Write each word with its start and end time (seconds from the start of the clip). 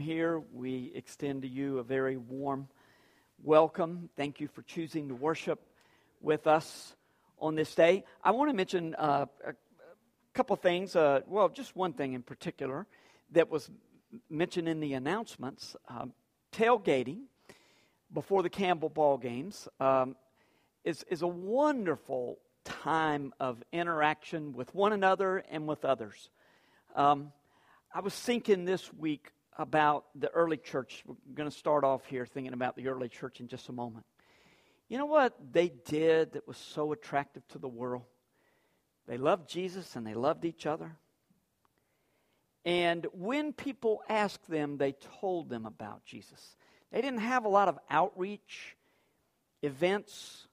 here, 0.00 0.42
we 0.52 0.90
extend 0.94 1.42
to 1.42 1.48
you 1.48 1.78
a 1.78 1.82
very 1.82 2.16
warm 2.16 2.68
welcome. 3.42 4.08
Thank 4.16 4.40
you 4.40 4.48
for 4.48 4.62
choosing 4.62 5.08
to 5.08 5.14
worship 5.14 5.60
with 6.20 6.46
us 6.46 6.94
on 7.38 7.54
this 7.54 7.74
day. 7.74 8.04
I 8.22 8.32
want 8.32 8.50
to 8.50 8.56
mention 8.56 8.94
uh, 8.96 9.26
a 9.46 9.54
couple 10.34 10.56
things. 10.56 10.96
Uh, 10.96 11.20
well, 11.26 11.48
just 11.48 11.76
one 11.76 11.92
thing 11.92 12.14
in 12.14 12.22
particular 12.22 12.86
that 13.32 13.50
was 13.50 13.70
mentioned 14.28 14.68
in 14.68 14.80
the 14.80 14.94
announcements 14.94 15.76
um, 15.88 16.12
tailgating 16.52 17.24
before 18.12 18.42
the 18.42 18.50
Campbell 18.50 18.88
ball 18.88 19.18
games 19.18 19.68
um, 19.78 20.16
is, 20.84 21.04
is 21.10 21.22
a 21.22 21.28
wonderful 21.28 22.38
time 22.64 23.32
of 23.38 23.62
interaction 23.72 24.52
with 24.52 24.74
one 24.74 24.92
another 24.92 25.44
and 25.50 25.66
with 25.66 25.84
others. 25.84 26.30
Um, 26.96 27.32
I 27.94 28.00
was 28.00 28.14
thinking 28.14 28.64
this 28.64 28.92
week 28.94 29.32
about 29.58 30.06
the 30.14 30.30
early 30.30 30.56
church. 30.56 31.02
We're 31.06 31.16
going 31.34 31.50
to 31.50 31.56
start 31.56 31.84
off 31.84 32.04
here 32.06 32.26
thinking 32.26 32.52
about 32.52 32.76
the 32.76 32.88
early 32.88 33.08
church 33.08 33.40
in 33.40 33.48
just 33.48 33.68
a 33.68 33.72
moment. 33.72 34.06
You 34.88 34.98
know 34.98 35.06
what 35.06 35.36
they 35.52 35.68
did 35.86 36.32
that 36.32 36.48
was 36.48 36.56
so 36.56 36.92
attractive 36.92 37.46
to 37.48 37.58
the 37.58 37.68
world? 37.68 38.04
They 39.06 39.18
loved 39.18 39.48
Jesus 39.48 39.96
and 39.96 40.06
they 40.06 40.14
loved 40.14 40.44
each 40.44 40.66
other. 40.66 40.96
And 42.64 43.06
when 43.12 43.52
people 43.52 44.02
asked 44.08 44.48
them, 44.48 44.76
they 44.76 44.92
told 45.20 45.48
them 45.48 45.64
about 45.64 46.04
Jesus. 46.04 46.56
They 46.92 47.00
didn't 47.00 47.20
have 47.20 47.44
a 47.44 47.48
lot 47.48 47.68
of 47.68 47.78
outreach 47.88 48.76
events. 49.62 50.46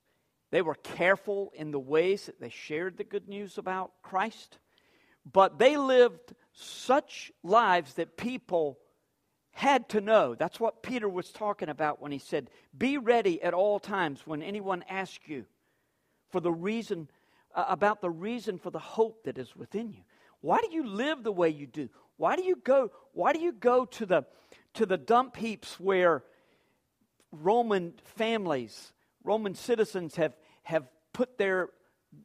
They 0.51 0.61
were 0.61 0.75
careful 0.75 1.51
in 1.55 1.71
the 1.71 1.79
ways 1.79 2.27
that 2.27 2.39
they 2.39 2.49
shared 2.49 2.97
the 2.97 3.03
good 3.03 3.27
news 3.27 3.57
about 3.57 3.91
Christ. 4.01 4.59
But 5.29 5.59
they 5.59 5.75
lived 5.75 6.33
such 6.53 7.31
lives 7.43 7.95
that 7.95 8.15
people 8.15 8.79
had 9.57 9.89
to 9.89 10.01
know. 10.01 10.35
That's 10.35 10.59
what 10.59 10.83
Peter 10.83 11.09
was 11.09 11.31
talking 11.31 11.67
about 11.67 11.99
when 11.99 12.11
he 12.11 12.19
said, 12.19 12.51
Be 12.77 12.99
ready 12.99 13.41
at 13.41 13.55
all 13.55 13.79
times 13.79 14.21
when 14.23 14.43
anyone 14.43 14.83
asks 14.87 15.27
you 15.27 15.45
for 16.29 16.39
the 16.39 16.51
reason, 16.51 17.09
uh, 17.55 17.65
about 17.67 17.99
the 17.99 18.09
reason 18.09 18.59
for 18.59 18.69
the 18.69 18.77
hope 18.77 19.23
that 19.23 19.39
is 19.39 19.55
within 19.55 19.89
you. 19.89 20.03
Why 20.41 20.59
do 20.59 20.71
you 20.71 20.85
live 20.85 21.23
the 21.23 21.31
way 21.31 21.49
you 21.49 21.65
do? 21.65 21.89
Why 22.17 22.35
do 22.35 22.43
you 22.43 22.55
go, 22.55 22.91
why 23.13 23.33
do 23.33 23.39
you 23.39 23.51
go 23.51 23.85
to 23.85 24.05
the, 24.05 24.25
to 24.75 24.85
the 24.85 24.95
dump 24.95 25.35
heaps 25.35 25.79
where 25.79 26.23
Roman 27.31 27.95
families, 28.03 28.93
Roman 29.23 29.55
citizens 29.55 30.17
have, 30.17 30.35
have 30.61 30.87
put 31.13 31.39
their 31.39 31.69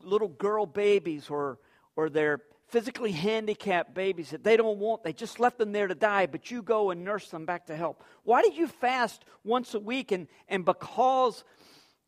little 0.03 0.29
girl 0.29 0.67
babies 0.67 1.31
or, 1.31 1.59
or 1.97 2.11
their 2.11 2.43
physically 2.73 3.13
handicapped 3.13 3.95
babies 3.95 4.31
that 4.31 4.43
they 4.43 4.57
don't 4.57 4.79
want. 4.79 5.05
They 5.05 5.13
just 5.13 5.39
left 5.39 5.59
them 5.59 5.73
there 5.73 5.87
to 5.87 5.95
die, 5.95 6.25
but 6.25 6.51
you 6.51 6.63
go 6.63 6.91
and 6.91 7.05
nurse 7.05 7.29
them 7.29 7.45
back 7.45 7.67
to 7.67 7.77
health. 7.77 7.99
Why 8.25 8.41
do 8.41 8.51
you 8.51 8.67
fast 8.67 9.27
once 9.45 9.75
a 9.75 9.79
week? 9.79 10.11
And, 10.11 10.27
and 10.49 10.65
because 10.65 11.45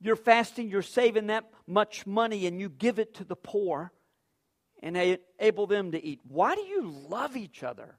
you're 0.01 0.17
fasting, 0.17 0.71
you're 0.71 0.81
saving 0.81 1.27
that 1.27 1.45
much 1.67 2.07
money 2.07 2.47
and 2.47 2.59
you 2.59 2.71
give 2.71 2.99
it 2.99 3.15
to 3.17 3.25
the 3.25 3.37
poor 3.37 3.93
and 4.83 4.97
enable 4.97 5.67
them 5.67 5.93
to 5.93 6.03
eat. 6.03 6.21
Why 6.27 6.55
do 6.55 6.63
you 6.63 6.91
love 7.09 7.37
each 7.37 7.63
other 7.63 7.99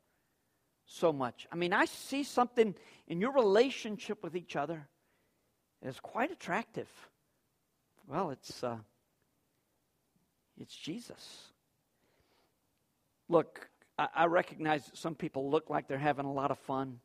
so 0.87 1.13
much? 1.13 1.47
I 1.51 1.55
mean, 1.55 1.71
I 1.71 1.85
see 1.85 2.23
something 2.23 2.73
in 3.07 3.21
your 3.21 3.33
relationship 3.33 4.23
with 4.23 4.35
each 4.35 4.55
other 4.55 4.87
that 5.83 5.89
is 5.89 5.99
quite 5.99 6.31
attractive. 6.31 6.89
Well, 8.07 8.31
it's, 8.31 8.63
uh, 8.63 8.77
it's 10.59 10.75
Jesus. 10.75 11.51
Look, 13.29 13.69
I, 13.97 14.07
I 14.15 14.25
recognize 14.25 14.85
that 14.85 14.97
some 14.97 15.15
people 15.15 15.49
look 15.49 15.69
like 15.69 15.87
they're 15.87 15.97
having 15.97 16.25
a 16.25 16.31
lot 16.31 16.51
of 16.51 16.59
fun 16.59 16.99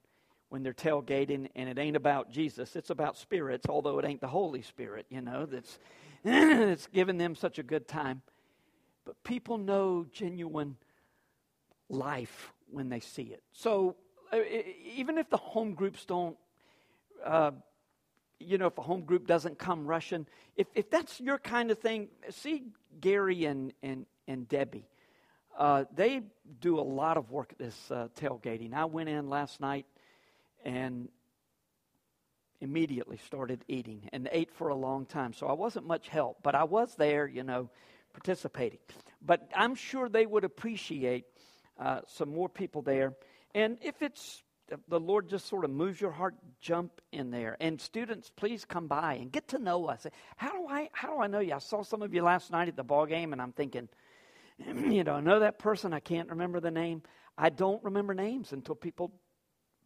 when 0.48 0.62
they're 0.62 0.74
tailgating, 0.74 1.48
and 1.54 1.68
it 1.68 1.78
ain't 1.78 1.96
about 1.96 2.30
Jesus. 2.30 2.74
It's 2.74 2.90
about 2.90 3.16
spirits, 3.16 3.66
although 3.68 3.98
it 3.98 4.04
ain't 4.04 4.20
the 4.20 4.28
Holy 4.28 4.62
Spirit, 4.62 5.06
you 5.08 5.20
know, 5.20 5.46
that's, 5.46 5.78
that's 6.24 6.88
giving 6.88 7.18
them 7.18 7.34
such 7.34 7.58
a 7.58 7.62
good 7.62 7.86
time. 7.86 8.22
But 9.04 9.22
people 9.24 9.58
know 9.58 10.06
genuine 10.12 10.76
life 11.88 12.52
when 12.70 12.88
they 12.88 13.00
see 13.00 13.22
it. 13.22 13.42
So 13.52 13.96
uh, 14.32 14.38
even 14.94 15.18
if 15.18 15.30
the 15.30 15.36
home 15.36 15.74
groups 15.74 16.04
don't, 16.04 16.36
uh, 17.24 17.52
you 18.38 18.58
know, 18.58 18.66
if 18.66 18.78
a 18.78 18.82
home 18.82 19.02
group 19.02 19.26
doesn't 19.26 19.58
come 19.58 19.86
rushing, 19.86 20.26
if, 20.56 20.66
if 20.74 20.90
that's 20.90 21.20
your 21.20 21.38
kind 21.38 21.70
of 21.70 21.78
thing, 21.78 22.08
see 22.30 22.64
Gary 23.00 23.44
and, 23.44 23.72
and, 23.82 24.06
and 24.26 24.48
Debbie. 24.48 24.88
Uh, 25.58 25.84
they 25.94 26.22
do 26.60 26.78
a 26.78 26.82
lot 26.82 27.16
of 27.16 27.30
work 27.30 27.52
at 27.52 27.58
this 27.58 27.90
uh, 27.90 28.08
tailgating. 28.16 28.72
I 28.72 28.84
went 28.86 29.08
in 29.08 29.28
last 29.28 29.60
night 29.60 29.86
and 30.64 31.08
immediately 32.60 33.18
started 33.26 33.64
eating 33.68 34.08
and 34.12 34.28
ate 34.32 34.50
for 34.52 34.68
a 34.68 34.74
long 34.74 35.06
time. 35.06 35.32
So 35.32 35.46
I 35.46 35.52
wasn't 35.52 35.86
much 35.86 36.08
help, 36.08 36.38
but 36.42 36.54
I 36.54 36.64
was 36.64 36.94
there, 36.96 37.26
you 37.26 37.42
know, 37.42 37.70
participating. 38.12 38.78
But 39.22 39.48
I'm 39.54 39.74
sure 39.74 40.08
they 40.08 40.26
would 40.26 40.44
appreciate 40.44 41.24
uh, 41.78 42.00
some 42.06 42.28
more 42.30 42.48
people 42.48 42.82
there. 42.82 43.14
And 43.54 43.78
if 43.82 44.02
it's 44.02 44.42
the 44.88 45.00
Lord 45.00 45.28
just 45.28 45.46
sort 45.46 45.64
of 45.64 45.70
moves 45.70 46.00
your 46.00 46.12
heart, 46.12 46.34
jump 46.60 47.00
in 47.12 47.30
there. 47.30 47.56
And 47.60 47.80
students, 47.80 48.30
please 48.34 48.64
come 48.64 48.86
by 48.86 49.14
and 49.14 49.32
get 49.32 49.48
to 49.48 49.58
know 49.58 49.86
us. 49.86 50.06
How 50.36 50.52
do 50.52 50.66
I 50.68 50.90
how 50.92 51.14
do 51.14 51.20
I 51.20 51.26
know 51.26 51.40
you? 51.40 51.54
I 51.54 51.58
saw 51.58 51.82
some 51.82 52.02
of 52.02 52.14
you 52.14 52.22
last 52.22 52.50
night 52.50 52.68
at 52.68 52.76
the 52.76 52.84
ball 52.84 53.06
game, 53.06 53.32
and 53.32 53.42
I'm 53.42 53.52
thinking, 53.52 53.88
you 54.66 55.04
know, 55.04 55.14
I 55.14 55.20
know 55.20 55.40
that 55.40 55.58
person, 55.58 55.92
I 55.92 56.00
can't 56.00 56.28
remember 56.30 56.60
the 56.60 56.70
name. 56.70 57.02
I 57.36 57.48
don't 57.50 57.82
remember 57.82 58.14
names 58.14 58.52
until 58.52 58.74
people 58.74 59.12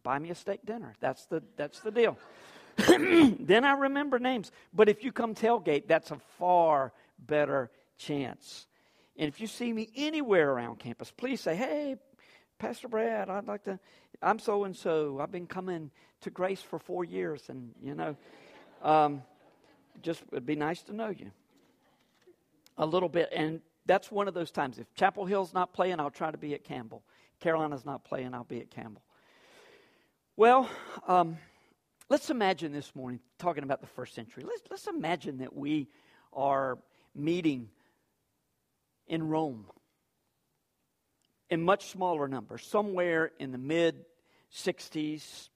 buy 0.03 0.19
me 0.19 0.29
a 0.29 0.35
steak 0.35 0.65
dinner. 0.65 0.93
That's 0.99 1.25
the, 1.25 1.43
that's 1.57 1.79
the 1.79 1.91
deal. 1.91 2.17
then 2.77 3.63
I 3.63 3.73
remember 3.73 4.19
names. 4.19 4.51
But 4.73 4.89
if 4.89 5.03
you 5.03 5.11
come 5.11 5.33
tailgate, 5.33 5.87
that's 5.87 6.11
a 6.11 6.17
far 6.37 6.93
better 7.17 7.71
chance. 7.97 8.67
And 9.17 9.27
if 9.29 9.39
you 9.39 9.47
see 9.47 9.71
me 9.71 9.89
anywhere 9.95 10.51
around 10.51 10.79
campus, 10.79 11.11
please 11.11 11.39
say, 11.39 11.55
hey, 11.55 11.95
Pastor 12.59 12.87
Brad, 12.87 13.29
I'd 13.29 13.47
like 13.47 13.63
to, 13.63 13.79
I'm 14.21 14.39
so 14.39 14.65
and 14.65 14.75
so. 14.75 15.19
I've 15.21 15.31
been 15.31 15.47
coming 15.47 15.91
to 16.21 16.29
Grace 16.29 16.61
for 16.61 16.79
four 16.79 17.03
years, 17.03 17.43
and, 17.49 17.71
you 17.81 17.95
know, 17.95 18.15
um, 18.81 19.23
just 20.01 20.23
it'd 20.31 20.45
be 20.45 20.55
nice 20.55 20.81
to 20.83 20.93
know 20.93 21.09
you 21.09 21.31
a 22.77 22.85
little 22.85 23.09
bit. 23.09 23.29
And 23.33 23.61
that's 23.85 24.11
one 24.11 24.27
of 24.27 24.33
those 24.33 24.51
times. 24.51 24.79
If 24.79 24.93
Chapel 24.95 25.25
Hill's 25.25 25.53
not 25.53 25.73
playing, 25.73 25.99
I'll 25.99 26.11
try 26.11 26.31
to 26.31 26.37
be 26.37 26.53
at 26.53 26.63
Campbell. 26.63 27.03
Carolina's 27.39 27.85
not 27.85 28.03
playing, 28.03 28.33
I'll 28.33 28.43
be 28.43 28.59
at 28.59 28.71
Campbell. 28.71 29.03
Well, 30.37 30.69
um, 31.07 31.37
let's 32.09 32.29
imagine 32.29 32.73
this 32.73 32.95
morning, 32.95 33.19
talking 33.37 33.63
about 33.63 33.81
the 33.81 33.87
first 33.87 34.13
century, 34.15 34.43
let's, 34.45 34.61
let's 34.69 34.87
imagine 34.87 35.37
that 35.39 35.55
we 35.55 35.87
are 36.33 36.77
meeting 37.13 37.69
in 39.07 39.27
Rome 39.27 39.65
in 41.49 41.61
much 41.61 41.89
smaller 41.91 42.27
numbers, 42.27 42.65
somewhere 42.65 43.31
in 43.39 43.51
the 43.51 43.57
mid 43.57 44.05
60s, 44.53 45.49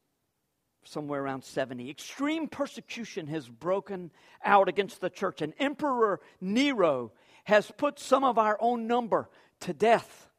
somewhere 0.84 1.22
around 1.22 1.44
70. 1.44 1.90
Extreme 1.90 2.48
persecution 2.50 3.28
has 3.28 3.48
broken 3.48 4.12
out 4.44 4.70
against 4.70 5.02
the 5.02 5.10
church, 5.10 5.42
and 5.42 5.54
Emperor 5.60 6.20
Nero 6.42 7.12
has 7.50 7.72
put 7.78 8.00
some 8.00 8.24
of 8.24 8.38
our 8.38 8.58
own 8.62 8.86
number 8.86 9.28
to 9.62 9.74
death. 9.74 10.30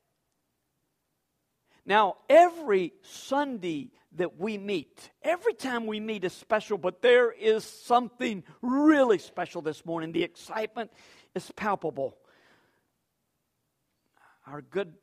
Now, 1.84 2.16
every 2.28 2.92
Sunday 3.02 3.90
that 4.12 4.38
we 4.38 4.58
meet, 4.58 5.10
every 5.22 5.54
time 5.54 5.86
we 5.86 5.98
meet 5.98 6.24
is 6.24 6.32
special, 6.32 6.78
but 6.78 7.02
there 7.02 7.32
is 7.32 7.64
something 7.64 8.44
really 8.62 9.18
special 9.18 9.60
this 9.60 9.84
morning. 9.84 10.12
The 10.12 10.22
excitement 10.22 10.92
is 11.34 11.50
palpable. 11.56 12.16
Our 14.46 14.62
good 14.62 14.94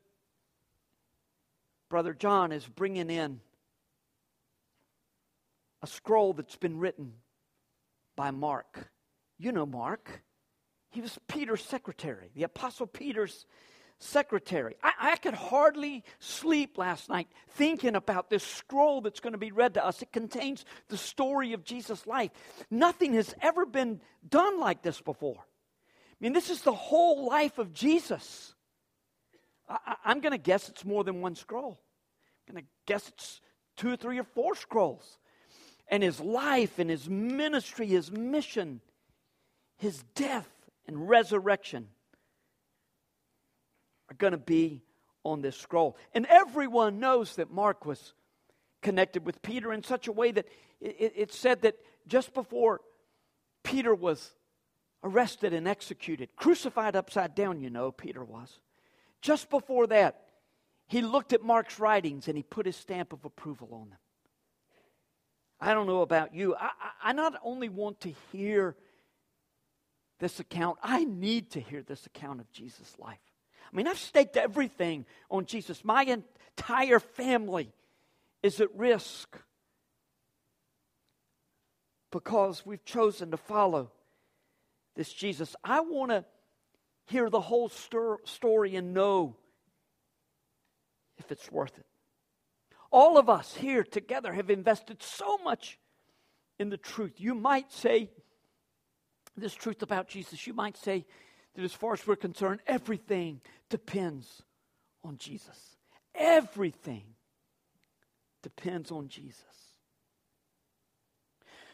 brother 1.90 2.14
John 2.14 2.52
is 2.52 2.66
bringing 2.66 3.10
in 3.10 3.40
a 5.82 5.86
scroll 5.86 6.32
that's 6.32 6.56
been 6.56 6.78
written 6.78 7.12
by 8.16 8.30
Mark. 8.30 8.90
You 9.38 9.52
know 9.52 9.66
Mark. 9.66 10.22
He 10.90 11.00
was 11.00 11.18
Peter's 11.28 11.62
secretary, 11.62 12.30
the 12.34 12.44
Apostle 12.44 12.86
Peter's 12.86 13.46
secretary. 13.98 14.76
I, 14.82 14.92
I, 15.12 15.16
could 15.16 15.34
hardly 15.34 16.04
sleep 16.20 16.78
last 16.78 17.08
night 17.08 17.28
thinking 17.50 17.96
about 17.96 18.30
this 18.30 18.44
scroll 18.44 19.00
that's 19.00 19.20
going 19.20 19.32
to 19.32 19.38
be 19.38 19.52
read 19.52 19.74
to 19.74 19.84
us. 19.84 20.02
It 20.02 20.12
contains 20.12 20.64
the 20.88 20.96
story 20.96 21.52
of 21.52 21.64
Jesus' 21.64 22.06
life. 22.06 22.30
Nothing 22.70 23.14
has 23.14 23.34
ever 23.42 23.66
been 23.66 24.00
done 24.28 24.60
like 24.60 24.82
this 24.82 25.00
before. 25.00 25.38
I 25.38 26.16
mean, 26.20 26.32
this 26.32 26.50
is 26.50 26.62
the 26.62 26.72
whole 26.72 27.26
life 27.28 27.58
of 27.58 27.72
Jesus. 27.72 28.54
I, 29.68 29.96
I'm 30.04 30.20
going 30.20 30.32
to 30.32 30.38
guess 30.38 30.68
it's 30.68 30.84
more 30.84 31.04
than 31.04 31.20
one 31.20 31.34
scroll. 31.34 31.80
I'm 32.48 32.54
going 32.54 32.64
to 32.64 32.70
guess 32.86 33.08
it's 33.08 33.40
two 33.76 33.92
or 33.92 33.96
three 33.96 34.18
or 34.18 34.24
four 34.24 34.54
scrolls. 34.54 35.18
And 35.88 36.02
his 36.02 36.20
life 36.20 36.78
and 36.78 36.88
his 36.88 37.08
ministry, 37.08 37.86
his 37.86 38.10
mission, 38.10 38.80
his 39.76 40.04
death 40.14 40.48
and 40.88 41.08
resurrection 41.08 41.86
are 44.10 44.16
going 44.16 44.32
to 44.32 44.38
be 44.38 44.82
on 45.22 45.42
this 45.42 45.56
scroll. 45.56 45.96
And 46.14 46.26
everyone 46.26 46.98
knows 46.98 47.36
that 47.36 47.50
Mark 47.50 47.84
was 47.84 48.14
connected 48.80 49.24
with 49.24 49.42
Peter 49.42 49.72
in 49.72 49.84
such 49.84 50.08
a 50.08 50.12
way 50.12 50.32
that 50.32 50.46
it, 50.80 51.32
said 51.32 51.62
that 51.62 51.76
just 52.06 52.32
before 52.32 52.80
Peter 53.62 53.94
was 53.94 54.30
arrested 55.04 55.52
and 55.52 55.68
executed, 55.68 56.30
crucified 56.36 56.96
upside 56.96 57.34
down, 57.34 57.60
you 57.60 57.68
know, 57.68 57.92
Peter 57.92 58.24
was. 58.24 58.60
Just 59.20 59.50
before 59.50 59.86
that, 59.88 60.22
he 60.86 61.02
looked 61.02 61.32
at 61.32 61.42
Mark's 61.42 61.78
writings 61.78 62.28
and 62.28 62.36
he 62.36 62.42
put 62.42 62.64
his 62.64 62.76
stamp 62.76 63.12
of 63.12 63.24
approval 63.24 63.68
on 63.72 63.90
them. 63.90 63.98
I 65.60 65.74
don't 65.74 65.88
know 65.88 66.02
about 66.02 66.34
you. 66.34 66.54
I, 66.54 66.70
I, 66.80 67.10
I 67.10 67.12
not 67.12 67.34
only 67.42 67.68
want 67.68 68.00
to 68.02 68.14
hear 68.32 68.76
this 70.18 70.40
account, 70.40 70.78
I 70.82 71.04
need 71.04 71.50
to 71.52 71.60
hear 71.60 71.82
this 71.82 72.06
account 72.06 72.40
of 72.40 72.50
Jesus' 72.52 72.94
life. 72.98 73.18
I 73.72 73.76
mean, 73.76 73.86
I've 73.86 73.98
staked 73.98 74.36
everything 74.36 75.04
on 75.30 75.46
Jesus. 75.46 75.84
My 75.84 76.02
entire 76.02 77.00
family 77.00 77.72
is 78.42 78.60
at 78.60 78.74
risk 78.74 79.36
because 82.10 82.64
we've 82.64 82.84
chosen 82.84 83.30
to 83.30 83.36
follow 83.36 83.90
this 84.96 85.12
Jesus. 85.12 85.54
I 85.62 85.80
want 85.80 86.10
to 86.10 86.24
hear 87.06 87.30
the 87.30 87.40
whole 87.40 87.68
stor- 87.68 88.20
story 88.24 88.76
and 88.76 88.94
know 88.94 89.36
if 91.18 91.30
it's 91.30 91.50
worth 91.50 91.76
it. 91.78 91.86
All 92.90 93.18
of 93.18 93.28
us 93.28 93.54
here 93.54 93.84
together 93.84 94.32
have 94.32 94.50
invested 94.50 95.02
so 95.02 95.38
much 95.38 95.78
in 96.58 96.70
the 96.70 96.76
truth. 96.76 97.14
You 97.18 97.34
might 97.34 97.70
say, 97.70 98.10
this 99.38 99.54
truth 99.54 99.82
about 99.82 100.08
Jesus, 100.08 100.46
you 100.46 100.52
might 100.52 100.76
say 100.76 101.04
that 101.54 101.64
as 101.64 101.72
far 101.72 101.94
as 101.94 102.06
we're 102.06 102.16
concerned, 102.16 102.60
everything 102.66 103.40
depends 103.68 104.42
on 105.04 105.16
Jesus. 105.16 105.76
Everything 106.14 107.04
depends 108.42 108.90
on 108.90 109.08
Jesus. 109.08 109.42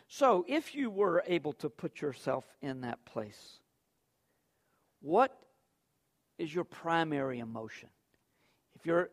So, 0.09 0.45
if 0.47 0.75
you 0.75 0.91
were 0.91 1.25
able 1.27 1.55
to 1.55 1.69
put 1.69 2.01
yourself 2.01 2.45
in 2.61 2.83
that 2.83 3.05
place, 3.05 3.59
what 5.01 5.37
is 6.39 6.55
your 6.55 6.65
primary 6.65 7.39
emotion? 7.39 7.89
If 8.77 8.87
you're 8.87 9.11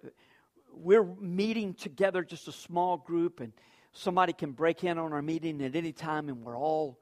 we're 0.74 1.04
meeting 1.20 1.74
together 1.74 2.24
just 2.24 2.48
a 2.48 2.52
small 2.52 2.98
group 2.98 3.40
and 3.40 3.52
somebody 3.94 4.34
can 4.34 4.52
break 4.52 4.84
in 4.84 4.98
on 4.98 5.14
our 5.14 5.22
meeting 5.22 5.62
at 5.62 5.76
any 5.76 5.92
time 5.92 6.30
and 6.30 6.44
we're 6.44 6.58
all 6.58 6.98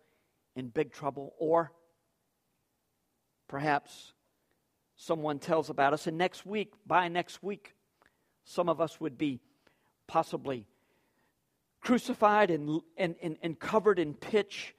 in 0.59 0.67
big 0.67 0.91
trouble 0.91 1.33
or 1.39 1.71
perhaps 3.47 4.13
someone 4.95 5.39
tells 5.39 5.69
about 5.69 5.93
us 5.93 6.05
and 6.05 6.17
next 6.17 6.45
week 6.45 6.73
by 6.85 7.07
next 7.07 7.41
week 7.41 7.73
some 8.43 8.69
of 8.69 8.81
us 8.81 8.99
would 8.99 9.17
be 9.17 9.39
possibly 10.07 10.67
crucified 11.81 12.51
and, 12.51 12.81
and, 12.97 13.15
and, 13.21 13.37
and 13.41 13.59
covered 13.59 13.99
in 13.99 14.13
pitch 14.13 14.75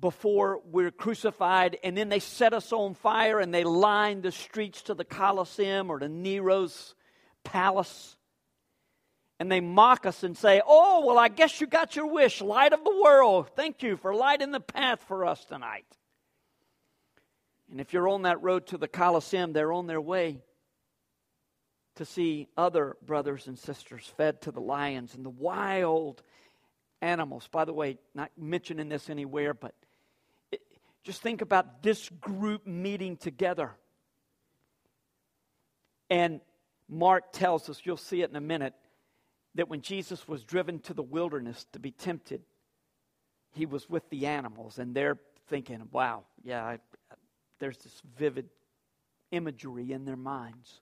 before 0.00 0.60
we're 0.64 0.90
crucified, 0.90 1.78
and 1.82 1.96
then 1.96 2.08
they 2.08 2.20
set 2.20 2.54
us 2.54 2.72
on 2.72 2.94
fire 2.94 3.40
and 3.40 3.52
they 3.52 3.64
line 3.64 4.20
the 4.20 4.30
streets 4.30 4.82
to 4.82 4.94
the 4.94 5.04
Colosseum 5.04 5.90
or 5.90 5.98
to 5.98 6.08
Nero's 6.08 6.94
palace. 7.42 8.16
And 9.40 9.50
they 9.50 9.60
mock 9.60 10.04
us 10.04 10.24
and 10.24 10.36
say, 10.36 10.60
Oh, 10.66 11.06
well, 11.06 11.18
I 11.18 11.28
guess 11.28 11.60
you 11.60 11.66
got 11.66 11.94
your 11.94 12.06
wish, 12.06 12.40
light 12.40 12.72
of 12.72 12.82
the 12.82 13.00
world. 13.02 13.50
Thank 13.54 13.82
you 13.82 13.96
for 13.96 14.14
lighting 14.14 14.50
the 14.50 14.60
path 14.60 15.04
for 15.06 15.24
us 15.24 15.44
tonight. 15.44 15.86
And 17.70 17.80
if 17.80 17.92
you're 17.92 18.08
on 18.08 18.22
that 18.22 18.42
road 18.42 18.66
to 18.68 18.78
the 18.78 18.88
Colosseum, 18.88 19.52
they're 19.52 19.72
on 19.72 19.86
their 19.86 20.00
way 20.00 20.40
to 21.96 22.04
see 22.04 22.48
other 22.56 22.96
brothers 23.04 23.48
and 23.48 23.58
sisters 23.58 24.10
fed 24.16 24.40
to 24.42 24.52
the 24.52 24.60
lions 24.60 25.14
and 25.14 25.24
the 25.24 25.30
wild 25.30 26.22
animals. 27.02 27.48
By 27.50 27.64
the 27.64 27.72
way, 27.72 27.98
not 28.14 28.30
mentioning 28.36 28.88
this 28.88 29.10
anywhere, 29.10 29.52
but 29.52 29.74
it, 30.52 30.60
just 31.02 31.22
think 31.22 31.42
about 31.42 31.82
this 31.82 32.08
group 32.20 32.66
meeting 32.66 33.16
together. 33.16 33.72
And 36.08 36.40
Mark 36.88 37.32
tells 37.32 37.68
us, 37.68 37.80
you'll 37.84 37.96
see 37.96 38.22
it 38.22 38.30
in 38.30 38.36
a 38.36 38.40
minute, 38.40 38.74
that 39.58 39.68
when 39.68 39.80
Jesus 39.80 40.28
was 40.28 40.44
driven 40.44 40.78
to 40.78 40.94
the 40.94 41.02
wilderness 41.02 41.66
to 41.72 41.80
be 41.80 41.90
tempted, 41.90 42.42
he 43.50 43.66
was 43.66 43.90
with 43.90 44.08
the 44.08 44.26
animals, 44.26 44.78
and 44.78 44.94
they're 44.94 45.18
thinking, 45.48 45.82
wow, 45.90 46.22
yeah, 46.44 46.64
I, 46.64 46.78
there's 47.58 47.78
this 47.78 48.00
vivid 48.16 48.48
imagery 49.32 49.90
in 49.90 50.04
their 50.04 50.16
minds 50.16 50.80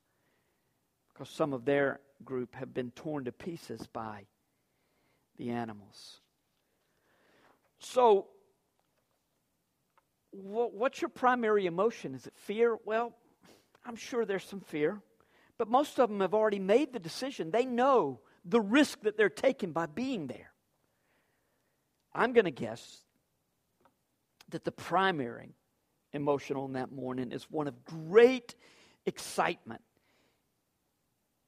because 1.08 1.30
some 1.30 1.54
of 1.54 1.64
their 1.64 2.00
group 2.22 2.54
have 2.54 2.74
been 2.74 2.90
torn 2.90 3.24
to 3.24 3.32
pieces 3.32 3.86
by 3.94 4.26
the 5.38 5.48
animals. 5.48 6.20
So, 7.78 8.26
what's 10.32 11.00
your 11.00 11.08
primary 11.08 11.64
emotion? 11.64 12.14
Is 12.14 12.26
it 12.26 12.34
fear? 12.36 12.76
Well, 12.84 13.14
I'm 13.86 13.96
sure 13.96 14.26
there's 14.26 14.44
some 14.44 14.60
fear, 14.60 15.00
but 15.56 15.66
most 15.66 15.98
of 15.98 16.10
them 16.10 16.20
have 16.20 16.34
already 16.34 16.58
made 16.58 16.92
the 16.92 16.98
decision. 16.98 17.50
They 17.50 17.64
know 17.64 18.20
the 18.46 18.60
risk 18.60 19.00
that 19.02 19.16
they're 19.16 19.28
taking 19.28 19.72
by 19.72 19.86
being 19.86 20.28
there. 20.28 20.52
I'm 22.14 22.32
going 22.32 22.44
to 22.44 22.50
guess 22.50 23.02
that 24.50 24.64
the 24.64 24.72
primary 24.72 25.56
emotion 26.12 26.56
on 26.56 26.74
that 26.74 26.92
morning 26.92 27.32
is 27.32 27.44
one 27.50 27.66
of 27.66 27.84
great 27.84 28.54
excitement 29.04 29.82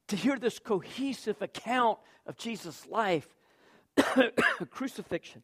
to 0.09 0.15
hear 0.15 0.37
this 0.37 0.59
cohesive 0.59 1.41
account 1.41 1.99
of 2.25 2.37
Jesus' 2.37 2.85
life, 2.87 3.27
crucifixion, 4.69 5.43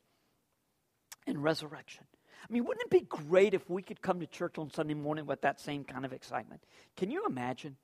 and 1.26 1.42
resurrection. 1.44 2.04
I 2.48 2.54
mean, 2.54 2.66
wouldn't 2.66 2.86
it 2.86 2.92
be 2.92 3.02
great 3.02 3.54
if 3.54 3.68
we 3.70 3.82
could 3.82 4.02
come 4.02 4.20
to 4.20 4.28
church 4.28 4.58
on 4.58 4.70
Sunday 4.70 4.94
morning 4.94 5.26
with 5.26 5.42
that 5.42 5.60
same 5.60 5.84
kind 5.84 6.06
of 6.06 6.14
excitement? 6.14 6.62
Can 6.96 7.10
you 7.10 7.26
imagine 7.26 7.78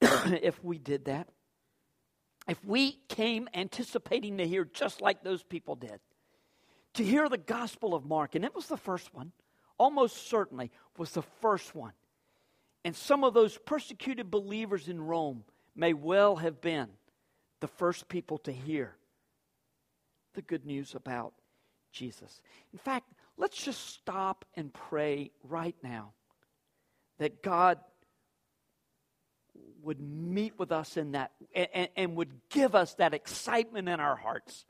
if 0.00 0.62
we 0.64 0.78
did 0.78 1.04
that? 1.04 1.28
If 2.48 2.64
we 2.64 2.98
came 3.08 3.48
anticipating 3.54 4.38
to 4.38 4.46
hear 4.46 4.64
just 4.64 5.00
like 5.00 5.22
those 5.22 5.42
people 5.42 5.74
did, 5.74 6.00
to 6.94 7.04
hear 7.04 7.28
the 7.28 7.38
Gospel 7.38 7.94
of 7.94 8.04
Mark, 8.04 8.34
and 8.34 8.44
it 8.44 8.54
was 8.54 8.66
the 8.66 8.76
first 8.76 9.12
one, 9.12 9.32
almost 9.78 10.28
certainly 10.28 10.70
was 10.96 11.10
the 11.10 11.22
first 11.22 11.74
one 11.74 11.92
and 12.86 12.94
some 12.94 13.24
of 13.24 13.34
those 13.34 13.58
persecuted 13.58 14.30
believers 14.30 14.86
in 14.86 15.00
Rome 15.00 15.42
may 15.74 15.92
well 15.92 16.36
have 16.36 16.60
been 16.60 16.86
the 17.58 17.66
first 17.66 18.08
people 18.08 18.38
to 18.38 18.52
hear 18.52 18.94
the 20.34 20.42
good 20.42 20.64
news 20.64 20.94
about 20.94 21.32
Jesus. 21.90 22.40
In 22.72 22.78
fact, 22.78 23.12
let's 23.36 23.60
just 23.60 23.88
stop 23.88 24.44
and 24.54 24.72
pray 24.72 25.32
right 25.42 25.74
now 25.82 26.12
that 27.18 27.42
God 27.42 27.80
would 29.82 30.00
meet 30.00 30.58
with 30.58 30.72
us 30.72 30.96
in 30.96 31.12
that 31.12 31.32
and, 31.54 31.88
and, 31.96 32.16
would 32.16 32.32
give 32.50 32.74
us 32.74 32.94
that 32.94 33.14
excitement 33.14 33.88
in 33.88 34.00
our 34.00 34.16
hearts 34.16 34.64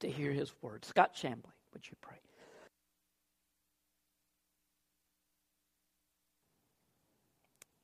to 0.00 0.10
hear 0.10 0.32
his 0.32 0.52
word. 0.62 0.84
Scott 0.84 1.14
Chambly, 1.14 1.52
would 1.72 1.88
you 1.88 1.96
pray? 2.00 2.16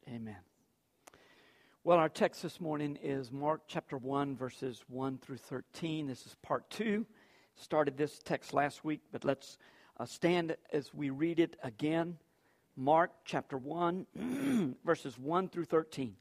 Amen. 0.09 0.37
Well, 1.83 1.99
our 1.99 2.09
text 2.09 2.43
this 2.43 2.61
morning 2.61 2.99
is 3.03 3.33
Mark 3.33 3.63
chapter 3.67 3.97
1, 3.97 4.37
verses 4.37 4.83
1 4.89 5.19
through 5.19 5.39
13. 5.39 6.07
This 6.07 6.27
is 6.27 6.35
part 6.43 6.69
2. 6.71 7.07
Started 7.57 7.97
this 7.97 8.19
text 8.19 8.53
last 8.55 8.85
week, 8.85 9.01
but 9.13 9.25
let's 9.25 9.59
uh, 9.99 10.05
stand 10.05 10.57
as 10.73 10.93
we 10.95 11.11
read 11.11 11.41
it 11.41 11.57
again. 11.63 12.17
Mark 12.77 13.13
chapter 13.25 13.57
1, 13.57 14.77
verses 14.85 15.19
1 15.19 15.49
through 15.49 15.65
13. 15.65 16.15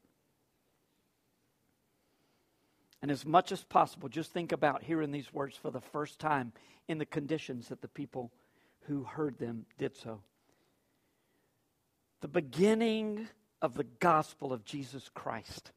And 3.02 3.10
as 3.10 3.26
much 3.26 3.52
as 3.52 3.62
possible, 3.62 4.08
just 4.08 4.32
think 4.32 4.52
about 4.52 4.82
hearing 4.82 5.10
these 5.10 5.32
words 5.32 5.56
for 5.56 5.70
the 5.70 5.80
first 5.80 6.18
time 6.18 6.52
in 6.88 6.98
the 6.98 7.04
conditions 7.04 7.68
that 7.68 7.82
the 7.82 7.88
people 7.88 8.32
who 8.86 9.04
heard 9.04 9.38
them 9.38 9.66
did 9.78 9.96
so. 9.96 10.22
The 12.20 12.28
beginning 12.28 13.28
of 13.60 13.74
the 13.74 13.84
gospel 13.84 14.52
of 14.52 14.64
Jesus 14.64 15.10
Christ, 15.12 15.72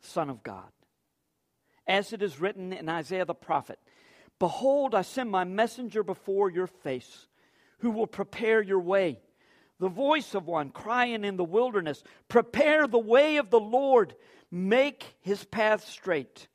Son 0.00 0.30
of 0.30 0.42
God. 0.42 0.70
As 1.86 2.12
it 2.12 2.22
is 2.22 2.40
written 2.40 2.72
in 2.72 2.88
Isaiah 2.88 3.24
the 3.24 3.34
prophet 3.34 3.78
Behold, 4.38 4.94
I 4.94 5.02
send 5.02 5.30
my 5.30 5.44
messenger 5.44 6.02
before 6.02 6.50
your 6.50 6.66
face, 6.66 7.28
who 7.78 7.90
will 7.90 8.06
prepare 8.06 8.60
your 8.60 8.80
way. 8.80 9.20
The 9.80 9.88
voice 9.88 10.34
of 10.34 10.46
one 10.46 10.70
crying 10.70 11.24
in 11.24 11.36
the 11.36 11.44
wilderness, 11.44 12.02
Prepare 12.28 12.86
the 12.86 12.98
way 12.98 13.36
of 13.38 13.50
the 13.50 13.60
Lord, 13.60 14.14
make 14.50 15.16
his 15.20 15.44
path 15.44 15.84
straight. 15.86 16.48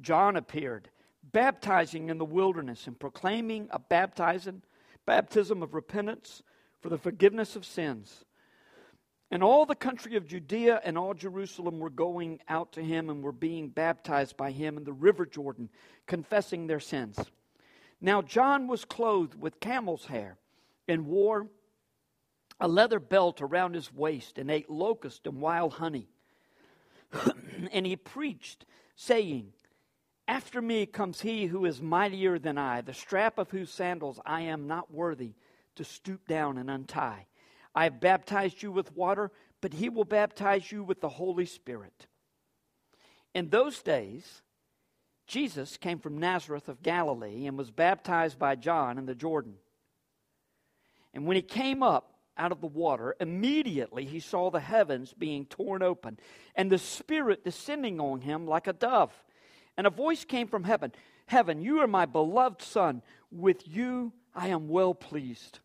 John 0.00 0.36
appeared, 0.36 0.90
baptizing 1.22 2.10
in 2.10 2.18
the 2.18 2.24
wilderness 2.24 2.86
and 2.86 2.98
proclaiming 2.98 3.68
a 3.70 3.78
baptizing, 3.78 4.62
baptism 5.06 5.62
of 5.62 5.74
repentance 5.74 6.42
for 6.80 6.88
the 6.90 6.98
forgiveness 6.98 7.56
of 7.56 7.64
sins 7.64 8.24
And 9.30 9.42
all 9.42 9.66
the 9.66 9.74
country 9.74 10.16
of 10.16 10.26
Judea 10.26 10.80
and 10.84 10.96
all 10.96 11.12
Jerusalem 11.14 11.80
were 11.80 11.90
going 11.90 12.40
out 12.48 12.72
to 12.72 12.82
him 12.82 13.10
and 13.10 13.22
were 13.22 13.32
being 13.32 13.68
baptized 13.68 14.36
by 14.36 14.52
him 14.52 14.78
in 14.78 14.84
the 14.84 14.92
river 14.92 15.26
Jordan, 15.26 15.68
confessing 16.06 16.66
their 16.66 16.80
sins. 16.80 17.18
Now 18.00 18.22
John 18.22 18.68
was 18.68 18.84
clothed 18.84 19.34
with 19.40 19.60
camel's 19.60 20.06
hair 20.06 20.38
and 20.86 21.06
wore 21.06 21.48
a 22.60 22.68
leather 22.68 22.98
belt 22.98 23.40
around 23.40 23.74
his 23.74 23.92
waist 23.92 24.38
and 24.38 24.50
ate 24.50 24.70
locust 24.70 25.26
and 25.26 25.40
wild 25.40 25.74
honey. 25.74 26.08
and 27.72 27.86
he 27.86 27.96
preached, 27.96 28.64
saying, 28.96 29.52
After 30.26 30.60
me 30.60 30.86
comes 30.86 31.20
he 31.20 31.46
who 31.46 31.64
is 31.64 31.80
mightier 31.80 32.38
than 32.38 32.58
I, 32.58 32.80
the 32.80 32.94
strap 32.94 33.38
of 33.38 33.50
whose 33.50 33.70
sandals 33.70 34.20
I 34.26 34.42
am 34.42 34.66
not 34.66 34.92
worthy 34.92 35.34
to 35.76 35.84
stoop 35.84 36.26
down 36.26 36.58
and 36.58 36.70
untie. 36.70 37.26
I 37.74 37.84
have 37.84 38.00
baptized 38.00 38.62
you 38.62 38.72
with 38.72 38.96
water, 38.96 39.30
but 39.60 39.74
he 39.74 39.88
will 39.88 40.04
baptize 40.04 40.72
you 40.72 40.82
with 40.82 41.00
the 41.00 41.08
Holy 41.08 41.46
Spirit. 41.46 42.06
In 43.34 43.50
those 43.50 43.82
days, 43.82 44.42
Jesus 45.28 45.76
came 45.76 45.98
from 46.00 46.18
Nazareth 46.18 46.68
of 46.68 46.82
Galilee 46.82 47.46
and 47.46 47.56
was 47.56 47.70
baptized 47.70 48.38
by 48.38 48.56
John 48.56 48.98
in 48.98 49.06
the 49.06 49.14
Jordan. 49.14 49.54
And 51.14 51.26
when 51.26 51.36
he 51.36 51.42
came 51.42 51.82
up 51.82 52.17
out 52.38 52.52
of 52.52 52.60
the 52.60 52.66
water, 52.66 53.16
immediately 53.20 54.04
he 54.04 54.20
saw 54.20 54.50
the 54.50 54.60
heavens 54.60 55.12
being 55.12 55.44
torn 55.44 55.82
open 55.82 56.18
and 56.54 56.70
the 56.70 56.78
Spirit 56.78 57.44
descending 57.44 58.00
on 58.00 58.20
him 58.20 58.46
like 58.46 58.66
a 58.66 58.72
dove. 58.72 59.12
And 59.76 59.86
a 59.86 59.90
voice 59.90 60.24
came 60.24 60.48
from 60.48 60.64
heaven 60.64 60.92
Heaven, 61.26 61.60
you 61.60 61.80
are 61.80 61.86
my 61.86 62.06
beloved 62.06 62.62
Son. 62.62 63.02
With 63.30 63.68
you 63.68 64.12
I 64.34 64.48
am 64.48 64.68
well 64.68 64.94
pleased. 64.94 65.58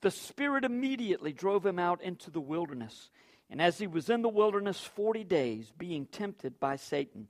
The 0.00 0.10
Spirit 0.10 0.64
immediately 0.64 1.32
drove 1.32 1.64
him 1.64 1.78
out 1.78 2.02
into 2.02 2.30
the 2.30 2.40
wilderness. 2.40 3.10
And 3.48 3.62
as 3.62 3.78
he 3.78 3.86
was 3.86 4.10
in 4.10 4.22
the 4.22 4.28
wilderness 4.28 4.80
40 4.80 5.22
days, 5.22 5.72
being 5.78 6.06
tempted 6.06 6.58
by 6.58 6.74
Satan, 6.74 7.28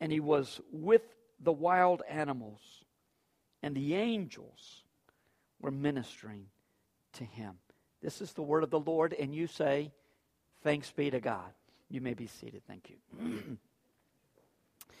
and 0.00 0.12
he 0.12 0.20
was 0.20 0.60
with 0.70 1.02
the 1.40 1.52
wild 1.52 2.02
animals, 2.08 2.60
and 3.62 3.74
the 3.74 3.94
angels 3.94 4.82
were 5.60 5.70
ministering 5.70 6.46
to 7.18 7.24
him. 7.24 7.54
This 8.02 8.20
is 8.20 8.32
the 8.32 8.42
word 8.42 8.64
of 8.64 8.70
the 8.70 8.80
Lord, 8.80 9.12
and 9.12 9.34
you 9.34 9.46
say, 9.46 9.92
Thanks 10.62 10.90
be 10.90 11.10
to 11.10 11.20
God. 11.20 11.52
You 11.88 12.00
may 12.00 12.14
be 12.14 12.26
seated. 12.26 12.62
Thank 12.66 12.90
you. 12.90 13.58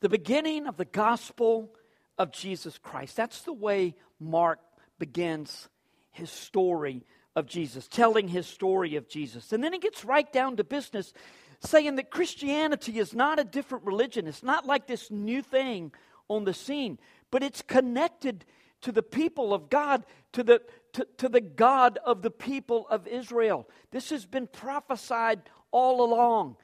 the 0.00 0.08
beginning 0.08 0.66
of 0.66 0.76
the 0.76 0.84
gospel 0.84 1.74
of 2.18 2.32
Jesus 2.32 2.78
Christ. 2.78 3.16
That's 3.16 3.42
the 3.42 3.52
way 3.52 3.94
Mark 4.18 4.58
begins 4.98 5.68
his 6.10 6.30
story 6.30 7.04
of 7.34 7.46
Jesus, 7.46 7.88
telling 7.88 8.28
his 8.28 8.46
story 8.46 8.96
of 8.96 9.08
Jesus. 9.08 9.52
And 9.52 9.62
then 9.62 9.72
he 9.72 9.78
gets 9.78 10.04
right 10.04 10.30
down 10.32 10.56
to 10.56 10.64
business, 10.64 11.12
saying 11.60 11.96
that 11.96 12.10
Christianity 12.10 12.98
is 12.98 13.14
not 13.14 13.38
a 13.38 13.44
different 13.44 13.84
religion. 13.84 14.26
It's 14.26 14.42
not 14.42 14.66
like 14.66 14.86
this 14.86 15.10
new 15.10 15.42
thing 15.42 15.92
on 16.28 16.44
the 16.44 16.54
scene, 16.54 16.98
but 17.30 17.42
it's 17.42 17.62
connected 17.62 18.44
to 18.82 18.92
the 18.92 19.02
people 19.02 19.54
of 19.54 19.70
God, 19.70 20.04
to 20.32 20.42
the, 20.42 20.60
to, 20.94 21.06
to 21.18 21.28
the 21.28 21.40
God 21.40 21.98
of 22.04 22.22
the 22.22 22.30
people 22.30 22.86
of 22.88 23.06
Israel. 23.06 23.68
This 23.90 24.10
has 24.10 24.26
been 24.26 24.46
prophesied 24.46 25.42
all 25.70 26.04
along. 26.04 26.56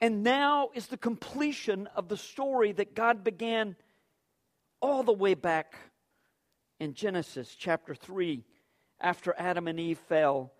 And 0.00 0.22
now 0.22 0.70
is 0.74 0.86
the 0.86 0.96
completion 0.96 1.88
of 1.94 2.08
the 2.08 2.16
story 2.16 2.72
that 2.72 2.94
God 2.94 3.24
began 3.24 3.76
all 4.80 5.02
the 5.02 5.12
way 5.12 5.34
back 5.34 5.74
in 6.78 6.94
Genesis 6.94 7.54
chapter 7.58 7.94
3 7.94 8.44
after 9.00 9.34
Adam 9.38 9.68
and 9.68 9.80
Eve 9.80 9.98
fell, 9.98 10.52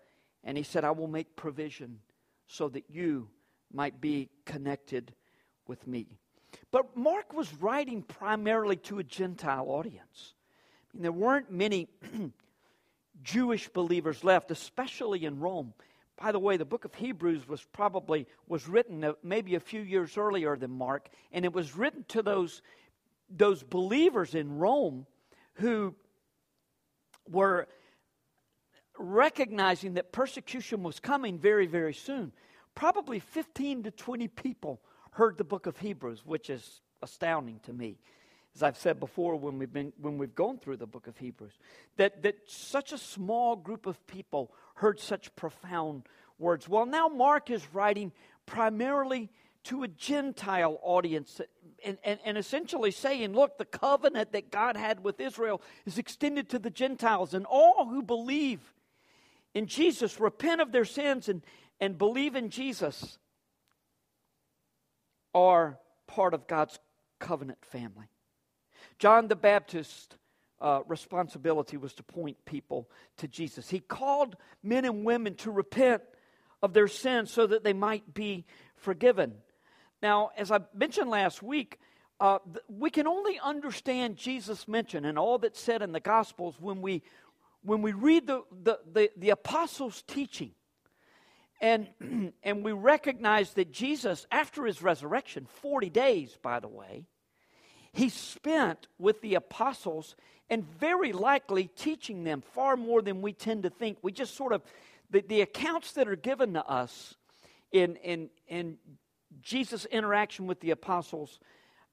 and 0.43 0.57
he 0.57 0.63
said, 0.63 0.83
I 0.83 0.91
will 0.91 1.07
make 1.07 1.35
provision 1.35 1.99
so 2.47 2.69
that 2.69 2.85
you 2.89 3.29
might 3.71 3.99
be 3.99 4.29
connected 4.45 5.13
with 5.67 5.85
me. 5.85 6.17
But 6.71 6.95
Mark 6.95 7.33
was 7.33 7.53
writing 7.55 8.01
primarily 8.01 8.77
to 8.77 8.99
a 8.99 9.03
Gentile 9.03 9.65
audience. 9.67 10.33
I 10.91 10.97
mean, 10.97 11.03
there 11.03 11.11
weren't 11.11 11.51
many 11.51 11.89
Jewish 13.27 13.67
believers 13.67 14.23
left, 14.23 14.51
especially 14.51 15.25
in 15.25 15.41
Rome. 15.41 15.73
By 16.15 16.31
the 16.31 16.39
way, 16.39 16.55
the 16.55 16.63
book 16.63 16.85
of 16.85 16.95
Hebrews 16.95 17.45
was 17.45 17.61
probably 17.73 18.25
was 18.47 18.69
written 18.69 19.03
uh, 19.03 19.13
maybe 19.21 19.55
a 19.55 19.59
few 19.59 19.81
years 19.81 20.17
earlier 20.17 20.55
than 20.55 20.71
Mark, 20.71 21.09
and 21.33 21.43
it 21.43 21.51
was 21.51 21.75
written 21.75 22.05
to 22.09 22.21
those 22.21 22.61
those 23.29 23.63
believers 23.63 24.33
in 24.33 24.57
Rome 24.57 25.05
who 25.55 25.93
were 27.29 27.67
recognizing 28.97 29.95
that 29.95 30.13
persecution 30.13 30.81
was 30.81 31.01
coming 31.01 31.37
very, 31.37 31.67
very 31.67 31.93
soon. 31.93 32.31
Probably 32.75 33.19
15 33.19 33.83
to 33.83 33.91
20 33.91 34.29
people 34.29 34.79
heard 35.11 35.37
the 35.37 35.43
book 35.43 35.65
of 35.65 35.77
Hebrews, 35.77 36.25
which 36.25 36.49
is 36.49 36.81
astounding 37.01 37.59
to 37.63 37.73
me. 37.73 37.97
As 38.57 38.63
I've 38.63 38.77
said 38.77 38.99
before 38.99 39.35
when 39.35 39.59
we've, 39.59 39.71
been, 39.71 39.93
when 40.01 40.17
we've 40.17 40.33
gone 40.33 40.57
through 40.57 40.77
the 40.77 40.87
book 40.87 41.05
of 41.05 41.15
Hebrews, 41.15 41.59
that, 41.97 42.23
that 42.23 42.37
such 42.47 42.91
a 42.91 42.97
small 42.97 43.55
group 43.55 43.85
of 43.85 44.07
people 44.07 44.51
heard 44.73 44.99
such 44.99 45.35
profound 45.35 46.07
words. 46.39 46.67
Well, 46.67 46.87
now 46.87 47.07
Mark 47.07 47.51
is 47.51 47.61
writing 47.71 48.11
primarily 48.47 49.29
to 49.65 49.83
a 49.83 49.87
Gentile 49.87 50.79
audience 50.81 51.39
and, 51.85 51.99
and, 52.03 52.19
and, 52.25 52.35
essentially 52.35 52.89
saying, 52.89 53.33
look, 53.33 53.59
the 53.59 53.65
covenant 53.65 54.31
that 54.31 54.49
God 54.49 54.75
had 54.75 55.03
with 55.03 55.19
Israel 55.19 55.61
is 55.85 55.99
extended 55.99 56.49
to 56.49 56.57
the 56.57 56.71
Gentiles, 56.71 57.35
and 57.35 57.45
all 57.45 57.87
who 57.87 58.01
believe 58.01 58.73
in 59.53 59.67
Jesus, 59.67 60.19
repent 60.19 60.61
of 60.61 60.71
their 60.71 60.83
sins, 60.83 61.29
and, 61.29 61.43
and 61.79 61.95
believe 61.95 62.35
in 62.35 62.49
Jesus 62.49 63.19
are 65.35 65.77
part 66.07 66.33
of 66.33 66.47
God's 66.47 66.79
covenant 67.19 67.63
family. 67.63 68.07
John 68.99 69.27
the 69.27 69.35
Baptist's 69.35 70.15
uh, 70.59 70.81
responsibility 70.87 71.77
was 71.77 71.93
to 71.93 72.03
point 72.03 72.37
people 72.45 72.89
to 73.17 73.27
Jesus. 73.27 73.69
He 73.69 73.79
called 73.79 74.35
men 74.63 74.85
and 74.85 75.05
women 75.05 75.35
to 75.35 75.51
repent 75.51 76.01
of 76.63 76.73
their 76.73 76.87
sins 76.87 77.31
so 77.31 77.45
that 77.45 77.63
they 77.63 77.73
might 77.73 78.13
be 78.13 78.45
forgiven. 78.75 79.35
Now, 80.01 80.31
as 80.37 80.51
I 80.51 80.59
mentioned 80.73 81.09
last 81.09 81.43
week, 81.43 81.79
uh, 82.19 82.39
we 82.67 82.89
can 82.89 83.05
only 83.05 83.39
understand 83.39 84.17
Jesus' 84.17 84.67
mention 84.67 85.05
and 85.05 85.19
all 85.19 85.37
that's 85.37 85.59
said 85.59 85.83
in 85.83 85.91
the 85.91 85.99
Gospels 85.99 86.55
when 86.59 86.81
we 86.81 87.03
when 87.67 87.81
we 87.81 87.91
read 87.91 88.27
the, 88.27 88.43
the, 88.63 88.79
the, 88.93 89.11
the 89.17 89.29
apostles' 89.31 90.01
teaching, 90.07 90.51
and, 91.59 91.89
and 92.43 92.63
we 92.63 92.71
recognize 92.71 93.53
that 93.53 93.71
Jesus, 93.71 94.25
after 94.31 94.65
his 94.65 94.81
resurrection, 94.81 95.47
40 95.61 95.89
days, 95.89 96.37
by 96.41 96.61
the 96.61 96.69
way, 96.69 97.07
he 97.97 98.09
spent 98.09 98.87
with 98.99 99.21
the 99.21 99.33
apostles 99.33 100.15
and 100.51 100.63
very 100.79 101.11
likely 101.11 101.65
teaching 101.75 102.23
them 102.23 102.41
far 102.53 102.77
more 102.77 103.01
than 103.01 103.23
we 103.23 103.33
tend 103.33 103.63
to 103.63 103.71
think. 103.71 103.97
We 104.03 104.11
just 104.11 104.35
sort 104.35 104.53
of, 104.53 104.61
the, 105.09 105.21
the 105.21 105.41
accounts 105.41 105.93
that 105.93 106.07
are 106.07 106.15
given 106.15 106.53
to 106.53 106.63
us 106.63 107.15
in, 107.71 107.95
in, 107.97 108.29
in 108.47 108.77
Jesus' 109.41 109.85
interaction 109.85 110.45
with 110.45 110.59
the 110.59 110.69
apostles 110.69 111.39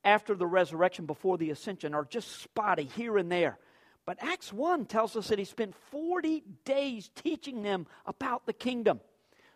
after 0.04 0.34
the 0.34 0.46
resurrection, 0.46 1.06
before 1.06 1.38
the 1.38 1.48
ascension, 1.50 1.94
are 1.94 2.04
just 2.04 2.42
spotty 2.42 2.84
here 2.84 3.16
and 3.16 3.32
there. 3.32 3.58
But 4.04 4.18
Acts 4.20 4.52
1 4.52 4.84
tells 4.84 5.16
us 5.16 5.28
that 5.28 5.38
he 5.38 5.46
spent 5.46 5.74
40 5.90 6.44
days 6.66 7.10
teaching 7.14 7.62
them 7.62 7.86
about 8.04 8.44
the 8.44 8.52
kingdom. 8.52 9.00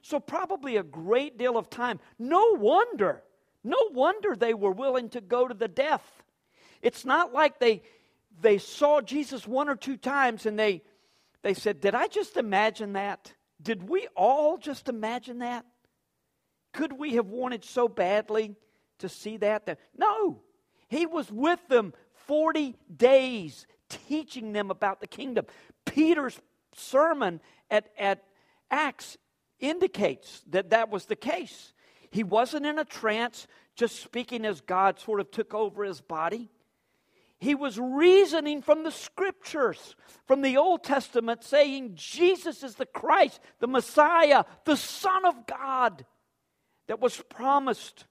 So, 0.00 0.18
probably 0.18 0.78
a 0.78 0.82
great 0.82 1.36
deal 1.36 1.58
of 1.58 1.68
time. 1.68 2.00
No 2.18 2.54
wonder, 2.54 3.22
no 3.62 3.76
wonder 3.92 4.34
they 4.34 4.54
were 4.54 4.70
willing 4.70 5.10
to 5.10 5.20
go 5.20 5.46
to 5.46 5.52
the 5.52 5.68
death. 5.68 6.17
It's 6.82 7.04
not 7.04 7.32
like 7.32 7.58
they, 7.58 7.82
they 8.40 8.58
saw 8.58 9.00
Jesus 9.00 9.46
one 9.46 9.68
or 9.68 9.76
two 9.76 9.96
times 9.96 10.46
and 10.46 10.58
they, 10.58 10.82
they 11.42 11.54
said, 11.54 11.80
Did 11.80 11.94
I 11.94 12.06
just 12.06 12.36
imagine 12.36 12.94
that? 12.94 13.32
Did 13.60 13.88
we 13.88 14.06
all 14.16 14.58
just 14.58 14.88
imagine 14.88 15.40
that? 15.40 15.64
Could 16.72 16.92
we 16.92 17.14
have 17.14 17.26
wanted 17.26 17.64
so 17.64 17.88
badly 17.88 18.54
to 18.98 19.08
see 19.08 19.36
that? 19.38 19.78
no, 19.96 20.40
he 20.88 21.06
was 21.06 21.30
with 21.30 21.60
them 21.68 21.92
40 22.26 22.76
days 22.94 23.66
teaching 23.88 24.52
them 24.52 24.70
about 24.70 25.00
the 25.00 25.06
kingdom. 25.06 25.46
Peter's 25.84 26.38
sermon 26.74 27.40
at, 27.70 27.88
at 27.98 28.24
Acts 28.70 29.16
indicates 29.60 30.42
that 30.50 30.70
that 30.70 30.90
was 30.90 31.06
the 31.06 31.16
case. 31.16 31.72
He 32.10 32.22
wasn't 32.22 32.66
in 32.66 32.78
a 32.78 32.84
trance, 32.84 33.46
just 33.74 34.00
speaking 34.00 34.44
as 34.44 34.60
God 34.60 34.98
sort 34.98 35.20
of 35.20 35.30
took 35.30 35.54
over 35.54 35.84
his 35.84 36.00
body. 36.00 36.50
He 37.40 37.54
was 37.54 37.78
reasoning 37.78 38.62
from 38.62 38.82
the 38.82 38.90
scriptures, 38.90 39.94
from 40.26 40.42
the 40.42 40.56
Old 40.56 40.82
Testament, 40.82 41.44
saying 41.44 41.92
Jesus 41.94 42.62
is 42.62 42.74
the 42.74 42.86
Christ, 42.86 43.40
the 43.60 43.68
Messiah, 43.68 44.44
the 44.64 44.76
Son 44.76 45.24
of 45.24 45.46
God 45.46 46.04
that 46.88 47.00
was 47.00 47.22
promised 47.28 48.06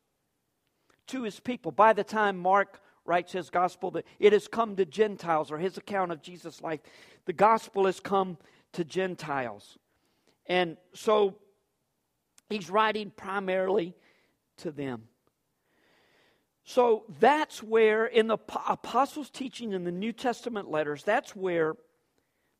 to 1.07 1.23
his 1.23 1.39
people. 1.39 1.71
By 1.71 1.93
the 1.93 2.03
time 2.05 2.37
Mark 2.37 2.81
writes 3.07 3.31
his 3.31 3.49
gospel 3.49 3.91
that 3.91 4.05
it 4.19 4.33
has 4.33 4.47
come 4.47 4.75
to 4.75 4.85
Gentiles, 4.85 5.51
or 5.51 5.57
his 5.57 5.77
account 5.77 6.11
of 6.11 6.21
Jesus' 6.21 6.61
life. 6.61 6.81
The 7.25 7.33
gospel 7.33 7.85
has 7.85 7.99
come 7.99 8.37
to 8.73 8.83
Gentiles. 8.83 9.77
And 10.45 10.77
so 10.93 11.37
he's 12.49 12.69
writing 12.69 13.11
primarily 13.15 13.95
to 14.57 14.71
them. 14.71 15.03
So 16.69 17.05
that's 17.21 17.63
where, 17.63 18.05
in 18.05 18.27
the 18.27 18.37
apostles' 18.67 19.29
teaching 19.29 19.71
in 19.71 19.85
the 19.85 19.91
New 19.91 20.11
Testament 20.11 20.69
letters, 20.69 21.01
that's 21.01 21.33
where 21.33 21.77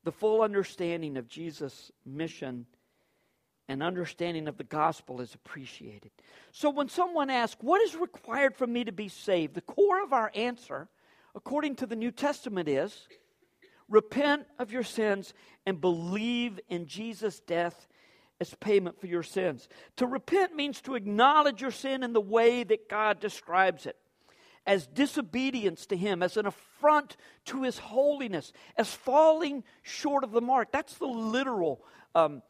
the 0.02 0.12
full 0.12 0.40
understanding 0.40 1.18
of 1.18 1.28
Jesus' 1.28 1.92
mission 2.06 2.64
and 3.68 3.82
understanding 3.82 4.48
of 4.48 4.56
the 4.56 4.64
gospel 4.64 5.20
is 5.20 5.34
appreciated. 5.34 6.10
So 6.52 6.70
when 6.70 6.88
someone 6.88 7.28
asks, 7.28 7.60
What 7.60 7.82
is 7.82 7.94
required 7.96 8.56
for 8.56 8.66
me 8.66 8.82
to 8.84 8.92
be 8.92 9.08
saved? 9.08 9.52
the 9.52 9.60
core 9.60 10.02
of 10.02 10.14
our 10.14 10.32
answer, 10.34 10.88
according 11.34 11.76
to 11.76 11.86
the 11.86 11.94
New 11.94 12.10
Testament, 12.10 12.66
is 12.66 13.08
repent 13.90 14.46
of 14.58 14.72
your 14.72 14.84
sins 14.84 15.34
and 15.66 15.82
believe 15.82 16.58
in 16.70 16.86
Jesus' 16.86 17.40
death 17.40 17.86
as 18.40 18.54
payment 18.54 19.00
for 19.00 19.06
your 19.06 19.22
sins. 19.22 19.68
To 19.96 20.06
repent 20.06 20.54
means 20.54 20.80
to 20.82 20.94
acknowledge 20.94 21.60
your 21.60 21.70
sin 21.70 22.02
in 22.02 22.12
the 22.12 22.20
way 22.20 22.64
that 22.64 22.88
God 22.88 23.20
describes 23.20 23.86
it 23.86 23.96
as 24.66 24.86
disobedience 24.86 25.86
to 25.86 25.96
Him, 25.96 26.22
as 26.22 26.36
an 26.36 26.46
affront 26.46 27.16
to 27.46 27.62
His 27.62 27.78
holiness, 27.78 28.52
as 28.76 28.92
falling 28.92 29.64
short 29.82 30.24
of 30.24 30.30
the 30.30 30.42
mark. 30.42 30.70
That's 30.70 30.94
the 30.98 31.06
literal, 31.06 31.82
um, 32.14 32.42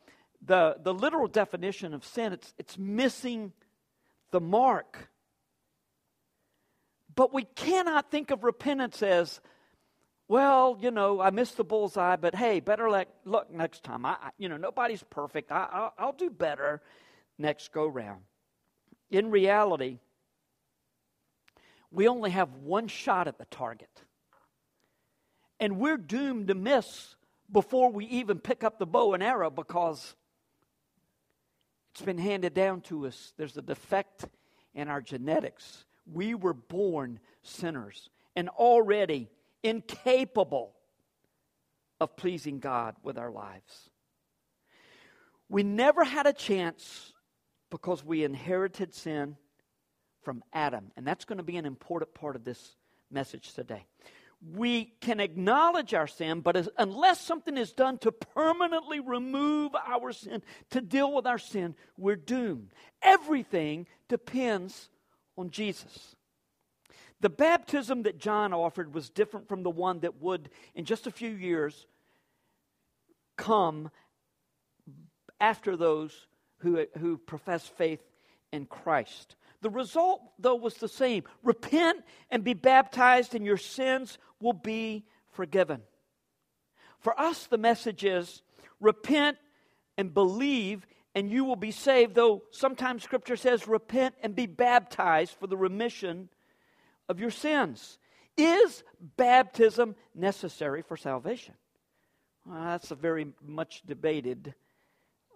the, 0.45 0.77
the 0.83 0.93
literal 0.93 1.29
definition 1.29 1.95
of 1.95 2.05
sin. 2.05 2.33
It's, 2.33 2.53
it's 2.59 2.77
missing 2.77 3.53
the 4.33 4.41
mark. 4.41 5.11
But 7.15 7.33
we 7.33 7.45
cannot 7.45 8.11
think 8.11 8.31
of 8.31 8.45
repentance 8.45 9.03
as 9.03 9.41
well, 10.29 10.79
you 10.81 10.91
know, 10.91 11.21
I 11.21 11.31
missed 11.31 11.57
the 11.57 11.65
bullseye, 11.65 12.17
but 12.17 12.35
hey, 12.35 12.61
better 12.61 12.91
let, 12.91 13.09
look 13.25 13.51
next 13.51 13.83
time. 13.83 14.05
I, 14.05 14.17
you 14.37 14.51
know, 14.51 14.59
nobody's 14.59 15.03
perfect. 15.03 15.51
I, 15.51 15.67
I'll, 15.73 15.95
I'll 15.99 16.13
do 16.13 16.29
better 16.29 16.83
next 17.39 17.73
go 17.73 17.87
round. 17.87 18.21
In 19.11 19.31
reality, 19.31 20.01
we 21.91 22.09
only 22.09 22.31
have 22.31 22.53
one 22.57 22.89
shot 22.89 23.27
at 23.27 23.39
the 23.39 23.47
target. 23.47 24.03
And 25.59 25.79
we're 25.79 25.97
doomed 25.97 26.49
to 26.49 26.55
miss 26.55 27.17
before 27.51 27.91
we 27.91 28.05
even 28.07 28.39
pick 28.39 28.63
up 28.63 28.79
the 28.79 28.87
bow 28.87 29.15
and 29.15 29.23
arrow 29.23 29.51
because 29.51 30.15
it's 31.93 32.03
been 32.03 32.19
handed 32.19 32.53
down 32.53 32.83
to 32.83 33.07
us. 33.07 33.33
There's 33.39 33.57
a 33.57 33.63
defect 33.63 34.27
in 34.75 34.89
our 34.89 35.01
genetics. 35.01 35.87
We 36.13 36.35
were 36.35 36.53
born 36.53 37.19
sinners 37.43 38.11
and 38.37 38.51
already 38.51 39.31
incapable 39.63 40.75
of 42.01 42.17
pleasing 42.17 42.61
God 42.61 42.97
with 43.03 43.19
our 43.19 43.31
lives. 43.31 43.91
We 45.49 45.63
never 45.63 46.05
had 46.05 46.27
a 46.27 46.33
chance 46.33 47.13
because 47.71 48.05
we 48.05 48.25
inherited 48.25 48.95
sin 48.95 49.37
from 50.23 50.43
Adam. 50.53 50.91
And 50.97 51.07
that's 51.07 51.25
going 51.25 51.39
to 51.39 51.45
be 51.45 51.57
an 51.57 51.67
important 51.67 52.15
part 52.15 52.37
of 52.37 52.45
this 52.45 52.77
message 53.11 53.55
today. 53.55 53.87
We 54.55 54.93
can 55.01 55.19
acknowledge 55.19 55.95
our 55.95 56.07
sin, 56.07 56.43
but 56.43 56.57
as, 56.57 56.69
unless 56.79 57.21
something 57.21 57.57
is 57.57 57.73
done 57.73 57.99
to 57.99 58.13
permanently 58.13 59.01
remove 59.01 59.73
our 59.75 60.13
sin, 60.13 60.43
to 60.71 60.81
deal 60.81 61.13
with 61.13 61.27
our 61.27 61.39
sin, 61.39 61.75
we're 61.97 62.15
doomed. 62.15 62.73
Everything 63.03 63.87
depends 64.09 64.91
on 65.37 65.51
Jesus. 65.51 66.15
The 67.21 67.29
baptism 67.29 68.05
that 68.05 68.19
John 68.19 68.53
offered 68.53 68.95
was 68.95 69.11
different 69.11 69.49
from 69.49 69.63
the 69.63 69.71
one 69.71 70.01
that 70.01 70.21
would, 70.21 70.51
in 70.75 70.85
just 70.85 71.07
a 71.07 71.11
few 71.11 71.31
years, 71.31 71.87
come 73.37 73.91
after 75.41 75.77
those 75.77 76.27
who, 76.59 76.87
who 76.99 77.19
profess 77.19 77.67
faith 77.67 78.03
in 78.53 78.67
Christ. 78.67 79.35
The 79.61 79.71
result, 79.71 80.23
though, 80.39 80.55
was 80.55 80.75
the 80.75 80.89
same 80.89 81.25
repent 81.43 82.05
and 82.31 82.45
be 82.45 82.55
baptized, 82.55 83.35
and 83.35 83.45
your 83.45 83.57
sins 83.57 84.19
will 84.41 84.53
be 84.53 85.05
forgiven. 85.33 85.83
For 87.01 87.19
us, 87.19 87.47
the 87.47 87.59
message 87.59 88.05
is 88.05 88.43
repent 88.81 89.39
and 89.97 90.15
believe, 90.15 90.87
and 91.15 91.31
you 91.31 91.45
will 91.45 91.57
be 91.57 91.73
saved, 91.73 92.15
though 92.15 92.43
sometimes 92.53 93.03
Scripture 93.03 93.37
says 93.37 93.67
repent 93.67 94.15
and 94.23 94.37
be 94.37 94.47
baptized 94.47 95.35
for 95.39 95.49
the 95.49 95.57
remission 95.57 96.29
of 97.09 97.21
your 97.21 97.31
sins. 97.31 97.99
Is 98.37 98.85
baptism 99.17 99.97
necessary 100.15 100.83
for 100.83 100.97
salvation? 100.97 101.55
Well, 102.47 102.63
that's 102.63 102.91
a 102.91 102.95
very 102.95 103.29
much 103.45 103.83
debated 103.85 104.55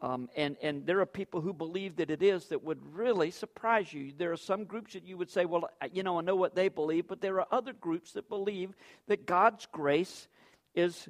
um, 0.03 0.29
and, 0.37 0.57
and 0.61 0.85
there 0.85 1.01
are 1.01 1.07
people 1.07 1.41
who 1.41 1.53
believe 1.53 1.97
that 1.97 2.11
it 2.11 2.25
is 2.25 2.47
that 2.47 2.65
would 2.65 2.81
really 2.93 3.31
surprise 3.31 3.93
you. 3.93 4.13
There 4.17 4.33
are 4.33 4.37
some 4.37 4.65
groups 4.65 4.95
that 4.95 5.07
you 5.07 5.17
would 5.17 5.31
say, 5.31 5.45
well, 5.45 5.71
you 5.93 6.03
know, 6.03 6.19
I 6.19 6.23
know 6.23 6.35
what 6.35 6.57
they 6.57 6.69
believe, 6.69 7.07
but 7.07 7.21
there 7.21 7.41
are 7.41 7.47
other 7.53 7.73
groups 7.73 8.13
that 8.13 8.29
believe 8.29 8.75
that 9.07 9.27
God's 9.27 9.67
grace 9.71 10.27
is 10.75 11.09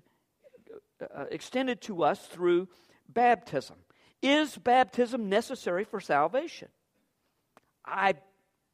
uh, 1.00 1.20
uh 1.20 1.24
extended 1.30 1.80
to 1.82 2.04
us 2.04 2.20
through 2.26 2.68
baptism. 3.08 3.76
Is 4.20 4.58
baptism 4.58 5.30
necessary 5.30 5.84
for 5.84 5.98
salvation? 5.98 6.68
I 7.86 8.14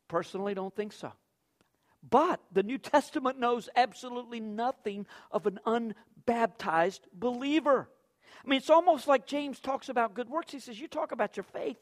personally 0.09 0.55
don't 0.55 0.75
think 0.75 0.93
so. 0.93 1.13
But 2.03 2.41
the 2.53 2.63
New 2.63 2.79
Testament 2.79 3.39
knows 3.39 3.69
absolutely 3.75 4.41
nothing 4.41 5.07
of 5.31 5.47
an 5.47 5.59
unbaptized 5.67 7.07
believer. 7.13 7.89
I 8.45 8.49
mean, 8.49 8.59
it's 8.59 8.71
almost 8.71 9.09
like 9.09 9.27
James 9.27 9.59
talks 9.61 9.89
about 9.89 10.15
good 10.15 10.29
works. 10.29 10.53
He 10.53 10.61
says, 10.61 10.79
You 10.79 10.89
talk 10.89 11.13
about 11.13 11.37
your 11.37 11.45
faith. 11.45 11.79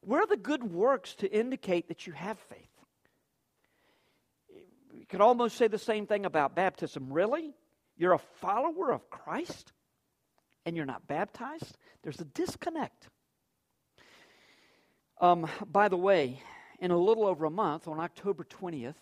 Where 0.00 0.22
are 0.22 0.26
the 0.26 0.36
good 0.36 0.62
works 0.62 1.14
to 1.16 1.30
indicate 1.30 1.88
that 1.88 2.06
you 2.06 2.12
have 2.12 2.38
faith? 2.38 2.60
You 4.94 5.04
could 5.06 5.20
almost 5.20 5.56
say 5.56 5.68
the 5.68 5.78
same 5.78 6.06
thing 6.06 6.24
about 6.24 6.54
baptism. 6.54 7.12
Really? 7.12 7.54
You're 7.96 8.12
a 8.12 8.18
follower 8.40 8.92
of 8.92 9.10
Christ 9.10 9.72
and 10.64 10.76
you're 10.76 10.86
not 10.86 11.06
baptized? 11.06 11.78
There's 12.02 12.20
a 12.20 12.24
disconnect. 12.24 13.08
Um, 15.20 15.48
by 15.64 15.88
the 15.88 15.96
way, 15.96 16.42
in 16.80 16.90
a 16.90 16.98
little 16.98 17.26
over 17.26 17.44
a 17.44 17.50
month, 17.50 17.88
on 17.88 18.00
October 18.00 18.44
20th, 18.44 18.94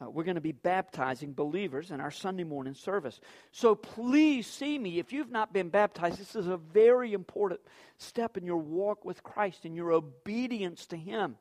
uh, 0.00 0.10
we're 0.10 0.24
going 0.24 0.34
to 0.34 0.42
be 0.42 0.52
baptizing 0.52 1.32
believers 1.32 1.90
in 1.90 2.00
our 2.00 2.10
Sunday 2.10 2.44
morning 2.44 2.74
service. 2.74 3.18
So 3.50 3.74
please 3.74 4.46
see 4.46 4.78
me. 4.78 4.98
If 4.98 5.12
you've 5.12 5.30
not 5.30 5.54
been 5.54 5.70
baptized, 5.70 6.18
this 6.18 6.36
is 6.36 6.48
a 6.48 6.58
very 6.58 7.14
important 7.14 7.60
step 7.96 8.36
in 8.36 8.44
your 8.44 8.58
walk 8.58 9.06
with 9.06 9.22
Christ, 9.22 9.64
and 9.64 9.74
your 9.74 9.92
obedience 9.92 10.86
to 10.86 10.96
Him. 10.96 11.36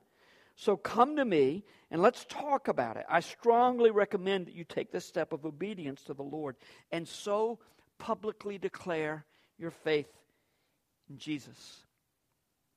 So 0.56 0.78
come 0.78 1.18
to 1.18 1.26
me 1.26 1.65
and 1.91 2.02
let's 2.02 2.26
talk 2.30 2.70
about 2.70 2.96
it. 2.96 3.06
I 3.10 3.20
strongly 3.20 3.91
recommend 3.91 4.48
that 4.48 4.56
you 4.56 4.63
take 4.63 4.91
this 4.91 5.06
step 5.06 5.34
of 5.34 5.46
obedience 5.46 6.02
to 6.04 6.13
the 6.13 6.24
Lord 6.24 6.56
and 6.91 7.06
so 7.06 7.60
publicly 8.00 8.58
declare 8.58 9.26
your 9.58 9.72
faith 9.72 10.08
in 11.10 11.18
Jesus. 11.18 11.84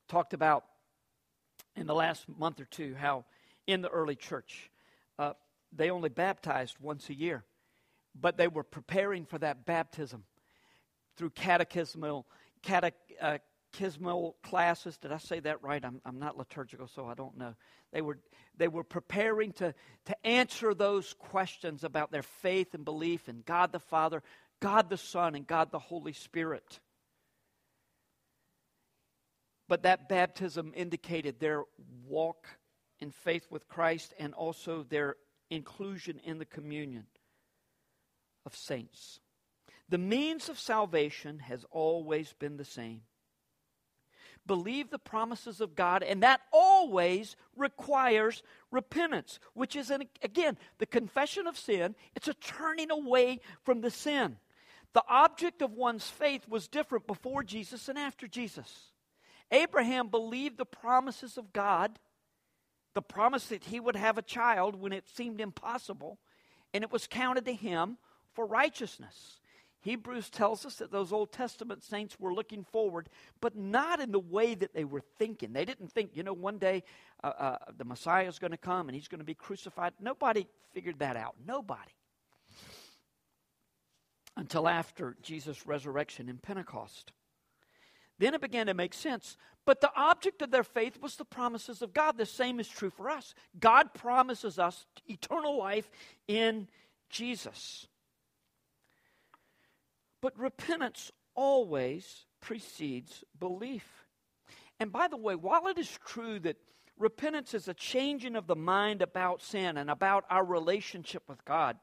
Talked 0.08 0.34
about 0.34 0.64
in 1.78 1.86
the 1.86 1.94
last 1.94 2.26
month 2.28 2.60
or 2.60 2.64
two 2.64 2.94
how 2.94 3.24
in 3.66 3.82
the 3.82 3.88
early 3.88 4.16
church, 4.16 4.70
uh, 5.18 5.32
they 5.72 5.90
only 5.90 6.08
baptized 6.08 6.76
once 6.80 7.08
a 7.08 7.14
year, 7.14 7.44
but 8.18 8.36
they 8.36 8.48
were 8.48 8.62
preparing 8.62 9.24
for 9.24 9.38
that 9.38 9.66
baptism 9.66 10.24
through 11.16 11.30
catechismal, 11.30 12.24
catechismal 12.62 14.34
classes. 14.42 14.96
Did 14.96 15.12
I 15.12 15.18
say 15.18 15.40
that 15.40 15.62
right? 15.62 15.84
I'm, 15.84 16.00
I'm 16.04 16.18
not 16.18 16.38
liturgical, 16.38 16.88
so 16.88 17.06
I 17.06 17.14
don't 17.14 17.36
know. 17.36 17.54
They 17.92 18.00
were, 18.00 18.18
they 18.56 18.68
were 18.68 18.84
preparing 18.84 19.52
to, 19.54 19.74
to 20.06 20.26
answer 20.26 20.74
those 20.74 21.14
questions 21.18 21.84
about 21.84 22.10
their 22.10 22.22
faith 22.22 22.74
and 22.74 22.84
belief 22.84 23.28
in 23.28 23.42
God 23.44 23.72
the 23.72 23.78
Father, 23.78 24.22
God 24.60 24.88
the 24.88 24.96
Son, 24.96 25.34
and 25.34 25.46
God 25.46 25.70
the 25.70 25.78
Holy 25.78 26.12
Spirit. 26.12 26.80
But 29.68 29.82
that 29.82 30.08
baptism 30.08 30.72
indicated 30.74 31.38
their 31.38 31.64
walk 32.06 32.46
in 33.00 33.10
faith 33.10 33.46
with 33.50 33.68
Christ 33.68 34.14
and 34.18 34.34
also 34.34 34.82
their 34.82 35.16
inclusion 35.50 36.20
in 36.24 36.38
the 36.38 36.44
communion 36.44 37.06
of 38.46 38.56
saints. 38.56 39.20
The 39.88 39.98
means 39.98 40.48
of 40.48 40.58
salvation 40.58 41.38
has 41.40 41.64
always 41.70 42.32
been 42.32 42.56
the 42.56 42.64
same. 42.64 43.02
Believe 44.46 44.88
the 44.88 44.98
promises 44.98 45.60
of 45.60 45.74
God, 45.74 46.02
and 46.02 46.22
that 46.22 46.40
always 46.52 47.36
requires 47.54 48.42
repentance, 48.70 49.38
which 49.52 49.76
is, 49.76 49.90
an, 49.90 50.04
again, 50.22 50.56
the 50.78 50.86
confession 50.86 51.46
of 51.46 51.58
sin. 51.58 51.94
It's 52.14 52.28
a 52.28 52.34
turning 52.34 52.90
away 52.90 53.40
from 53.62 53.82
the 53.82 53.90
sin. 53.90 54.38
The 54.94 55.04
object 55.06 55.60
of 55.60 55.72
one's 55.72 56.08
faith 56.08 56.48
was 56.48 56.66
different 56.66 57.06
before 57.06 57.42
Jesus 57.42 57.90
and 57.90 57.98
after 57.98 58.26
Jesus. 58.26 58.92
Abraham 59.50 60.08
believed 60.08 60.58
the 60.58 60.64
promises 60.64 61.38
of 61.38 61.52
God 61.52 61.98
the 62.98 63.02
promise 63.02 63.46
that 63.46 63.62
he 63.62 63.78
would 63.78 63.94
have 63.94 64.18
a 64.18 64.22
child 64.22 64.74
when 64.74 64.92
it 64.92 65.08
seemed 65.08 65.40
impossible, 65.40 66.18
and 66.74 66.82
it 66.82 66.90
was 66.90 67.06
counted 67.06 67.44
to 67.44 67.52
him 67.52 67.96
for 68.34 68.44
righteousness. 68.44 69.38
Hebrews 69.82 70.30
tells 70.30 70.66
us 70.66 70.76
that 70.76 70.90
those 70.90 71.12
Old 71.12 71.30
Testament 71.30 71.84
saints 71.84 72.18
were 72.18 72.34
looking 72.34 72.64
forward, 72.64 73.08
but 73.40 73.54
not 73.56 74.00
in 74.00 74.10
the 74.10 74.18
way 74.18 74.56
that 74.56 74.74
they 74.74 74.84
were 74.84 75.02
thinking. 75.16 75.52
They 75.52 75.64
didn't 75.64 75.92
think, 75.92 76.10
you 76.14 76.24
know, 76.24 76.32
one 76.32 76.58
day 76.58 76.82
uh, 77.22 77.32
uh, 77.38 77.58
the 77.76 77.84
Messiah 77.84 78.26
is 78.26 78.40
going 78.40 78.50
to 78.50 78.56
come 78.56 78.88
and 78.88 78.96
he's 78.96 79.06
going 79.06 79.20
to 79.20 79.24
be 79.24 79.34
crucified. 79.34 79.92
Nobody 80.00 80.48
figured 80.74 80.98
that 80.98 81.16
out. 81.16 81.36
Nobody. 81.46 81.92
Until 84.36 84.66
after 84.66 85.16
Jesus' 85.22 85.66
resurrection 85.66 86.28
in 86.28 86.38
Pentecost. 86.38 87.12
Then 88.18 88.34
it 88.34 88.40
began 88.40 88.66
to 88.66 88.74
make 88.74 88.94
sense. 88.94 89.36
But 89.64 89.80
the 89.80 89.92
object 89.94 90.42
of 90.42 90.50
their 90.50 90.64
faith 90.64 91.00
was 91.00 91.16
the 91.16 91.24
promises 91.24 91.82
of 91.82 91.92
God. 91.92 92.16
The 92.16 92.26
same 92.26 92.58
is 92.58 92.68
true 92.68 92.90
for 92.90 93.10
us. 93.10 93.34
God 93.58 93.94
promises 93.94 94.58
us 94.58 94.86
eternal 95.06 95.58
life 95.58 95.90
in 96.26 96.68
Jesus. 97.10 97.86
But 100.20 100.38
repentance 100.38 101.12
always 101.34 102.26
precedes 102.40 103.22
belief. 103.38 104.06
And 104.80 104.90
by 104.90 105.08
the 105.08 105.16
way, 105.16 105.34
while 105.34 105.66
it 105.68 105.78
is 105.78 105.98
true 106.06 106.38
that 106.40 106.56
repentance 106.98 107.54
is 107.54 107.68
a 107.68 107.74
changing 107.74 108.36
of 108.36 108.46
the 108.46 108.56
mind 108.56 109.02
about 109.02 109.42
sin 109.42 109.76
and 109.76 109.90
about 109.90 110.24
our 110.30 110.44
relationship 110.44 111.22
with 111.28 111.44
God, 111.44 111.76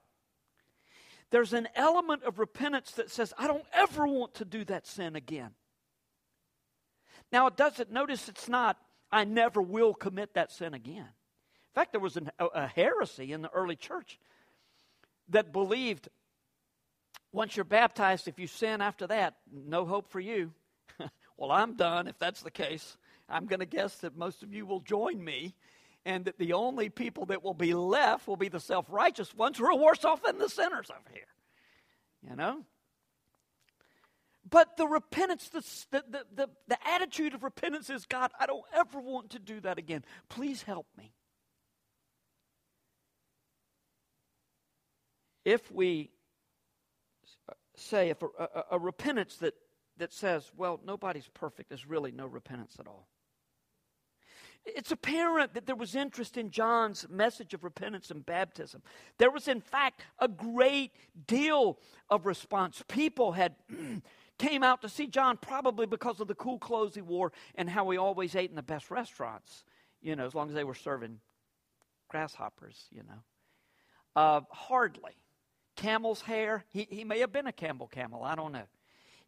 there's 1.31 1.53
an 1.53 1.67
element 1.75 2.23
of 2.23 2.39
repentance 2.39 2.91
that 2.91 3.09
says, 3.09 3.33
I 3.37 3.47
don't 3.47 3.65
ever 3.73 4.07
want 4.07 4.35
to 4.35 4.45
do 4.45 4.63
that 4.65 4.85
sin 4.87 5.15
again. 5.15 5.51
Now, 7.31 7.47
it 7.47 7.57
doesn't, 7.57 7.91
notice 7.91 8.29
it's 8.29 8.47
not, 8.47 8.77
I 9.11 9.23
never 9.23 9.61
will 9.61 9.93
commit 9.93 10.33
that 10.35 10.51
sin 10.51 10.73
again. 10.73 10.97
In 10.97 11.73
fact, 11.73 11.91
there 11.91 12.01
was 12.01 12.17
an, 12.17 12.31
a, 12.39 12.45
a 12.45 12.67
heresy 12.67 13.33
in 13.33 13.41
the 13.41 13.49
early 13.49 13.75
church 13.75 14.19
that 15.29 15.51
believed 15.51 16.09
once 17.35 17.57
you're 17.57 17.65
baptized, 17.65 18.29
if 18.29 18.39
you 18.39 18.47
sin 18.47 18.79
after 18.79 19.07
that, 19.07 19.35
no 19.51 19.85
hope 19.85 20.09
for 20.09 20.21
you. 20.21 20.53
well, 21.37 21.51
I'm 21.51 21.75
done 21.75 22.07
if 22.07 22.17
that's 22.17 22.41
the 22.41 22.49
case. 22.49 22.95
I'm 23.27 23.45
going 23.45 23.59
to 23.59 23.65
guess 23.65 23.97
that 23.97 24.15
most 24.15 24.41
of 24.41 24.53
you 24.53 24.65
will 24.65 24.79
join 24.79 25.21
me, 25.21 25.53
and 26.05 26.23
that 26.25 26.37
the 26.37 26.53
only 26.53 26.89
people 26.89 27.25
that 27.25 27.43
will 27.43 27.53
be 27.53 27.73
left 27.73 28.27
will 28.27 28.37
be 28.37 28.47
the 28.47 28.59
self 28.59 28.85
righteous 28.89 29.35
ones 29.35 29.57
who 29.57 29.65
are 29.65 29.77
worse 29.77 30.05
off 30.05 30.23
than 30.23 30.37
the 30.37 30.47
sinners 30.47 30.89
over 30.89 31.09
here. 31.11 31.27
You 32.29 32.37
know? 32.37 32.63
But 34.47 34.77
the 34.77 34.85
repentance, 34.85 35.49
the, 35.49 36.03
the, 36.07 36.25
the, 36.35 36.49
the, 36.67 36.87
attitude 36.87 37.33
of 37.33 37.43
repentance 37.43 37.89
is 37.89 38.05
God, 38.05 38.31
I 38.39 38.45
don't 38.45 38.63
ever 38.75 38.99
want 38.99 39.31
to 39.31 39.39
do 39.39 39.59
that 39.61 39.79
again. 39.79 40.03
Please 40.29 40.61
help 40.61 40.85
me. 40.97 41.13
If 45.43 45.71
we 45.71 46.11
say, 47.75 48.09
if 48.09 48.21
a, 48.21 48.27
a, 48.39 48.63
a 48.71 48.79
repentance 48.79 49.37
that, 49.37 49.55
that 49.97 50.13
says, 50.13 50.51
well, 50.55 50.79
nobody's 50.85 51.29
perfect, 51.33 51.69
there's 51.69 51.87
really 51.87 52.11
no 52.11 52.27
repentance 52.27 52.75
at 52.79 52.87
all. 52.87 53.07
It's 54.65 54.91
apparent 54.91 55.53
that 55.53 55.67
there 55.67 55.75
was 55.75 55.95
interest 55.95 56.37
in 56.37 56.49
John's 56.49 57.05
message 57.09 57.53
of 57.53 57.63
repentance 57.63 58.09
and 58.09 58.25
baptism. 58.25 58.81
There 59.19 59.29
was, 59.29 59.47
in 59.47 59.61
fact, 59.61 60.01
a 60.17 60.27
great 60.27 60.91
deal 61.27 61.77
of 62.09 62.25
response. 62.25 62.83
People 62.87 63.33
had 63.33 63.55
came 64.37 64.63
out 64.63 64.81
to 64.81 64.89
see 64.89 65.07
John 65.07 65.37
probably 65.37 65.85
because 65.85 66.19
of 66.19 66.27
the 66.27 66.35
cool 66.35 66.59
clothes 66.59 66.95
he 66.95 67.01
wore 67.01 67.31
and 67.55 67.69
how 67.69 67.89
he 67.89 67.97
always 67.97 68.35
ate 68.35 68.49
in 68.49 68.55
the 68.55 68.63
best 68.63 68.91
restaurants, 68.91 69.63
you 70.01 70.15
know, 70.15 70.25
as 70.25 70.35
long 70.35 70.49
as 70.49 70.55
they 70.55 70.63
were 70.63 70.75
serving 70.75 71.19
grasshoppers, 72.09 72.85
you 72.91 73.03
know. 73.03 73.23
Uh, 74.15 74.41
hardly 74.51 75.11
camel's 75.75 76.21
hair. 76.21 76.63
He, 76.69 76.87
he 76.89 77.03
may 77.03 77.19
have 77.19 77.31
been 77.31 77.47
a 77.47 77.51
Campbell 77.51 77.87
camel. 77.87 78.23
I 78.23 78.35
don't 78.35 78.51
know. 78.51 78.67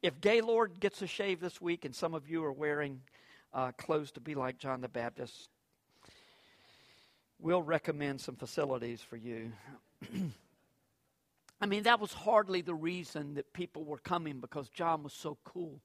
If 0.01 0.21
Gaylord 0.21 0.79
gets 0.79 1.01
a 1.01 1.07
shave 1.07 1.39
this 1.39 1.59
week 1.59 1.85
and 1.85 1.93
some 1.93 2.13
of 2.13 2.29
you 2.29 2.43
are 2.43 2.53
wearing 2.53 3.01
uh, 3.53 3.71
clothes 3.73 4.11
to 4.11 4.19
be 4.19 4.35
like 4.35 4.57
John 4.59 4.81
the 4.81 4.87
Baptist, 4.87 5.49
we'll 7.39 7.63
recommend 7.63 8.21
some 8.21 8.35
facilities 8.35 9.01
for 9.01 9.17
you. 9.17 9.51
I 11.59 11.65
mean, 11.65 11.83
that 11.83 11.99
was 11.99 12.13
hardly 12.13 12.61
the 12.61 12.75
reason 12.75 13.35
that 13.35 13.53
people 13.53 13.83
were 13.83 13.97
coming 13.97 14.39
because 14.39 14.69
John 14.69 15.03
was 15.03 15.13
so 15.13 15.37
cool. 15.43 15.81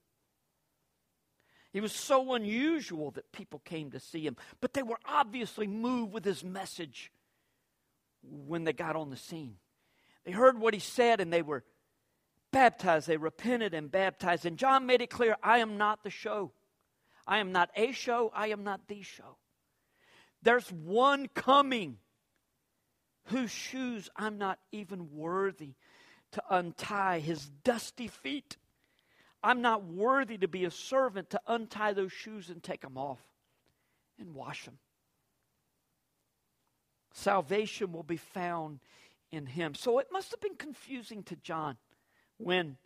He 1.73 1.81
was 1.81 1.93
so 1.93 2.35
unusual 2.35 3.11
that 3.13 3.33
people 3.33 3.61
came 3.65 3.91
to 3.93 4.01
see 4.01 4.27
him. 4.27 4.37
But 4.61 4.75
they 4.75 4.83
were 4.83 4.99
obviously 5.07 5.67
moved 5.67 6.13
with 6.13 6.25
his 6.25 6.45
message 6.45 7.11
when 8.23 8.65
they 8.65 8.75
got 8.75 8.97
on 8.97 9.09
the 9.09 9.17
scene. 9.17 9.57
They 10.25 10.33
heard 10.33 10.59
what 10.59 10.75
he 10.75 10.81
said 10.81 11.21
and 11.21 11.33
they 11.33 11.41
were 11.41 11.65
baptized. 12.53 13.09
They 13.09 13.17
repented 13.17 13.73
and 13.73 13.91
baptized. 13.91 14.45
And 14.45 14.59
John 14.59 14.85
made 14.85 15.01
it 15.01 15.09
clear 15.09 15.37
I 15.43 15.59
am 15.59 15.79
not 15.79 16.05
the 16.05 16.11
show. 16.11 16.53
I 17.27 17.39
am 17.39 17.53
not 17.53 17.71
a 17.75 17.93
show. 17.93 18.31
I 18.35 18.49
am 18.49 18.63
not 18.65 18.87
the 18.89 19.03
show. 19.03 19.39
There's 20.43 20.71
one 20.71 21.29
coming 21.29 21.99
whose 23.27 23.51
shoes 23.51 24.09
I'm 24.17 24.39
not 24.39 24.59
even 24.73 25.15
worthy 25.15 25.75
to 26.33 26.43
untie 26.51 27.21
his 27.21 27.51
dusty 27.65 28.09
feet. 28.09 28.57
I'm 29.43 29.61
not 29.61 29.85
worthy 29.85 30.39
to 30.39 30.49
be 30.49 30.65
a 30.65 30.71
servant 30.71 31.31
to 31.31 31.41
untie 31.47 31.93
those 31.93 32.13
shoes 32.13 32.49
and 32.49 32.63
take 32.63 32.83
them 32.83 32.97
off 32.97 33.21
and 34.19 34.35
wash 34.35 34.65
them. 34.65 34.79
Salvation 37.13 37.93
will 37.93 38.03
be 38.03 38.17
found 38.17 38.81
in 39.31 39.47
him. 39.47 39.75
So 39.75 39.99
it 39.99 40.09
must 40.13 40.31
have 40.31 40.41
been 40.41 40.57
confusing 40.57 41.23
to 41.25 41.37
John 41.37 41.77
when 42.39 42.77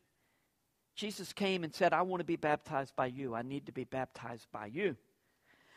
Jesus 0.94 1.33
came 1.33 1.62
and 1.62 1.75
said, 1.75 1.92
I 1.92 2.03
want 2.03 2.20
to 2.20 2.25
be 2.25 2.37
baptized 2.37 2.96
by 2.96 3.07
you. 3.07 3.35
I 3.35 3.42
need 3.42 3.66
to 3.66 3.72
be 3.72 3.85
baptized 3.85 4.46
by 4.51 4.66
you. 4.66 4.96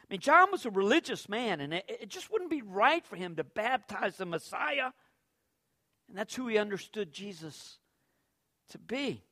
I 0.10 0.14
mean, 0.14 0.22
John 0.22 0.52
was 0.52 0.66
a 0.66 0.72
religious 0.72 1.30
man, 1.30 1.62
and 1.62 1.74
it, 1.74 1.86
it 1.88 2.10
just 2.10 2.32
wouldn't 2.32 2.50
be 2.50 2.64
right 2.64 3.06
for 3.06 3.16
him 3.16 3.36
to 3.36 3.44
baptize 3.44 4.18
the 4.18 4.26
Messiah. 4.26 4.92
And 6.08 6.18
that's 6.18 6.34
who 6.34 6.48
he 6.48 6.58
understood 6.58 7.12
Jesus 7.12 7.78
to 8.72 8.80
be. 8.80 9.24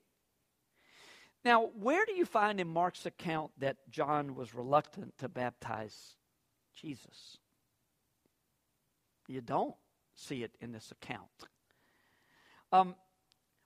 Now, 1.43 1.69
where 1.79 2.05
do 2.05 2.13
you 2.13 2.25
find 2.25 2.59
in 2.59 2.67
Mark's 2.67 3.07
account 3.07 3.51
that 3.57 3.77
John 3.89 4.35
was 4.35 4.53
reluctant 4.53 5.17
to 5.17 5.29
baptize 5.29 6.15
Jesus? 6.75 7.37
You 9.27 9.41
don't 9.41 9.75
see 10.13 10.43
it 10.43 10.51
in 10.61 10.71
this 10.71 10.91
account. 10.91 11.27
Um, 12.71 12.95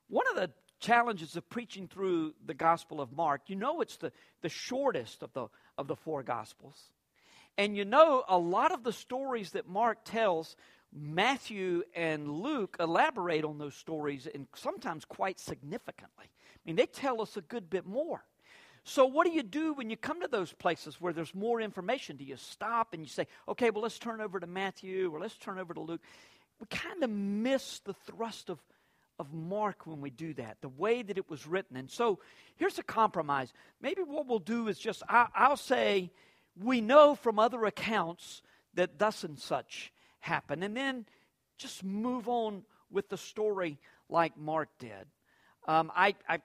one 0.08 0.26
of 0.30 0.36
the 0.36 0.52
challenges 0.80 1.36
of 1.36 1.50
preaching 1.50 1.88
through 1.88 2.36
the 2.46 2.54
Gospel 2.54 3.02
of 3.02 3.12
Mark, 3.12 3.42
you 3.48 3.56
know 3.56 3.82
it's 3.82 3.98
the, 3.98 4.14
the 4.42 4.50
shortest 4.50 5.24
of 5.24 5.34
the, 5.34 5.48
of 5.78 5.88
the 5.88 5.96
four 5.96 6.24
Gospels. 6.24 6.92
And 7.58 7.76
you 7.76 7.86
know 7.86 8.24
a 8.28 8.38
lot 8.38 8.72
of 8.72 8.84
the 8.84 8.94
stories 8.94 9.52
that 9.52 9.68
Mark 9.68 10.00
tells, 10.04 10.56
Matthew 10.94 11.84
and 11.96 12.30
Luke 12.30 12.78
elaborate 12.80 13.44
on 13.44 13.58
those 13.58 13.76
stories 13.76 14.28
and 14.34 14.48
sometimes 14.56 15.06
quite 15.06 15.40
significantly. 15.40 16.26
I 16.26 16.60
mean, 16.66 16.76
they 16.76 16.86
tell 16.86 17.22
us 17.22 17.38
a 17.38 17.42
good 17.42 17.70
bit 17.70 17.86
more. 17.86 18.24
So, 18.84 19.06
what 19.06 19.28
do 19.28 19.32
you 19.32 19.44
do 19.44 19.74
when 19.74 19.92
you 19.92 19.98
come 19.98 20.22
to 20.22 20.28
those 20.28 20.54
places 20.54 21.00
where 21.00 21.14
there's 21.14 21.36
more 21.36 21.62
information? 21.62 22.18
Do 22.18 22.24
you 22.24 22.36
stop 22.36 22.94
and 22.94 23.04
you 23.04 23.10
say, 23.10 23.28
okay, 23.48 23.70
well, 23.70 23.84
let's 23.84 24.00
turn 24.00 24.22
over 24.22 24.40
to 24.40 24.48
Matthew 24.48 25.14
or 25.14 25.20
let's 25.20 25.38
turn 25.38 25.60
over 25.60 25.74
to 25.76 25.80
Luke? 25.80 26.02
we 26.62 26.68
kind 26.70 27.04
of 27.04 27.10
miss 27.10 27.80
the 27.80 27.94
thrust 27.94 28.50
of, 28.50 28.60
of 29.20 29.34
Mark 29.34 29.88
when 29.88 30.00
we 30.00 30.12
do 30.12 30.34
that, 30.36 30.58
the 30.62 30.70
way 30.70 31.02
that 31.02 31.18
it 31.18 31.30
was 31.30 31.48
written. 31.48 31.76
And 31.76 31.90
so 31.90 32.20
here's 32.56 32.78
a 32.78 32.84
compromise. 32.84 33.52
Maybe 33.82 34.04
what 34.04 34.28
we'll 34.28 34.40
do 34.40 34.68
is 34.68 34.78
just, 34.78 35.02
I, 35.10 35.28
I'll 35.36 35.58
say, 35.58 36.12
we 36.60 36.82
know 36.82 37.16
from 37.16 37.40
other 37.40 37.66
accounts 37.66 38.42
that 38.74 39.00
thus 39.00 39.24
and 39.24 39.40
such 39.40 39.92
happened. 40.20 40.64
And 40.64 40.76
then 40.76 41.06
just 41.58 41.84
move 41.84 42.28
on 42.28 42.64
with 42.90 43.10
the 43.10 43.18
story 43.18 43.80
like 44.10 44.38
Mark 44.38 44.70
did. 44.80 45.08
Um, 45.68 45.92
I, 45.96 46.16
I 46.28 46.40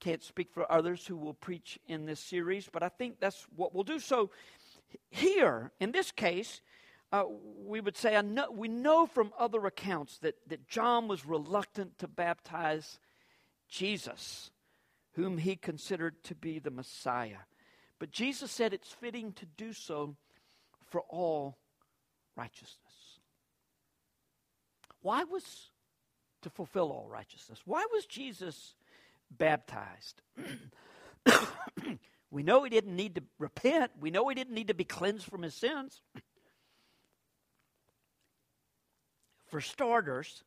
can't 0.00 0.22
speak 0.22 0.52
for 0.52 0.70
others 0.70 1.06
who 1.06 1.16
will 1.16 1.34
preach 1.34 1.78
in 1.86 2.06
this 2.06 2.20
series, 2.20 2.68
but 2.70 2.82
I 2.82 2.88
think 2.88 3.20
that's 3.20 3.46
what 3.56 3.74
we'll 3.74 3.84
do. 3.84 3.98
So, 3.98 4.30
here, 5.10 5.70
in 5.78 5.92
this 5.92 6.10
case, 6.10 6.60
uh, 7.12 7.24
we 7.64 7.80
would 7.80 7.96
say, 7.96 8.20
know, 8.22 8.50
we 8.50 8.68
know 8.68 9.06
from 9.06 9.32
other 9.38 9.66
accounts 9.66 10.18
that, 10.18 10.34
that 10.48 10.68
John 10.68 11.08
was 11.08 11.26
reluctant 11.26 11.98
to 11.98 12.08
baptize 12.08 12.98
Jesus, 13.68 14.50
whom 15.12 15.38
he 15.38 15.56
considered 15.56 16.22
to 16.24 16.34
be 16.34 16.58
the 16.58 16.70
Messiah. 16.70 17.38
But 18.00 18.10
Jesus 18.10 18.50
said 18.50 18.72
it's 18.72 18.90
fitting 18.90 19.32
to 19.34 19.46
do 19.46 19.72
so 19.72 20.16
for 20.88 21.02
all 21.02 21.58
righteousness. 22.34 22.78
Why 25.02 25.22
was 25.24 25.70
to 26.42 26.50
fulfill 26.50 26.90
all 26.90 27.06
righteousness? 27.08 27.60
Why 27.66 27.86
was 27.92 28.06
Jesus 28.06 28.74
baptized? 29.30 30.22
we 32.30 32.42
know 32.42 32.64
he 32.64 32.70
didn't 32.70 32.96
need 32.96 33.16
to 33.16 33.22
repent. 33.38 33.92
We 34.00 34.10
know 34.10 34.26
he 34.28 34.34
didn't 34.34 34.54
need 34.54 34.68
to 34.68 34.74
be 34.74 34.84
cleansed 34.84 35.26
from 35.26 35.42
his 35.42 35.54
sins. 35.54 36.00
For 39.48 39.60
starters, 39.60 40.42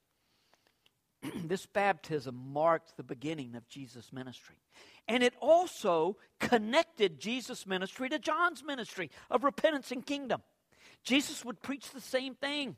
this 1.45 1.65
baptism 1.65 2.39
marked 2.51 2.97
the 2.97 3.03
beginning 3.03 3.55
of 3.55 3.67
Jesus' 3.69 4.11
ministry. 4.11 4.55
And 5.07 5.23
it 5.23 5.33
also 5.39 6.17
connected 6.39 7.19
Jesus' 7.19 7.67
ministry 7.67 8.09
to 8.09 8.19
John's 8.19 8.63
ministry 8.63 9.09
of 9.29 9.43
repentance 9.43 9.91
and 9.91 10.05
kingdom. 10.05 10.41
Jesus 11.03 11.43
would 11.43 11.61
preach 11.61 11.91
the 11.91 12.01
same 12.01 12.35
thing 12.35 12.75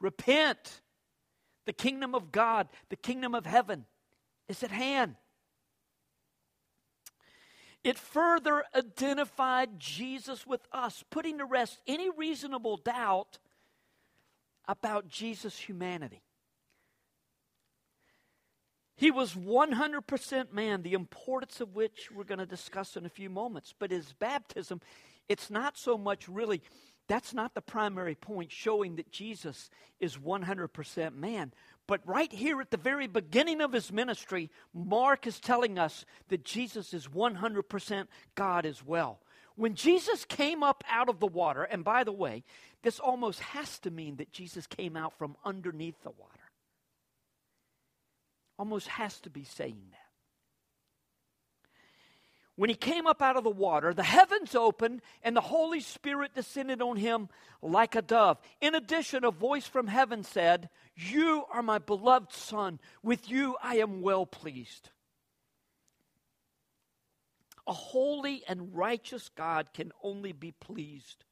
repent. 0.00 0.80
The 1.66 1.72
kingdom 1.74 2.14
of 2.14 2.32
God, 2.32 2.68
the 2.88 2.96
kingdom 2.96 3.34
of 3.34 3.44
heaven 3.44 3.84
is 4.48 4.62
at 4.62 4.70
hand. 4.70 5.16
It 7.84 7.98
further 7.98 8.64
identified 8.74 9.78
Jesus 9.78 10.46
with 10.46 10.66
us, 10.72 11.04
putting 11.10 11.38
to 11.38 11.44
rest 11.44 11.80
any 11.86 12.08
reasonable 12.10 12.78
doubt 12.78 13.38
about 14.66 15.08
Jesus' 15.08 15.58
humanity. 15.58 16.22
He 18.98 19.12
was 19.12 19.34
100% 19.34 20.52
man, 20.52 20.82
the 20.82 20.94
importance 20.94 21.60
of 21.60 21.76
which 21.76 22.10
we're 22.12 22.24
going 22.24 22.40
to 22.40 22.46
discuss 22.46 22.96
in 22.96 23.06
a 23.06 23.08
few 23.08 23.30
moments. 23.30 23.72
But 23.78 23.92
his 23.92 24.12
baptism, 24.12 24.80
it's 25.28 25.50
not 25.50 25.78
so 25.78 25.96
much 25.96 26.28
really, 26.28 26.60
that's 27.06 27.32
not 27.32 27.54
the 27.54 27.60
primary 27.60 28.16
point 28.16 28.50
showing 28.50 28.96
that 28.96 29.12
Jesus 29.12 29.70
is 30.00 30.16
100% 30.16 31.14
man. 31.14 31.52
But 31.86 32.00
right 32.08 32.32
here 32.32 32.60
at 32.60 32.72
the 32.72 32.76
very 32.76 33.06
beginning 33.06 33.60
of 33.60 33.72
his 33.72 33.92
ministry, 33.92 34.50
Mark 34.74 35.28
is 35.28 35.38
telling 35.38 35.78
us 35.78 36.04
that 36.26 36.44
Jesus 36.44 36.92
is 36.92 37.06
100% 37.06 38.06
God 38.34 38.66
as 38.66 38.84
well. 38.84 39.20
When 39.54 39.76
Jesus 39.76 40.24
came 40.24 40.64
up 40.64 40.82
out 40.90 41.08
of 41.08 41.20
the 41.20 41.28
water, 41.28 41.62
and 41.62 41.84
by 41.84 42.02
the 42.02 42.10
way, 42.10 42.42
this 42.82 42.98
almost 42.98 43.38
has 43.38 43.78
to 43.80 43.92
mean 43.92 44.16
that 44.16 44.32
Jesus 44.32 44.66
came 44.66 44.96
out 44.96 45.16
from 45.16 45.36
underneath 45.44 46.02
the 46.02 46.10
water 46.10 46.37
almost 48.58 48.88
has 48.88 49.20
to 49.20 49.30
be 49.30 49.44
saying 49.44 49.82
that. 49.90 49.98
When 52.56 52.70
he 52.70 52.74
came 52.74 53.06
up 53.06 53.22
out 53.22 53.36
of 53.36 53.44
the 53.44 53.50
water, 53.50 53.94
the 53.94 54.02
heavens 54.02 54.56
opened 54.56 55.00
and 55.22 55.36
the 55.36 55.40
Holy 55.40 55.78
Spirit 55.78 56.34
descended 56.34 56.82
on 56.82 56.96
him 56.96 57.28
like 57.62 57.94
a 57.94 58.02
dove. 58.02 58.40
In 58.60 58.74
addition, 58.74 59.24
a 59.24 59.30
voice 59.30 59.68
from 59.68 59.86
heaven 59.86 60.24
said, 60.24 60.68
You 60.96 61.44
are 61.52 61.62
my 61.62 61.78
beloved 61.78 62.32
Son. 62.32 62.80
With 63.00 63.30
you 63.30 63.56
I 63.62 63.76
am 63.76 64.02
well 64.02 64.26
pleased. 64.26 64.90
A 67.68 67.72
holy 67.72 68.42
and 68.48 68.74
righteous 68.74 69.28
God 69.28 69.72
can 69.72 69.92
only 70.02 70.32
be 70.32 70.50
pleased 70.50 71.26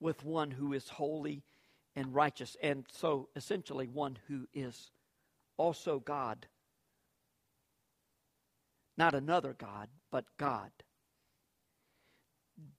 with 0.00 0.24
one 0.24 0.50
who 0.52 0.72
is 0.72 0.88
holy 0.88 1.42
and 1.94 2.14
righteous, 2.14 2.56
and 2.62 2.86
so 2.90 3.28
essentially 3.36 3.86
one 3.86 4.18
who 4.28 4.46
is 4.54 4.92
also 5.56 5.98
God. 6.00 6.46
Not 8.96 9.14
another 9.14 9.54
God, 9.54 9.88
but 10.10 10.24
God. 10.38 10.70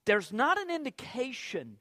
There's 0.05 0.31
not 0.31 0.59
an 0.59 0.69
indication 0.69 1.77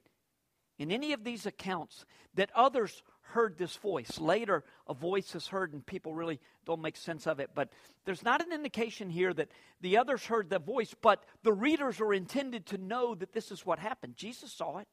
in 0.78 0.90
any 0.90 1.12
of 1.12 1.22
these 1.22 1.46
accounts 1.46 2.04
that 2.34 2.50
others 2.54 3.02
heard 3.20 3.56
this 3.56 3.76
voice. 3.76 4.18
Later, 4.18 4.64
a 4.86 4.94
voice 4.94 5.34
is 5.34 5.46
heard 5.46 5.72
and 5.72 5.84
people 5.84 6.14
really 6.14 6.40
don't 6.66 6.82
make 6.82 6.96
sense 6.96 7.26
of 7.26 7.40
it. 7.40 7.50
But 7.54 7.70
there's 8.04 8.22
not 8.22 8.44
an 8.44 8.52
indication 8.52 9.10
here 9.10 9.32
that 9.34 9.50
the 9.80 9.98
others 9.98 10.24
heard 10.24 10.50
the 10.50 10.58
voice, 10.58 10.94
but 11.00 11.24
the 11.42 11.52
readers 11.52 12.00
are 12.00 12.12
intended 12.12 12.66
to 12.66 12.78
know 12.78 13.14
that 13.14 13.32
this 13.32 13.50
is 13.50 13.64
what 13.64 13.78
happened. 13.78 14.16
Jesus 14.16 14.52
saw 14.52 14.78
it 14.78 14.88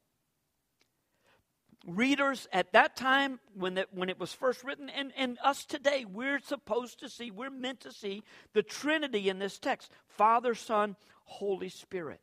readers 1.86 2.48
at 2.52 2.74
that 2.74 2.96
time 2.96 3.40
when, 3.54 3.78
it, 3.78 3.88
when 3.92 4.10
it 4.10 4.20
was 4.20 4.34
first 4.34 4.64
written 4.64 4.90
and, 4.90 5.12
and 5.18 5.38
us 5.44 5.66
today 5.66 6.06
we're 6.06 6.40
supposed 6.40 7.00
to 7.00 7.10
see 7.10 7.32
we're 7.32 7.50
meant 7.50 7.80
to 7.80 7.92
see 7.92 8.24
the 8.54 8.64
trinity 8.64 9.30
in 9.30 9.40
this 9.40 9.58
text. 9.58 9.92
Father 10.08 10.56
son 10.56 10.96
holy 11.26 11.70
spirit. 11.70 12.22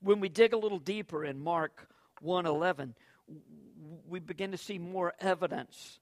When 0.00 0.20
we 0.20 0.28
dig 0.28 0.52
a 0.52 0.58
little 0.58 0.78
deeper 0.78 1.24
in 1.24 1.40
mark 1.40 1.88
1.11 2.24 2.94
we 4.08 4.20
begin 4.20 4.52
to 4.52 4.58
see 4.58 4.78
more 4.78 5.12
evidence 5.20 5.98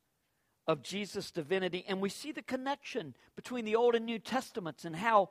of 0.66 0.82
jesus 0.82 1.30
divinity 1.30 1.84
and 1.88 2.00
we 2.00 2.08
see 2.08 2.30
the 2.30 2.42
connection 2.42 3.14
between 3.36 3.64
the 3.64 3.76
old 3.76 3.94
and 3.94 4.04
new 4.04 4.18
testaments 4.18 4.84
and 4.84 4.96
how 4.96 5.30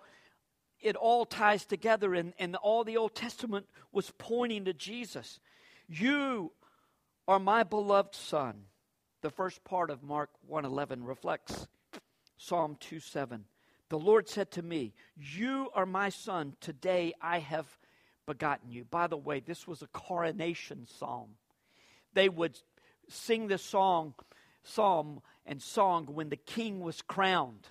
it 0.83 0.95
all 0.95 1.25
ties 1.25 1.65
together, 1.65 2.13
and, 2.13 2.33
and 2.37 2.55
all 2.57 2.83
the 2.83 2.97
Old 2.97 3.15
Testament 3.15 3.65
was 3.91 4.11
pointing 4.17 4.65
to 4.65 4.73
Jesus. 4.73 5.39
You 5.87 6.51
are 7.27 7.39
my 7.39 7.63
beloved 7.63 8.13
Son. 8.13 8.65
The 9.21 9.29
first 9.29 9.63
part 9.63 9.89
of 9.89 10.03
Mark 10.03 10.29
1:11 10.49 11.05
reflects 11.07 11.67
Psalm 12.37 12.75
2:7. 12.75 13.45
The 13.87 13.97
Lord 13.97 14.27
said 14.27 14.51
to 14.51 14.61
me, 14.61 14.93
"You 15.15 15.69
are 15.73 15.85
my 15.85 16.09
son; 16.09 16.57
today 16.59 17.13
I 17.21 17.39
have 17.39 17.77
begotten 18.25 18.69
you." 18.69 18.83
By 18.83 19.07
the 19.07 19.17
way, 19.17 19.39
this 19.39 19.65
was 19.65 19.81
a 19.81 19.87
coronation 19.87 20.85
psalm. 20.85 21.37
They 22.13 22.27
would 22.27 22.59
sing 23.07 23.47
this 23.47 23.63
song, 23.63 24.15
psalm 24.63 25.21
and 25.45 25.61
song 25.61 26.07
when 26.07 26.29
the 26.29 26.37
king 26.37 26.81
was 26.81 27.01
crowned. 27.01 27.69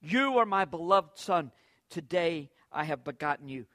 You 0.00 0.38
are 0.38 0.46
my 0.46 0.64
beloved 0.64 1.18
son. 1.18 1.52
Today 1.90 2.50
I 2.72 2.84
have 2.84 3.04
begotten 3.04 3.48
you. 3.48 3.66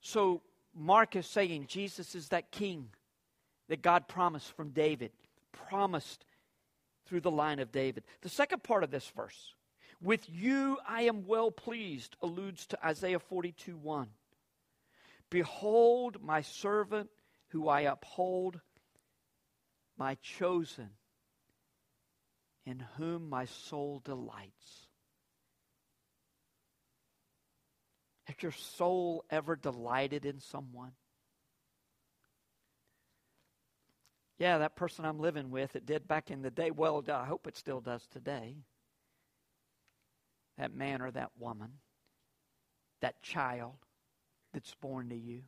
So 0.00 0.42
Mark 0.74 1.16
is 1.16 1.26
saying 1.26 1.66
Jesus 1.68 2.14
is 2.14 2.28
that 2.28 2.50
king 2.50 2.88
that 3.68 3.82
God 3.82 4.08
promised 4.08 4.52
from 4.52 4.70
David, 4.70 5.12
promised 5.52 6.24
through 7.06 7.20
the 7.20 7.30
line 7.30 7.58
of 7.58 7.72
David. 7.72 8.04
The 8.22 8.28
second 8.28 8.62
part 8.62 8.84
of 8.84 8.90
this 8.90 9.08
verse, 9.14 9.54
with 10.00 10.28
you 10.30 10.78
I 10.86 11.02
am 11.02 11.26
well 11.26 11.50
pleased, 11.50 12.16
alludes 12.22 12.66
to 12.68 12.86
Isaiah 12.86 13.18
42 13.18 13.76
1. 13.76 14.08
Behold 15.30 16.22
my 16.22 16.42
servant 16.42 17.10
who 17.48 17.68
I 17.68 17.82
uphold, 17.82 18.60
my 19.96 20.16
chosen, 20.22 20.90
in 22.64 22.84
whom 22.96 23.28
my 23.28 23.46
soul 23.46 24.00
delights. 24.04 24.87
Has 28.28 28.36
your 28.42 28.52
soul 28.52 29.24
ever 29.30 29.56
delighted 29.56 30.26
in 30.26 30.38
someone? 30.38 30.92
Yeah, 34.38 34.58
that 34.58 34.76
person 34.76 35.06
I'm 35.06 35.18
living 35.18 35.50
with, 35.50 35.74
it 35.74 35.86
did 35.86 36.06
back 36.06 36.30
in 36.30 36.42
the 36.42 36.50
day. 36.50 36.70
Well, 36.70 37.02
I 37.08 37.24
hope 37.24 37.46
it 37.46 37.56
still 37.56 37.80
does 37.80 38.06
today. 38.06 38.56
That 40.58 40.74
man 40.74 41.00
or 41.00 41.10
that 41.10 41.30
woman, 41.38 41.70
that 43.00 43.22
child 43.22 43.76
that's 44.52 44.74
born 44.74 45.08
to 45.08 45.16
you, 45.16 45.42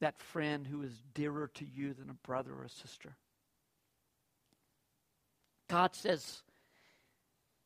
that 0.00 0.18
friend 0.18 0.66
who 0.66 0.82
is 0.82 1.02
dearer 1.12 1.50
to 1.54 1.64
you 1.66 1.92
than 1.92 2.08
a 2.08 2.26
brother 2.26 2.52
or 2.52 2.64
a 2.64 2.70
sister. 2.70 3.16
God 5.68 5.96
says, 5.96 6.42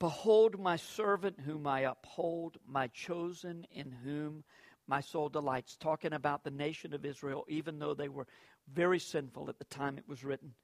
Behold 0.01 0.59
my 0.59 0.77
servant 0.77 1.39
whom 1.39 1.67
I 1.67 1.81
uphold, 1.81 2.57
my 2.67 2.89
chosen 2.89 3.67
in 3.71 3.93
whom 3.93 4.43
my 4.89 5.03
soul 5.03 5.29
delights. 5.29 5.77
Talking 5.77 6.15
about 6.15 6.43
the 6.43 6.51
nation 6.51 6.95
of 6.95 7.05
Israel, 7.05 7.45
even 7.49 7.79
though 7.79 7.93
they 7.93 8.09
were 8.09 8.27
very 8.73 8.99
sinful 8.99 9.51
at 9.51 9.59
the 9.59 9.67
time 9.67 9.99
it 9.99 10.09
was 10.09 10.25
written, 10.25 10.55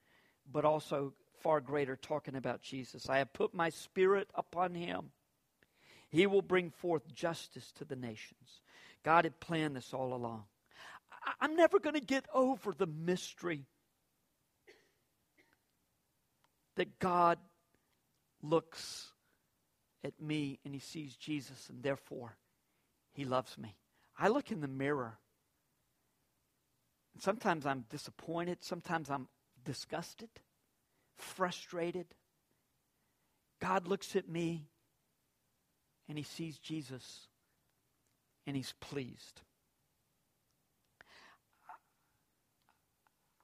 but 0.50 0.64
also 0.64 1.12
far 1.42 1.60
greater, 1.60 1.96
talking 1.96 2.34
about 2.34 2.62
Jesus. 2.62 3.10
I 3.10 3.18
have 3.18 3.32
put 3.34 3.54
my 3.54 3.68
spirit 3.68 4.30
upon 4.34 4.74
him. 4.74 5.10
He 6.08 6.26
will 6.26 6.42
bring 6.42 6.70
forth 6.70 7.12
justice 7.12 7.70
to 7.72 7.84
the 7.84 7.94
nations. 7.94 8.62
God 9.04 9.24
had 9.24 9.38
planned 9.38 9.76
this 9.76 9.92
all 9.92 10.14
along. 10.14 10.44
I'm 11.40 11.56
never 11.56 11.78
going 11.78 11.94
to 11.94 12.00
get 12.00 12.24
over 12.32 12.72
the 12.72 12.86
mystery 12.86 13.66
that 16.76 16.98
God 16.98 17.38
looks 18.42 19.12
at 20.06 20.20
me 20.20 20.58
and 20.64 20.72
he 20.72 20.80
sees 20.80 21.16
Jesus, 21.16 21.68
and 21.68 21.82
therefore 21.82 22.36
he 23.12 23.24
loves 23.24 23.58
me. 23.58 23.76
I 24.18 24.28
look 24.28 24.50
in 24.50 24.60
the 24.60 24.68
mirror. 24.68 25.18
And 27.14 27.22
sometimes 27.22 27.66
I'm 27.66 27.84
disappointed, 27.90 28.58
sometimes 28.62 29.10
I'm 29.10 29.28
disgusted, 29.64 30.28
frustrated. 31.16 32.06
God 33.60 33.88
looks 33.88 34.16
at 34.16 34.28
me 34.28 34.68
and 36.08 36.16
he 36.16 36.24
sees 36.24 36.58
Jesus 36.58 37.28
and 38.46 38.54
he's 38.54 38.74
pleased. 38.80 39.40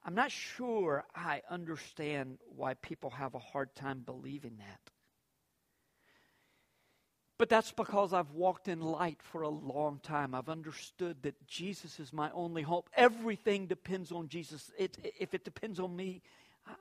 I'm 0.05 0.15
not 0.15 0.31
sure 0.31 1.05
I 1.15 1.41
understand 1.49 2.37
why 2.55 2.73
people 2.75 3.09
have 3.11 3.35
a 3.35 3.39
hard 3.39 3.73
time 3.73 4.03
believing 4.05 4.57
that. 4.57 4.92
But 7.37 7.49
that's 7.49 7.71
because 7.71 8.13
I've 8.13 8.31
walked 8.31 8.67
in 8.67 8.79
light 8.79 9.19
for 9.21 9.41
a 9.41 9.49
long 9.49 9.99
time. 10.03 10.35
I've 10.35 10.49
understood 10.49 11.23
that 11.23 11.47
Jesus 11.47 11.99
is 11.99 12.13
my 12.13 12.29
only 12.31 12.61
hope. 12.61 12.89
Everything 12.95 13.65
depends 13.65 14.11
on 14.11 14.27
Jesus. 14.27 14.71
It, 14.77 14.97
if 15.19 15.33
it 15.33 15.43
depends 15.43 15.79
on 15.79 15.95
me, 15.95 16.21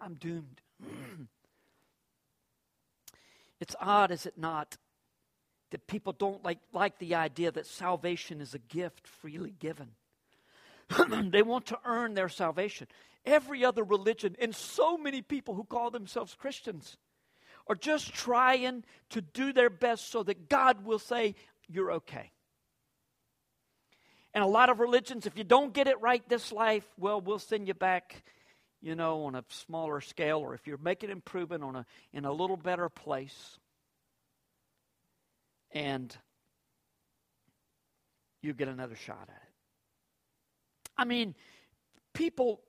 I'm 0.00 0.14
doomed. 0.14 0.60
it's 3.60 3.74
odd, 3.80 4.10
is 4.10 4.26
it 4.26 4.36
not, 4.36 4.76
that 5.70 5.86
people 5.86 6.12
don't 6.12 6.44
like, 6.44 6.58
like 6.72 6.98
the 6.98 7.14
idea 7.14 7.50
that 7.50 7.66
salvation 7.66 8.40
is 8.42 8.54
a 8.54 8.58
gift 8.58 9.08
freely 9.08 9.54
given. 9.58 9.88
they 11.30 11.42
want 11.42 11.66
to 11.66 11.78
earn 11.86 12.12
their 12.12 12.28
salvation. 12.28 12.88
Every 13.24 13.64
other 13.64 13.84
religion, 13.84 14.36
and 14.38 14.54
so 14.54 14.98
many 14.98 15.22
people 15.22 15.54
who 15.54 15.64
call 15.64 15.90
themselves 15.90 16.34
Christians, 16.34 16.98
are 17.66 17.74
just 17.74 18.12
trying 18.12 18.84
to 19.10 19.20
do 19.20 19.52
their 19.52 19.70
best 19.70 20.10
so 20.10 20.22
that 20.22 20.48
God 20.48 20.84
will 20.84 20.98
say, 20.98 21.34
You're 21.68 21.92
okay. 21.92 22.30
And 24.34 24.42
a 24.42 24.46
lot 24.46 24.70
of 24.70 24.80
religions, 24.80 25.26
if 25.26 25.36
you 25.36 25.44
don't 25.44 25.74
get 25.74 25.88
it 25.88 26.00
right 26.00 26.26
this 26.28 26.52
life, 26.52 26.86
well, 26.98 27.20
we'll 27.20 27.38
send 27.38 27.68
you 27.68 27.74
back, 27.74 28.22
you 28.80 28.94
know, 28.94 29.24
on 29.24 29.34
a 29.34 29.44
smaller 29.48 30.00
scale, 30.00 30.38
or 30.38 30.54
if 30.54 30.66
you're 30.66 30.78
making 30.78 31.10
improvement 31.10 31.62
on 31.62 31.76
a 31.76 31.86
in 32.12 32.24
a 32.24 32.32
little 32.32 32.56
better 32.56 32.88
place. 32.88 33.58
And 35.74 36.14
you 38.42 38.52
get 38.52 38.68
another 38.68 38.96
shot 38.96 39.22
at 39.22 39.34
it. 39.34 39.52
I 40.96 41.04
mean, 41.04 41.34
people 42.12 42.60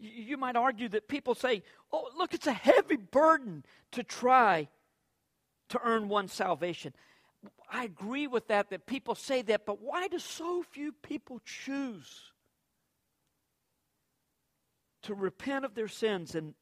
you 0.00 0.36
might 0.36 0.56
argue 0.56 0.88
that 0.88 1.08
people 1.08 1.34
say, 1.34 1.62
oh, 1.92 2.08
look, 2.16 2.32
it's 2.34 2.46
a 2.46 2.52
heavy 2.52 2.96
burden 2.96 3.64
to 3.92 4.02
try 4.02 4.68
to 5.68 5.80
earn 5.84 6.08
one's 6.08 6.32
salvation. 6.32 6.94
I 7.70 7.84
agree 7.84 8.26
with 8.26 8.48
that, 8.48 8.70
that 8.70 8.86
people 8.86 9.14
say 9.14 9.42
that, 9.42 9.66
but 9.66 9.80
why 9.80 10.08
do 10.08 10.18
so 10.18 10.64
few 10.70 10.92
people 10.92 11.40
choose 11.44 12.32
to 15.02 15.14
repent 15.14 15.64
of 15.64 15.74
their 15.74 15.88
sins 15.88 16.34
and, 16.34 16.54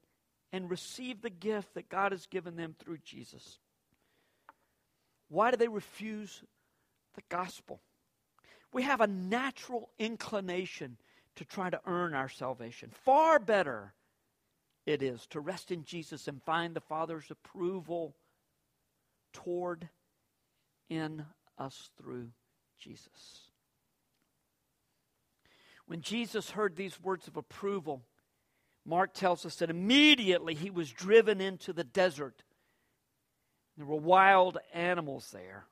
and 0.53 0.71
receive 0.71 1.23
the 1.23 1.31
gift 1.31 1.75
that 1.75 1.89
God 1.89 2.13
has 2.13 2.27
given 2.27 2.57
them 2.57 2.75
through 2.79 2.99
Jesus? 3.05 3.59
Why 5.29 5.51
do 5.51 5.57
they 5.57 5.69
refuse 5.69 6.43
the 7.15 7.23
gospel? 7.29 7.81
We 8.73 8.83
have 8.83 9.01
a 9.01 9.07
natural 9.07 9.91
inclination 9.99 10.99
to 11.39 11.45
try 11.45 11.71
to 11.71 11.81
earn 11.87 12.15
our 12.15 12.29
salvation. 12.29 12.91
Far 13.05 13.39
better 13.39 13.95
it 14.87 15.03
is 15.03 15.25
to 15.29 15.41
rest 15.41 15.71
in 15.71 15.85
Jesus 15.85 16.27
and 16.27 16.43
find 16.43 16.75
the 16.75 16.81
Father's 16.81 17.31
approval 17.31 18.17
toward 19.33 19.89
in 20.89 21.25
us 21.57 21.91
through 21.97 22.31
Jesus. 22.81 23.51
When 25.87 26.01
Jesus 26.01 26.51
heard 26.51 26.75
these 26.75 27.01
words 27.01 27.29
of 27.29 27.37
approval, 27.37 28.03
Mark 28.85 29.15
tells 29.15 29.47
us 29.47 29.57
that 29.57 29.71
immediately 29.71 30.55
he 30.55 30.71
was 30.71 30.91
driven 30.91 31.41
into 31.41 31.73
the 31.73 31.85
desert. 31.85 32.43
There 33.77 33.87
were 33.87 33.97
wild 33.97 34.59
animals 34.75 35.31
there. 35.33 35.67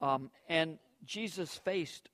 Um, 0.00 0.30
and 0.48 0.78
Jesus 1.04 1.56
faced 1.56 2.08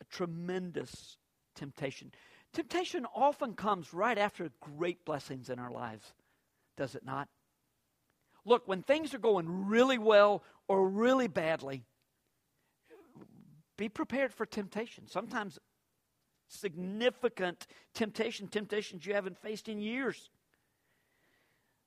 a 0.00 0.04
tremendous 0.04 1.16
temptation. 1.54 2.12
Temptation 2.52 3.06
often 3.14 3.54
comes 3.54 3.92
right 3.92 4.18
after 4.18 4.50
great 4.60 5.04
blessings 5.04 5.50
in 5.50 5.58
our 5.58 5.70
lives, 5.70 6.12
does 6.76 6.94
it 6.94 7.04
not? 7.04 7.28
Look, 8.44 8.66
when 8.68 8.82
things 8.82 9.12
are 9.12 9.18
going 9.18 9.66
really 9.66 9.98
well 9.98 10.42
or 10.68 10.88
really 10.88 11.28
badly, 11.28 11.84
be 13.76 13.88
prepared 13.88 14.32
for 14.32 14.46
temptation. 14.46 15.06
Sometimes 15.06 15.58
significant 16.48 17.66
temptation, 17.92 18.48
temptations 18.48 19.04
you 19.04 19.14
haven't 19.14 19.38
faced 19.38 19.68
in 19.68 19.80
years. 19.80 20.30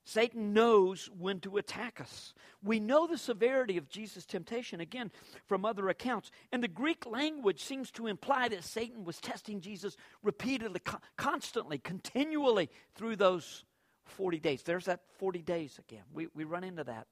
Satan 0.09 0.53
knows 0.53 1.07
when 1.19 1.39
to 1.41 1.57
attack 1.57 2.01
us. 2.01 2.33
We 2.63 2.79
know 2.79 3.05
the 3.05 3.17
severity 3.17 3.77
of 3.77 3.89
Jesus' 3.89 4.25
temptation, 4.25 4.79
again, 4.79 5.11
from 5.47 5.65
other 5.65 5.87
accounts. 5.87 6.31
And 6.51 6.63
the 6.63 6.67
Greek 6.67 7.05
language 7.05 7.63
seems 7.63 7.91
to 7.91 8.07
imply 8.07 8.47
that 8.47 8.63
Satan 8.63 9.05
was 9.05 9.19
testing 9.19 9.61
Jesus 9.61 9.95
repeatedly, 10.23 10.81
constantly, 11.15 11.77
continually 11.77 12.71
through 12.95 13.17
those 13.17 13.65
40 14.05 14.39
days. 14.39 14.63
There's 14.63 14.85
that 14.85 15.01
40 15.19 15.43
days 15.43 15.77
again. 15.77 16.03
We, 16.11 16.27
we 16.33 16.43
run 16.43 16.63
into 16.63 16.83
that 16.85 17.05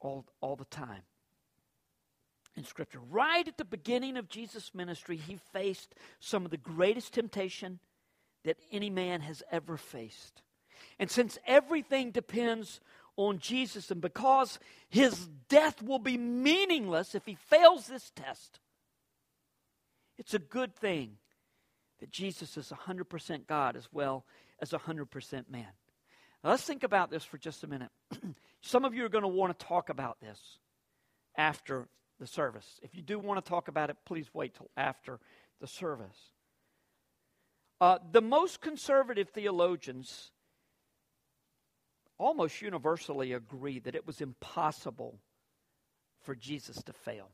all, 0.00 0.26
all 0.40 0.56
the 0.56 0.64
time 0.64 1.02
in 2.56 2.64
Scripture. 2.64 3.00
Right 3.08 3.46
at 3.46 3.56
the 3.56 3.64
beginning 3.64 4.16
of 4.16 4.28
Jesus' 4.28 4.74
ministry, 4.74 5.16
he 5.16 5.38
faced 5.52 5.94
some 6.18 6.44
of 6.44 6.50
the 6.50 6.56
greatest 6.56 7.14
temptation 7.14 7.78
that 8.42 8.56
any 8.72 8.90
man 8.90 9.20
has 9.20 9.44
ever 9.52 9.76
faced. 9.76 10.42
And 10.98 11.10
since 11.10 11.38
everything 11.46 12.10
depends 12.10 12.80
on 13.16 13.38
Jesus, 13.38 13.90
and 13.90 14.00
because 14.00 14.58
his 14.88 15.28
death 15.48 15.82
will 15.82 15.98
be 15.98 16.18
meaningless 16.18 17.14
if 17.14 17.24
he 17.24 17.34
fails 17.34 17.86
this 17.86 18.12
test, 18.14 18.60
it's 20.18 20.34
a 20.34 20.38
good 20.38 20.74
thing 20.74 21.16
that 22.00 22.10
Jesus 22.10 22.56
is 22.56 22.72
100% 22.72 23.46
God 23.46 23.76
as 23.76 23.88
well 23.92 24.24
as 24.60 24.70
100% 24.70 25.50
man. 25.50 25.66
Now, 26.44 26.50
let's 26.50 26.62
think 26.62 26.82
about 26.82 27.10
this 27.10 27.24
for 27.24 27.38
just 27.38 27.64
a 27.64 27.66
minute. 27.66 27.90
Some 28.60 28.84
of 28.84 28.94
you 28.94 29.04
are 29.04 29.08
going 29.08 29.22
to 29.22 29.28
want 29.28 29.58
to 29.58 29.66
talk 29.66 29.88
about 29.88 30.20
this 30.20 30.38
after 31.36 31.88
the 32.18 32.26
service. 32.26 32.80
If 32.82 32.94
you 32.94 33.02
do 33.02 33.18
want 33.18 33.42
to 33.42 33.48
talk 33.48 33.68
about 33.68 33.90
it, 33.90 33.96
please 34.04 34.26
wait 34.32 34.54
till 34.54 34.70
after 34.76 35.18
the 35.60 35.66
service. 35.66 36.32
Uh, 37.80 37.98
the 38.10 38.22
most 38.22 38.60
conservative 38.60 39.28
theologians 39.30 40.30
almost 42.18 42.62
universally 42.62 43.32
agree 43.32 43.78
that 43.80 43.94
it 43.94 44.06
was 44.06 44.20
impossible 44.20 45.18
for 46.22 46.34
Jesus 46.34 46.82
to 46.84 46.92
fail. 46.92 47.30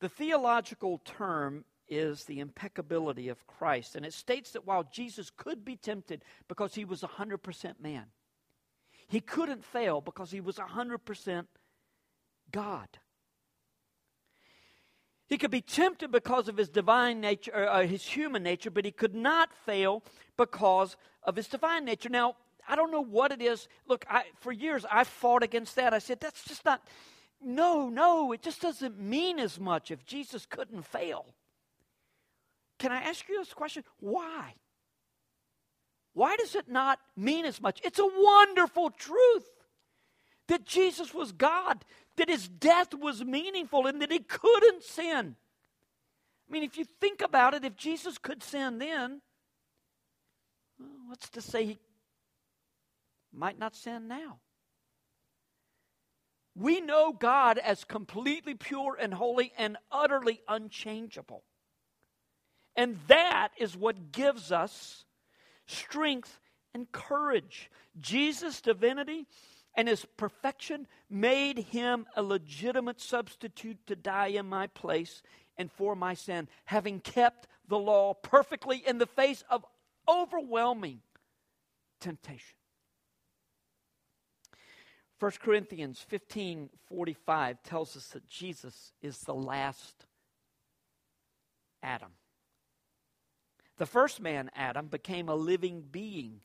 The 0.00 0.08
theological 0.08 0.98
term 1.04 1.64
is 1.88 2.24
the 2.24 2.40
impeccability 2.40 3.28
of 3.28 3.46
Christ, 3.46 3.96
and 3.96 4.06
it 4.06 4.14
states 4.14 4.52
that 4.52 4.66
while 4.66 4.84
Jesus 4.84 5.30
could 5.30 5.64
be 5.64 5.76
tempted 5.76 6.24
because 6.48 6.74
he 6.74 6.84
was 6.84 7.02
100% 7.02 7.80
man, 7.80 8.06
he 9.08 9.20
couldn't 9.20 9.64
fail 9.64 10.00
because 10.00 10.30
he 10.30 10.40
was 10.40 10.56
100% 10.56 11.46
God. 12.50 12.88
He 15.28 15.38
could 15.38 15.50
be 15.50 15.60
tempted 15.60 16.10
because 16.10 16.48
of 16.48 16.56
his 16.56 16.68
divine 16.68 17.20
nature, 17.20 17.52
or 17.54 17.68
uh, 17.68 17.86
his 17.86 18.04
human 18.04 18.42
nature, 18.42 18.70
but 18.70 18.84
he 18.84 18.90
could 18.90 19.14
not 19.14 19.50
fail 19.64 20.02
because 20.36 20.96
of 21.22 21.36
his 21.36 21.48
divine 21.48 21.84
nature. 21.84 22.08
Now, 22.08 22.36
I 22.68 22.76
don't 22.76 22.90
know 22.92 23.02
what 23.02 23.32
it 23.32 23.42
is. 23.42 23.68
Look, 23.86 24.04
I, 24.08 24.24
for 24.40 24.52
years 24.52 24.84
I 24.90 25.04
fought 25.04 25.42
against 25.42 25.76
that. 25.76 25.92
I 25.92 25.98
said, 25.98 26.20
that's 26.20 26.44
just 26.44 26.64
not, 26.64 26.82
no, 27.42 27.88
no, 27.88 28.32
it 28.32 28.42
just 28.42 28.60
doesn't 28.60 29.00
mean 29.00 29.38
as 29.38 29.58
much 29.58 29.90
if 29.90 30.04
Jesus 30.04 30.46
couldn't 30.46 30.84
fail. 30.86 31.26
Can 32.78 32.92
I 32.92 33.02
ask 33.02 33.28
you 33.28 33.38
this 33.38 33.52
question? 33.52 33.84
Why? 34.00 34.54
Why 36.14 36.36
does 36.36 36.54
it 36.54 36.68
not 36.68 36.98
mean 37.16 37.44
as 37.44 37.60
much? 37.60 37.80
It's 37.84 37.98
a 37.98 38.06
wonderful 38.06 38.90
truth 38.90 39.48
that 40.48 40.64
Jesus 40.64 41.14
was 41.14 41.32
God, 41.32 41.84
that 42.16 42.28
his 42.28 42.48
death 42.48 42.92
was 42.94 43.24
meaningful, 43.24 43.86
and 43.86 44.02
that 44.02 44.12
he 44.12 44.18
couldn't 44.18 44.82
sin. 44.82 45.36
I 46.48 46.52
mean, 46.52 46.62
if 46.62 46.76
you 46.76 46.84
think 46.84 47.22
about 47.22 47.54
it, 47.54 47.64
if 47.64 47.76
Jesus 47.76 48.18
could 48.18 48.42
sin 48.42 48.78
then, 48.78 49.22
well, 50.78 50.90
what's 51.06 51.30
to 51.30 51.40
say 51.40 51.64
he 51.64 51.78
might 53.32 53.58
not 53.58 53.74
sin 53.74 54.08
now. 54.08 54.40
We 56.54 56.80
know 56.80 57.12
God 57.12 57.58
as 57.58 57.84
completely 57.84 58.54
pure 58.54 58.96
and 59.00 59.14
holy 59.14 59.52
and 59.56 59.78
utterly 59.90 60.42
unchangeable. 60.48 61.44
And 62.76 62.98
that 63.08 63.50
is 63.58 63.76
what 63.76 64.12
gives 64.12 64.52
us 64.52 65.04
strength 65.66 66.40
and 66.74 66.90
courage. 66.92 67.70
Jesus' 67.98 68.60
divinity 68.60 69.26
and 69.74 69.88
his 69.88 70.04
perfection 70.16 70.86
made 71.08 71.58
him 71.58 72.06
a 72.16 72.22
legitimate 72.22 73.00
substitute 73.00 73.78
to 73.86 73.96
die 73.96 74.28
in 74.28 74.46
my 74.46 74.66
place 74.68 75.22
and 75.56 75.70
for 75.70 75.94
my 75.94 76.14
sin, 76.14 76.48
having 76.64 77.00
kept 77.00 77.46
the 77.68 77.78
law 77.78 78.14
perfectly 78.14 78.82
in 78.86 78.98
the 78.98 79.06
face 79.06 79.44
of 79.50 79.64
overwhelming 80.08 81.00
temptation. 82.00 82.56
1 85.22 85.30
Corinthians 85.40 86.04
15 86.08 86.68
45 86.88 87.62
tells 87.62 87.96
us 87.96 88.08
that 88.08 88.26
Jesus 88.26 88.90
is 89.00 89.16
the 89.18 89.32
last 89.32 89.94
Adam. 91.80 92.10
The 93.78 93.86
first 93.86 94.20
man, 94.20 94.50
Adam, 94.56 94.88
became 94.88 95.28
a 95.28 95.36
living 95.36 95.84
being. 95.88 96.40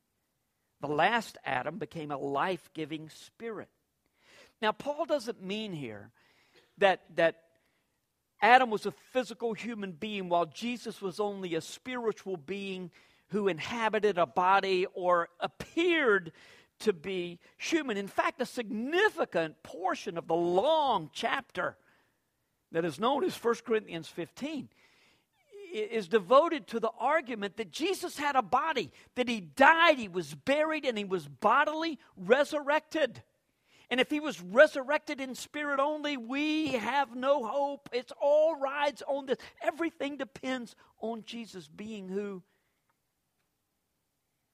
The 0.80 0.90
last 0.90 1.40
Adam 1.44 1.80
became 1.80 2.12
a 2.12 2.20
life 2.20 2.70
giving 2.76 3.10
spirit. 3.10 3.70
Now, 4.62 4.74
Paul 4.74 5.06
doesn't 5.06 5.42
mean 5.42 5.74
here 5.74 6.12
that, 6.78 7.02
that 7.16 7.38
Adam 8.44 8.70
was 8.70 8.86
a 8.86 8.94
physical 9.12 9.54
human 9.54 9.94
being 9.94 10.30
while 10.30 10.46
Jesus 10.46 11.02
was 11.02 11.20
only 11.20 11.56
a 11.56 11.62
spiritual 11.62 12.38
being 12.38 12.92
who 13.30 13.48
inhabited 13.48 14.20
a 14.20 14.28
body 14.28 14.86
or 14.94 15.30
appeared 15.40 16.32
to 16.80 16.94
be 16.94 17.40
human. 17.58 17.98
In 17.98 18.08
fact, 18.08 18.42
a 18.42 18.46
significant 18.46 19.62
portion 19.64 20.18
of 20.18 20.28
the 20.28 20.36
long 20.36 21.10
chapter 21.14 21.78
that 22.72 22.86
is 22.86 23.00
known 23.00 23.24
as 23.24 23.36
1 23.36 23.56
Corinthians 23.66 24.08
15 24.08 24.70
is 25.74 26.08
devoted 26.08 26.68
to 26.68 26.80
the 26.80 26.92
argument 27.00 27.58
that 27.58 27.72
Jesus 27.72 28.18
had 28.18 28.36
a 28.36 28.42
body, 28.42 28.92
that 29.16 29.28
he 29.28 29.42
died, 29.42 29.98
he 29.98 30.08
was 30.08 30.34
buried, 30.34 30.86
and 30.86 30.98
he 30.98 31.06
was 31.06 31.28
bodily 31.28 32.00
resurrected. 32.16 33.22
And 33.90 34.00
if 34.00 34.10
he 34.10 34.20
was 34.20 34.42
resurrected 34.42 35.22
in 35.22 35.34
spirit 35.36 35.80
only, 35.80 36.18
we 36.18 36.74
have 36.74 37.16
no 37.16 37.46
hope. 37.46 37.90
It's 37.94 38.12
all 38.22 38.58
rides 38.58 39.02
on 39.08 39.26
this. 39.26 39.38
Everything 39.62 40.18
depends 40.18 40.76
on 41.00 41.24
Jesus 41.26 41.68
being 41.68 42.10
who 42.10 42.44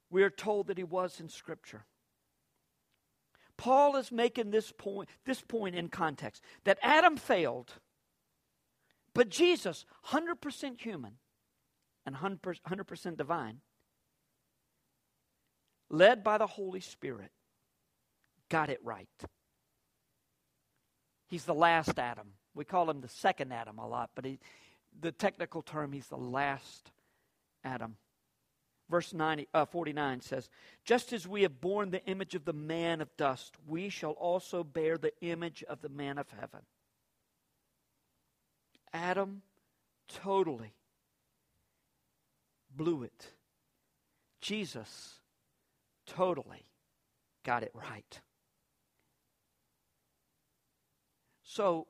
we 0.09 0.21
are 0.21 0.29
told 0.29 0.67
that 0.67 0.77
he 0.77 0.83
was 0.83 1.19
in 1.19 1.29
Scripture. 1.29 1.85
Paul 3.57 3.95
is 3.95 4.11
making 4.11 4.51
this 4.51 4.71
point, 4.71 5.09
this 5.25 5.41
point 5.41 5.75
in 5.75 5.89
context 5.89 6.43
that 6.63 6.79
Adam 6.81 7.17
failed, 7.17 7.73
but 9.13 9.29
Jesus, 9.29 9.85
100% 10.09 10.81
human 10.81 11.13
and 12.05 12.15
100% 12.15 13.17
divine, 13.17 13.61
led 15.89 16.23
by 16.23 16.37
the 16.37 16.47
Holy 16.47 16.79
Spirit, 16.79 17.31
got 18.49 18.69
it 18.69 18.79
right. 18.83 19.07
He's 21.27 21.45
the 21.45 21.53
last 21.53 21.97
Adam. 21.97 22.33
We 22.53 22.65
call 22.65 22.89
him 22.89 23.01
the 23.01 23.07
second 23.07 23.51
Adam 23.51 23.79
a 23.79 23.87
lot, 23.87 24.11
but 24.15 24.25
he, 24.25 24.39
the 24.99 25.11
technical 25.11 25.61
term, 25.61 25.91
he's 25.91 26.07
the 26.07 26.17
last 26.17 26.91
Adam. 27.63 27.97
Verse 28.89 29.13
90, 29.13 29.47
uh, 29.53 29.65
49 29.65 30.21
says, 30.21 30.49
Just 30.83 31.13
as 31.13 31.27
we 31.27 31.43
have 31.43 31.61
borne 31.61 31.91
the 31.91 32.05
image 32.05 32.35
of 32.35 32.45
the 32.45 32.53
man 32.53 33.01
of 33.01 33.15
dust, 33.17 33.55
we 33.67 33.89
shall 33.89 34.11
also 34.11 34.63
bear 34.63 34.97
the 34.97 35.13
image 35.21 35.63
of 35.63 35.81
the 35.81 35.89
man 35.89 36.17
of 36.17 36.29
heaven. 36.29 36.61
Adam 38.93 39.41
totally 40.07 40.73
blew 42.75 43.03
it. 43.03 43.27
Jesus 44.41 45.19
totally 46.05 46.65
got 47.43 47.63
it 47.63 47.71
right. 47.73 48.19
So, 51.43 51.87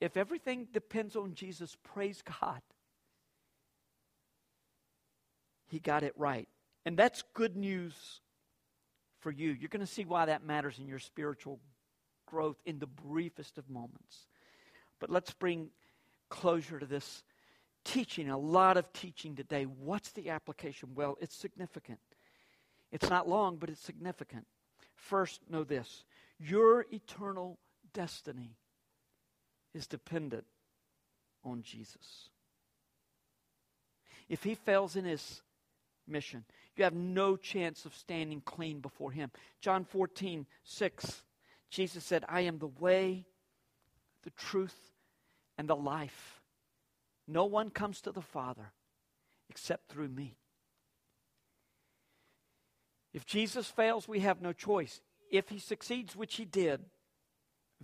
if 0.00 0.16
everything 0.16 0.66
depends 0.72 1.16
on 1.16 1.34
Jesus, 1.34 1.76
praise 1.84 2.22
God. 2.40 2.60
He 5.72 5.78
got 5.78 6.02
it 6.02 6.12
right. 6.18 6.50
And 6.84 6.98
that's 6.98 7.24
good 7.32 7.56
news 7.56 8.20
for 9.20 9.30
you. 9.30 9.52
You're 9.52 9.70
going 9.70 9.80
to 9.80 9.86
see 9.86 10.04
why 10.04 10.26
that 10.26 10.44
matters 10.44 10.78
in 10.78 10.86
your 10.86 10.98
spiritual 10.98 11.60
growth 12.26 12.58
in 12.66 12.78
the 12.78 12.86
briefest 12.86 13.56
of 13.56 13.70
moments. 13.70 14.26
But 15.00 15.08
let's 15.08 15.32
bring 15.32 15.70
closure 16.28 16.78
to 16.78 16.84
this 16.84 17.22
teaching, 17.86 18.28
a 18.28 18.36
lot 18.36 18.76
of 18.76 18.92
teaching 18.92 19.34
today. 19.34 19.64
What's 19.64 20.12
the 20.12 20.28
application? 20.28 20.90
Well, 20.94 21.16
it's 21.22 21.34
significant. 21.34 22.00
It's 22.90 23.08
not 23.08 23.26
long, 23.26 23.56
but 23.56 23.70
it's 23.70 23.80
significant. 23.80 24.44
First, 24.94 25.40
know 25.48 25.64
this 25.64 26.04
your 26.38 26.84
eternal 26.92 27.58
destiny 27.94 28.58
is 29.72 29.86
dependent 29.86 30.44
on 31.42 31.62
Jesus. 31.62 32.28
If 34.28 34.44
he 34.44 34.54
fails 34.54 34.96
in 34.96 35.06
his 35.06 35.40
mission, 36.06 36.44
you 36.76 36.84
have 36.84 36.94
no 36.94 37.36
chance 37.36 37.84
of 37.84 37.94
standing 37.94 38.40
clean 38.40 38.80
before 38.80 39.10
him. 39.10 39.30
John 39.60 39.84
14, 39.84 40.46
6, 40.64 41.22
Jesus 41.70 42.04
said, 42.04 42.24
I 42.28 42.42
am 42.42 42.58
the 42.58 42.66
way, 42.66 43.26
the 44.22 44.30
truth, 44.30 44.92
and 45.58 45.68
the 45.68 45.76
life. 45.76 46.40
No 47.28 47.44
one 47.44 47.70
comes 47.70 48.00
to 48.02 48.12
the 48.12 48.22
Father 48.22 48.72
except 49.48 49.90
through 49.90 50.08
me. 50.08 50.36
If 53.12 53.26
Jesus 53.26 53.66
fails, 53.66 54.08
we 54.08 54.20
have 54.20 54.40
no 54.40 54.52
choice. 54.52 55.00
If 55.30 55.50
he 55.50 55.58
succeeds, 55.58 56.16
which 56.16 56.36
he 56.36 56.44
did, 56.44 56.80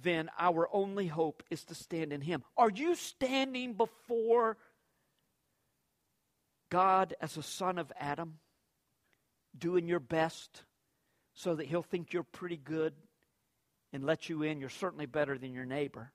then 0.03 0.31
our 0.39 0.69
only 0.73 1.07
hope 1.09 1.43
is 1.51 1.65
to 1.65 1.75
stand 1.75 2.13
in 2.13 2.21
Him. 2.21 2.43
Are 2.57 2.71
you 2.71 2.95
standing 2.95 3.75
before 3.75 4.57
God 6.71 7.15
as 7.21 7.37
a 7.37 7.43
son 7.43 7.79
of 7.79 7.93
Adam, 7.99 8.39
doing 9.57 9.87
your 9.87 10.01
best 10.01 10.65
so 11.35 11.55
that 11.55 11.67
He'll 11.67 11.83
think 11.83 12.13
you're 12.13 12.23
pretty 12.23 12.57
good 12.57 12.95
and 13.93 14.05
let 14.05 14.29
you 14.29 14.43
in? 14.43 14.61
You're 14.61 14.69
certainly 14.69 15.07
better 15.07 15.39
than 15.39 15.53
your 15.53 15.65
neighbor. 15.65 16.13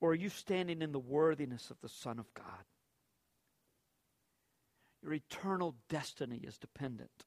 Or 0.00 0.10
are 0.10 0.14
you 0.14 0.28
standing 0.28 0.82
in 0.82 0.92
the 0.92 0.98
worthiness 0.98 1.70
of 1.70 1.80
the 1.80 1.88
Son 1.88 2.18
of 2.18 2.32
God? 2.34 2.44
Your 5.02 5.14
eternal 5.14 5.74
destiny 5.88 6.40
is 6.42 6.58
dependent 6.58 7.24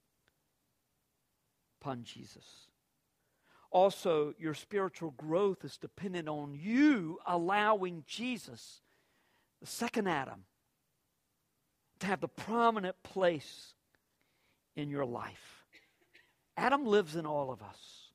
upon 1.79 2.03
Jesus 2.03 2.67
also 3.71 4.33
your 4.37 4.53
spiritual 4.53 5.11
growth 5.11 5.63
is 5.63 5.77
dependent 5.77 6.27
on 6.27 6.55
you 6.55 7.19
allowing 7.25 8.03
Jesus, 8.07 8.81
the 9.61 9.67
second 9.67 10.07
Adam, 10.07 10.43
to 11.99 12.07
have 12.07 12.21
the 12.21 12.27
prominent 12.27 12.95
place 13.03 13.73
in 14.75 14.89
your 14.89 15.05
life. 15.05 15.65
Adam 16.55 16.85
lives 16.85 17.15
in 17.15 17.25
all 17.25 17.51
of 17.51 17.61
us. 17.61 18.11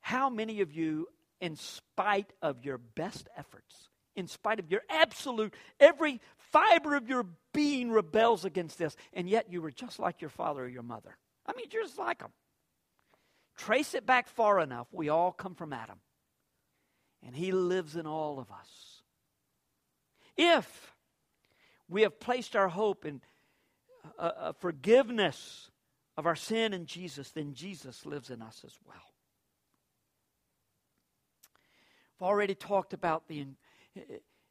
How 0.00 0.28
many 0.28 0.60
of 0.60 0.72
you, 0.72 1.08
in 1.40 1.56
spite 1.56 2.32
of 2.42 2.64
your 2.64 2.78
best 2.78 3.28
efforts, 3.36 3.88
in 4.16 4.28
spite 4.28 4.60
of 4.60 4.70
your 4.70 4.82
absolute, 4.88 5.54
every 5.80 6.20
fiber 6.36 6.94
of 6.94 7.08
your 7.08 7.26
being 7.52 7.90
rebels 7.90 8.44
against 8.44 8.78
this, 8.78 8.96
and 9.12 9.28
yet 9.28 9.50
you 9.50 9.60
were 9.60 9.70
just 9.70 9.98
like 9.98 10.20
your 10.20 10.30
father 10.30 10.64
or 10.64 10.68
your 10.68 10.82
mother? 10.82 11.16
I 11.46 11.52
mean, 11.54 11.66
you're 11.70 11.82
just 11.82 11.98
like 11.98 12.18
them. 12.18 12.32
Trace 13.56 13.94
it 13.94 14.06
back 14.06 14.28
far 14.28 14.60
enough, 14.60 14.88
we 14.92 15.08
all 15.08 15.32
come 15.32 15.54
from 15.54 15.72
Adam. 15.72 15.98
And 17.26 17.34
he 17.34 17.52
lives 17.52 17.96
in 17.96 18.06
all 18.06 18.38
of 18.38 18.50
us. 18.50 18.93
If 20.36 20.94
we 21.88 22.02
have 22.02 22.18
placed 22.18 22.56
our 22.56 22.68
hope 22.68 23.04
in 23.04 23.20
uh, 24.18 24.22
uh, 24.22 24.52
forgiveness 24.52 25.70
of 26.16 26.26
our 26.26 26.36
sin 26.36 26.72
in 26.72 26.86
Jesus, 26.86 27.30
then 27.30 27.54
Jesus 27.54 28.06
lives 28.06 28.30
in 28.30 28.42
us 28.42 28.62
as 28.64 28.76
well. 28.86 28.96
I've 32.16 32.26
already 32.26 32.54
talked 32.54 32.92
about 32.92 33.28
the, 33.28 33.46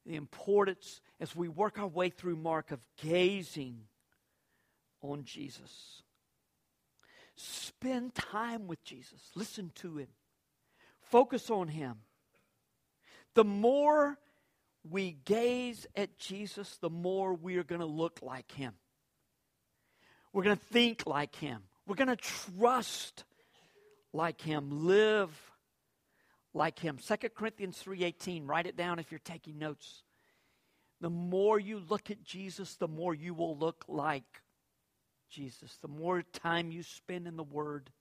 the 0.06 0.16
importance 0.16 1.02
as 1.20 1.36
we 1.36 1.48
work 1.48 1.80
our 1.80 1.88
way 1.88 2.10
through 2.10 2.36
Mark 2.36 2.72
of 2.72 2.80
gazing 3.02 3.80
on 5.02 5.24
Jesus. 5.24 6.04
Spend 7.36 8.14
time 8.14 8.68
with 8.68 8.84
Jesus. 8.84 9.32
Listen 9.36 9.72
to 9.76 9.98
him. 9.98 10.10
Focus 11.02 11.50
on 11.50 11.68
him. 11.68 11.98
The 13.34 13.44
more 13.44 14.20
we 14.90 15.18
gaze 15.26 15.88
at 15.96 16.18
Jesus, 16.18 16.78
the 16.78 16.90
more 16.90 17.34
we 17.34 17.58
are 17.58 17.64
going 17.64 17.82
to 17.82 17.88
look 17.88 18.20
like 18.22 18.52
him. 18.52 18.74
We're 20.34 20.44
going 20.44 20.58
to 20.58 20.66
think 20.66 21.06
like 21.06 21.36
him. 21.36 21.64
We're 21.86 21.96
going 21.96 22.08
to 22.08 22.16
trust 22.16 23.24
like 24.14 24.42
him, 24.42 24.86
live 24.86 25.30
like 26.54 26.80
him. 26.80 26.98
2 26.98 27.16
Corinthians 27.30 27.82
3:18, 27.84 28.48
write 28.48 28.68
it 28.68 28.76
down 28.76 29.00
if 29.00 29.12
you're 29.12 29.20
taking 29.20 29.58
notes. 29.58 30.04
The 31.02 31.10
more 31.10 31.60
you 31.60 31.80
look 31.90 32.10
at 32.12 32.24
Jesus, 32.24 32.76
the 32.76 32.88
more 32.88 33.14
you 33.14 33.34
will 33.34 33.58
look 33.58 33.86
like 33.88 34.42
Jesus, 35.30 35.78
the 35.82 35.88
more 35.88 36.22
time 36.22 36.72
you 36.72 36.84
spend 36.84 37.28
in 37.28 37.36
the 37.36 37.44
Word, 37.44 37.92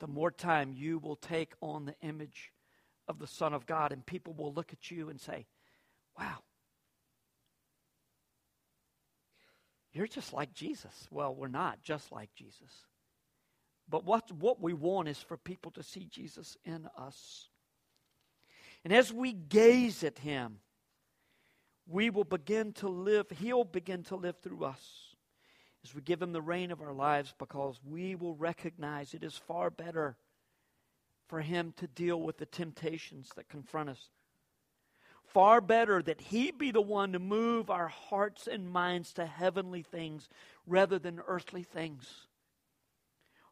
the 0.00 0.06
more 0.06 0.30
time 0.30 0.72
you 0.72 0.98
will 0.98 1.16
take 1.16 1.52
on 1.60 1.86
the 1.86 1.94
image 2.02 2.52
of 3.08 3.18
the 3.18 3.26
Son 3.26 3.54
of 3.54 3.66
God, 3.66 3.92
and 3.92 4.04
people 4.04 4.34
will 4.34 4.52
look 4.52 4.72
at 4.72 4.90
you 4.90 5.08
and 5.08 5.20
say, 5.20 5.46
Wow, 6.18 6.38
you're 9.92 10.06
just 10.06 10.32
like 10.32 10.52
Jesus. 10.54 11.06
Well, 11.10 11.34
we're 11.34 11.48
not 11.48 11.82
just 11.82 12.12
like 12.12 12.34
Jesus. 12.34 12.70
But 13.88 14.04
what, 14.04 14.30
what 14.32 14.60
we 14.60 14.72
want 14.72 15.08
is 15.08 15.18
for 15.18 15.36
people 15.36 15.70
to 15.72 15.82
see 15.82 16.06
Jesus 16.06 16.56
in 16.64 16.88
us. 16.96 17.48
And 18.84 18.92
as 18.92 19.12
we 19.12 19.32
gaze 19.32 20.02
at 20.02 20.18
Him, 20.18 20.58
we 21.86 22.10
will 22.10 22.24
begin 22.24 22.72
to 22.74 22.88
live, 22.88 23.26
He'll 23.38 23.64
begin 23.64 24.02
to 24.04 24.16
live 24.16 24.36
through 24.38 24.64
us. 24.64 25.14
as 25.84 25.94
we 25.94 26.00
give 26.00 26.22
Him 26.22 26.32
the 26.32 26.40
reign 26.40 26.70
of 26.70 26.80
our 26.80 26.94
lives 26.94 27.34
because 27.38 27.78
we 27.84 28.14
will 28.14 28.34
recognize 28.34 29.14
it 29.14 29.22
is 29.22 29.36
far 29.36 29.68
better 29.68 30.16
for 31.28 31.40
Him 31.40 31.74
to 31.76 31.86
deal 31.86 32.20
with 32.20 32.38
the 32.38 32.46
temptations 32.46 33.30
that 33.36 33.48
confront 33.48 33.90
us. 33.90 34.10
Far 35.32 35.62
better 35.62 36.02
that 36.02 36.20
He 36.20 36.50
be 36.50 36.70
the 36.70 36.82
one 36.82 37.12
to 37.12 37.18
move 37.18 37.70
our 37.70 37.88
hearts 37.88 38.46
and 38.46 38.70
minds 38.70 39.14
to 39.14 39.24
heavenly 39.24 39.82
things 39.82 40.28
rather 40.66 40.98
than 40.98 41.20
earthly 41.26 41.62
things. 41.62 42.26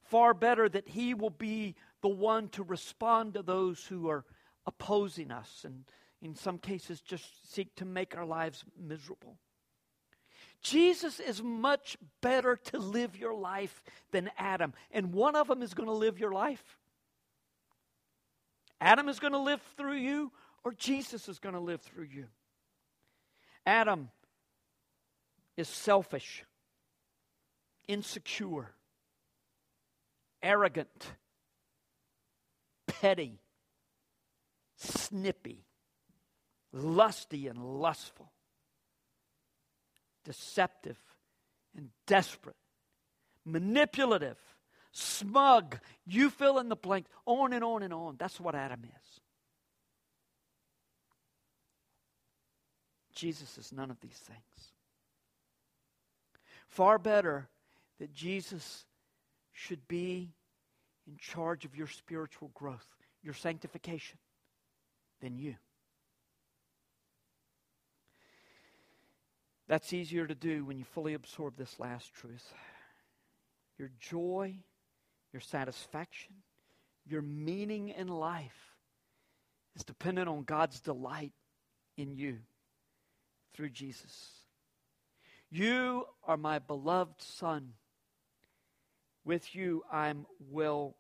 Far 0.03 0.35
better 0.35 0.68
that 0.68 0.89
He 0.89 1.14
will 1.14 1.31
be 1.31 1.74
the 2.03 2.09
one 2.09 2.49
to 2.51 2.62
respond 2.62 3.35
to 3.35 3.43
those 3.43 3.87
who 3.87 4.11
are 4.11 4.24
opposing 4.66 5.31
us 5.31 5.62
and, 5.64 5.85
in 6.20 6.35
some 6.35 6.59
cases, 6.59 7.01
just 7.01 7.51
seek 7.51 7.74
to 7.76 7.87
make 7.87 8.14
our 8.14 8.26
lives 8.26 8.64
miserable. 8.78 9.39
Jesus 10.62 11.18
is 11.18 11.43
much 11.43 11.97
better 12.20 12.57
to 12.57 12.78
live 12.78 13.16
your 13.16 13.35
life 13.35 13.83
than 14.11 14.31
Adam, 14.37 14.74
and 14.91 15.14
one 15.14 15.35
of 15.35 15.49
them 15.49 15.62
is 15.62 15.72
going 15.72 15.89
to 15.89 15.95
live 15.95 16.18
your 16.18 16.33
life. 16.33 16.76
Adam 18.83 19.09
is 19.09 19.18
going 19.18 19.33
to 19.33 19.39
live 19.39 19.62
through 19.78 19.97
you, 19.97 20.31
or 20.64 20.72
Jesus 20.72 21.28
is 21.28 21.38
going 21.38 21.54
to 21.54 21.61
live 21.61 21.80
through 21.80 22.08
you. 22.12 22.26
Adam 23.66 24.11
is 25.56 25.68
selfish, 25.68 26.44
insecure, 27.86 28.70
arrogant, 30.42 31.12
petty, 32.86 33.40
snippy, 34.76 35.64
lusty, 36.72 37.46
and 37.46 37.58
lustful 37.58 38.32
deceptive 40.24 40.98
and 41.76 41.88
desperate, 42.06 42.56
manipulative, 43.44 44.38
smug. 44.92 45.78
You 46.06 46.30
fill 46.30 46.58
in 46.58 46.68
the 46.68 46.76
blank, 46.76 47.06
on 47.26 47.52
and 47.52 47.64
on 47.64 47.82
and 47.82 47.92
on. 47.92 48.16
That's 48.18 48.40
what 48.40 48.54
Adam 48.54 48.84
is. 48.84 49.20
Jesus 53.14 53.58
is 53.58 53.72
none 53.72 53.90
of 53.90 54.00
these 54.00 54.18
things. 54.18 54.72
Far 56.68 56.98
better 56.98 57.48
that 57.98 58.12
Jesus 58.12 58.84
should 59.52 59.86
be 59.88 60.32
in 61.06 61.16
charge 61.18 61.64
of 61.64 61.76
your 61.76 61.86
spiritual 61.86 62.50
growth, 62.54 62.86
your 63.22 63.34
sanctification, 63.34 64.18
than 65.20 65.36
you. 65.36 65.56
That's 69.66 69.92
easier 69.92 70.26
to 70.26 70.34
do 70.34 70.64
when 70.64 70.78
you 70.78 70.84
fully 70.84 71.14
absorb 71.14 71.56
this 71.56 71.78
last 71.78 72.12
truth. 72.14 72.54
Your 73.78 73.90
joy, 74.00 74.56
your 75.32 75.40
satisfaction, 75.40 76.34
your 77.06 77.22
meaning 77.22 77.88
in 77.88 78.08
life 78.08 78.76
is 79.76 79.84
dependent 79.84 80.28
on 80.28 80.42
God's 80.42 80.80
delight 80.80 81.32
in 81.96 82.14
you 82.14 82.38
through 83.55 83.70
Jesus. 83.70 84.30
You 85.51 86.07
are 86.26 86.36
my 86.36 86.59
beloved 86.59 87.20
Son. 87.20 87.72
With 89.24 89.55
you 89.55 89.82
I'm 89.92 90.26
well 90.51 90.96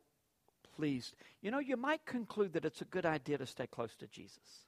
pleased. 0.76 1.14
You 1.40 1.50
know, 1.50 1.58
you 1.58 1.76
might 1.76 2.04
conclude 2.04 2.52
that 2.54 2.64
it's 2.64 2.80
a 2.80 2.86
good 2.86 3.06
idea 3.06 3.38
to 3.38 3.46
stay 3.46 3.66
close 3.66 3.94
to 3.96 4.06
Jesus. 4.06 4.66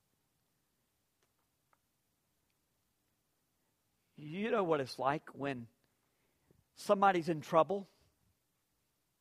You 4.16 4.50
know 4.50 4.62
what 4.62 4.80
it's 4.80 4.98
like 4.98 5.28
when 5.32 5.66
somebody's 6.76 7.28
in 7.28 7.40
trouble 7.40 7.88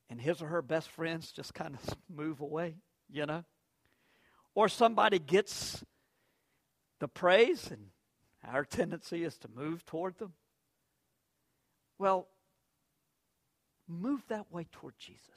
and 0.09 0.19
his 0.19 0.41
or 0.41 0.47
her 0.47 0.61
best 0.61 0.89
friends 0.89 1.31
just 1.31 1.53
kind 1.53 1.75
of 1.75 1.95
move 2.13 2.41
away, 2.41 2.75
you 3.09 3.25
know? 3.25 3.43
Or 4.53 4.67
somebody 4.67 5.17
gets 5.17 5.83
the 6.99 7.07
praise 7.07 7.71
and 7.71 7.87
our 8.47 8.65
tendency 8.65 9.23
is 9.23 9.37
to 9.39 9.47
move 9.53 9.85
toward 9.85 10.17
them. 10.17 10.33
Well, 11.97 12.27
move 13.87 14.23
that 14.29 14.51
way 14.51 14.67
toward 14.71 14.97
Jesus 14.97 15.29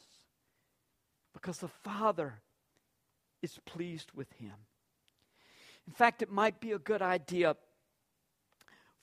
because 1.32 1.58
the 1.58 1.68
Father 1.68 2.40
is 3.42 3.58
pleased 3.66 4.12
with 4.14 4.32
him. 4.32 4.54
In 5.86 5.92
fact, 5.92 6.22
it 6.22 6.30
might 6.30 6.60
be 6.60 6.72
a 6.72 6.78
good 6.78 7.02
idea 7.02 7.56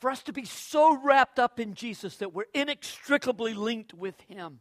for 0.01 0.09
us 0.09 0.23
to 0.23 0.33
be 0.33 0.45
so 0.45 0.99
wrapped 1.03 1.37
up 1.37 1.59
in 1.59 1.75
Jesus 1.75 2.17
that 2.17 2.33
we're 2.33 2.45
inextricably 2.55 3.53
linked 3.53 3.93
with 3.93 4.19
Him. 4.21 4.59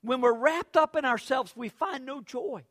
When 0.00 0.20
we're 0.20 0.38
wrapped 0.38 0.76
up 0.76 0.94
in 0.94 1.04
ourselves, 1.04 1.54
we 1.56 1.68
find 1.68 2.06
no 2.06 2.20
joy, 2.20 2.62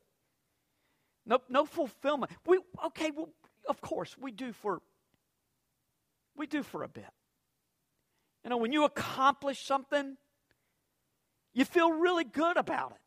no, 1.25 1.39
no 1.49 1.65
fulfillment. 1.65 2.31
We, 2.45 2.59
okay, 2.85 3.11
well, 3.11 3.29
of 3.67 3.81
course, 3.81 4.15
we 4.17 4.31
do 4.31 4.53
for 4.53 4.81
we 6.37 6.47
do 6.47 6.63
for 6.63 6.83
a 6.83 6.87
bit. 6.87 7.09
You 8.43 8.49
know, 8.49 8.57
when 8.57 8.71
you 8.71 8.85
accomplish 8.85 9.65
something, 9.65 10.17
you 11.53 11.65
feel 11.65 11.91
really 11.91 12.23
good 12.23 12.57
about 12.57 12.91
it. 12.91 13.01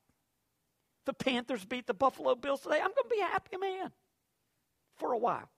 The 1.06 1.14
Panthers 1.14 1.64
beat 1.64 1.86
the 1.86 1.94
Buffalo 1.94 2.34
Bills 2.34 2.60
today. 2.60 2.76
I'm 2.76 2.90
going 2.90 3.08
to 3.08 3.14
be 3.14 3.20
a 3.20 3.26
happy 3.26 3.56
man 3.56 3.90
for 4.96 5.12
a 5.12 5.18
while 5.18 5.48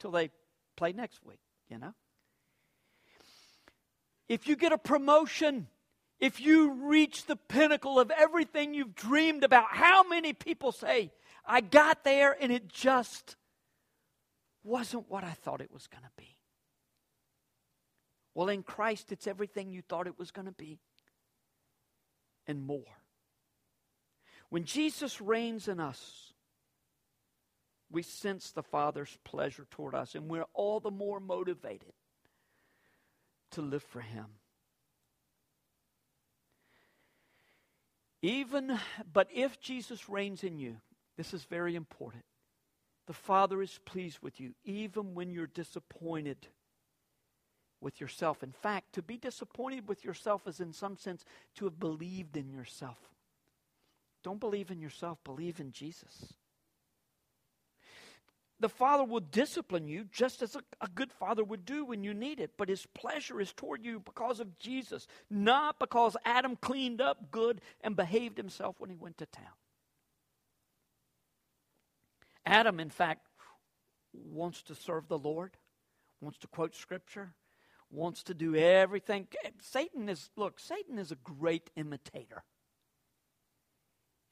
till 0.00 0.10
they 0.10 0.30
play 0.76 0.92
next 0.92 1.24
week 1.24 1.38
you 1.70 1.78
know? 1.78 1.94
If 4.28 4.46
you 4.46 4.56
get 4.56 4.72
a 4.72 4.78
promotion, 4.78 5.68
if 6.18 6.40
you 6.40 6.72
reach 6.72 7.24
the 7.24 7.36
pinnacle 7.36 7.98
of 7.98 8.10
everything 8.10 8.74
you've 8.74 8.94
dreamed 8.94 9.44
about, 9.44 9.66
how 9.70 10.06
many 10.06 10.32
people 10.32 10.72
say, 10.72 11.10
I 11.46 11.60
got 11.60 12.04
there 12.04 12.36
and 12.38 12.52
it 12.52 12.68
just 12.68 13.36
wasn't 14.62 15.08
what 15.08 15.24
I 15.24 15.30
thought 15.30 15.60
it 15.60 15.72
was 15.72 15.86
going 15.86 16.02
to 16.02 16.10
be? 16.16 16.36
Well, 18.34 18.48
in 18.48 18.62
Christ, 18.62 19.12
it's 19.12 19.26
everything 19.26 19.70
you 19.70 19.82
thought 19.82 20.06
it 20.06 20.18
was 20.18 20.30
going 20.30 20.46
to 20.46 20.52
be 20.52 20.78
and 22.46 22.64
more. 22.64 22.84
When 24.50 24.64
Jesus 24.64 25.20
reigns 25.20 25.68
in 25.68 25.80
us, 25.80 26.32
we 27.90 28.02
sense 28.02 28.50
the 28.50 28.62
Father's 28.62 29.16
pleasure 29.24 29.66
toward 29.70 29.94
us, 29.94 30.14
and 30.14 30.28
we're 30.28 30.46
all 30.54 30.80
the 30.80 30.90
more 30.90 31.20
motivated 31.20 31.92
to 33.52 33.62
live 33.62 33.82
for 33.82 34.00
Him. 34.00 34.26
Even, 38.22 38.78
but 39.12 39.28
if 39.34 39.60
Jesus 39.60 40.08
reigns 40.08 40.44
in 40.44 40.58
you, 40.58 40.76
this 41.16 41.32
is 41.32 41.44
very 41.44 41.74
important. 41.74 42.24
The 43.06 43.12
Father 43.12 43.62
is 43.62 43.80
pleased 43.84 44.18
with 44.20 44.40
you, 44.40 44.54
even 44.64 45.14
when 45.14 45.30
you're 45.30 45.46
disappointed 45.46 46.46
with 47.80 48.00
yourself. 48.00 48.42
In 48.42 48.52
fact, 48.52 48.92
to 48.94 49.02
be 49.02 49.16
disappointed 49.16 49.88
with 49.88 50.04
yourself 50.04 50.46
is, 50.46 50.60
in 50.60 50.72
some 50.72 50.96
sense, 50.96 51.24
to 51.56 51.64
have 51.64 51.78
believed 51.78 52.36
in 52.36 52.50
yourself. 52.50 52.98
Don't 54.22 54.40
believe 54.40 54.70
in 54.70 54.80
yourself, 54.80 55.18
believe 55.24 55.60
in 55.60 55.72
Jesus 55.72 56.34
the 58.60 58.68
Father 58.68 59.02
will 59.02 59.20
discipline 59.20 59.88
you 59.88 60.04
just 60.12 60.42
as 60.42 60.54
a, 60.54 60.60
a, 60.82 60.88
good 60.88 61.10
father 61.10 61.42
would 61.42 61.64
do 61.64 61.84
when 61.86 62.04
you 62.04 62.12
need 62.12 62.38
it. 62.38 62.52
But 62.58 62.68
his 62.68 62.86
pleasure 62.94 63.40
is 63.40 63.52
toward 63.54 63.84
you 63.84 64.00
because 64.00 64.38
of 64.38 64.58
Jesus, 64.58 65.06
not 65.30 65.78
because 65.78 66.16
Adam 66.24 66.56
cleaned 66.56 67.00
up 67.00 67.30
good 67.30 67.62
and 67.80 67.96
behaved 67.96 68.36
himself 68.36 68.76
when 68.78 68.90
he 68.90 68.96
went 68.96 69.18
to 69.18 69.26
town. 69.26 69.46
Adam, 72.44 72.80
in 72.80 72.90
fact, 72.90 73.26
wants 74.12 74.62
to 74.64 74.74
serve 74.74 75.08
the 75.08 75.18
Lord, 75.18 75.56
wants 76.20 76.38
to 76.38 76.46
quote 76.46 76.74
Scripture, 76.74 77.32
wants 77.90 78.22
to 78.24 78.34
do 78.34 78.54
everything. 78.54 79.26
Satan 79.60 80.08
is, 80.08 80.30
look, 80.36 80.60
Satan 80.60 80.98
is 80.98 81.10
a 81.12 81.16
great 81.16 81.70
imitator. 81.76 82.44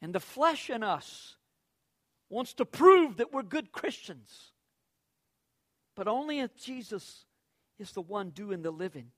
And 0.00 0.14
the 0.14 0.20
flesh 0.20 0.70
in 0.70 0.82
us 0.82 1.36
wants 2.30 2.54
to 2.54 2.64
prove 2.64 3.16
that 3.16 3.32
we're 3.32 3.42
good 3.42 3.72
Christians. 3.72 4.52
But 5.96 6.06
only 6.06 6.40
if 6.40 6.56
Jesus 6.56 7.24
is 7.78 7.92
the 7.92 8.02
one 8.02 8.30
doing 8.30 8.62
the 8.62 8.70
living 8.70 9.10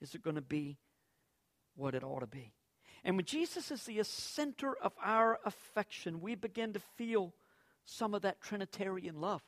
is 0.00 0.14
it 0.14 0.22
going 0.22 0.36
to 0.36 0.42
be 0.42 0.78
what 1.76 1.94
it 1.94 2.04
ought 2.04 2.20
to 2.20 2.26
be. 2.26 2.52
And 3.04 3.16
when 3.16 3.26
Jesus 3.26 3.70
is 3.70 3.84
the 3.84 4.02
center 4.02 4.74
of 4.82 4.92
our 5.02 5.38
affection, 5.44 6.20
we 6.20 6.34
begin 6.34 6.72
to 6.72 6.80
feel 6.96 7.34
some 7.84 8.14
of 8.14 8.22
that 8.22 8.40
Trinitarian 8.40 9.20
love. 9.20 9.42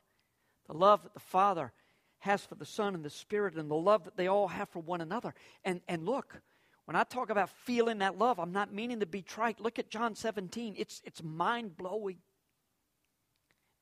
The 0.67 0.77
love 0.77 1.03
that 1.03 1.13
the 1.13 1.19
Father 1.19 1.73
has 2.19 2.43
for 2.43 2.55
the 2.55 2.65
Son 2.65 2.95
and 2.95 3.03
the 3.03 3.09
Spirit, 3.09 3.55
and 3.55 3.69
the 3.69 3.75
love 3.75 4.03
that 4.05 4.17
they 4.17 4.27
all 4.27 4.47
have 4.47 4.69
for 4.69 4.79
one 4.79 5.01
another. 5.01 5.33
And, 5.63 5.81
and 5.87 6.05
look, 6.05 6.41
when 6.85 6.95
I 6.95 7.03
talk 7.03 7.29
about 7.29 7.49
feeling 7.49 7.99
that 7.99 8.17
love, 8.17 8.39
I'm 8.39 8.51
not 8.53 8.73
meaning 8.73 9.01
to 9.01 9.05
be 9.05 9.21
trite. 9.21 9.59
Look 9.59 9.77
at 9.77 9.89
John 9.89 10.15
17. 10.15 10.75
It's, 10.77 11.01
it's 11.05 11.21
mind 11.21 11.75
blowing 11.77 12.17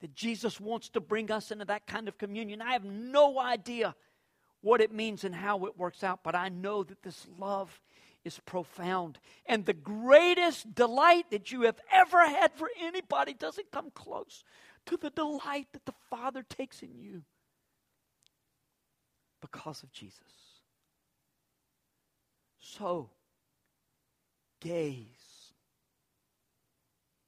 that 0.02 0.14
Jesus 0.14 0.60
wants 0.60 0.90
to 0.90 1.00
bring 1.00 1.32
us 1.32 1.52
into 1.52 1.66
that 1.66 1.88
kind 1.88 2.08
of 2.08 2.18
communion. 2.18 2.62
I 2.62 2.74
have 2.74 2.84
no 2.84 3.40
idea 3.40 3.96
what 4.62 4.82
it 4.82 4.92
means 4.92 5.24
and 5.24 5.34
how 5.34 5.66
it 5.66 5.78
works 5.78 6.04
out, 6.04 6.22
but 6.24 6.36
I 6.36 6.50
know 6.50 6.84
that 6.84 7.04
this 7.04 7.28
love 7.38 7.80
is 8.24 8.40
profound. 8.46 9.20
And 9.46 9.66
the 9.66 9.74
greatest 9.74 10.74
delight 10.74 11.26
that 11.30 11.52
you 11.52 11.62
have 11.62 11.80
ever 11.92 12.28
had 12.28 12.54
for 12.54 12.70
anybody 12.82 13.34
doesn't 13.34 13.72
come 13.72 13.92
close 13.92 14.44
to 14.88 14.98
the 14.98 15.12
delight 15.12 15.68
that 15.74 15.86
the 15.86 15.94
Father 16.10 16.44
takes 16.44 16.82
in 16.82 17.00
you 17.00 17.22
because 19.46 19.84
of 19.84 19.92
Jesus. 19.92 20.22
So, 22.60 23.12
gaze 24.60 25.54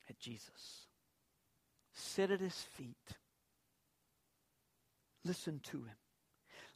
at 0.09 0.17
Jesus. 0.19 0.87
Sit 1.93 2.31
at 2.31 2.39
his 2.39 2.55
feet. 2.75 3.17
Listen 5.23 5.59
to 5.63 5.77
him. 5.77 5.97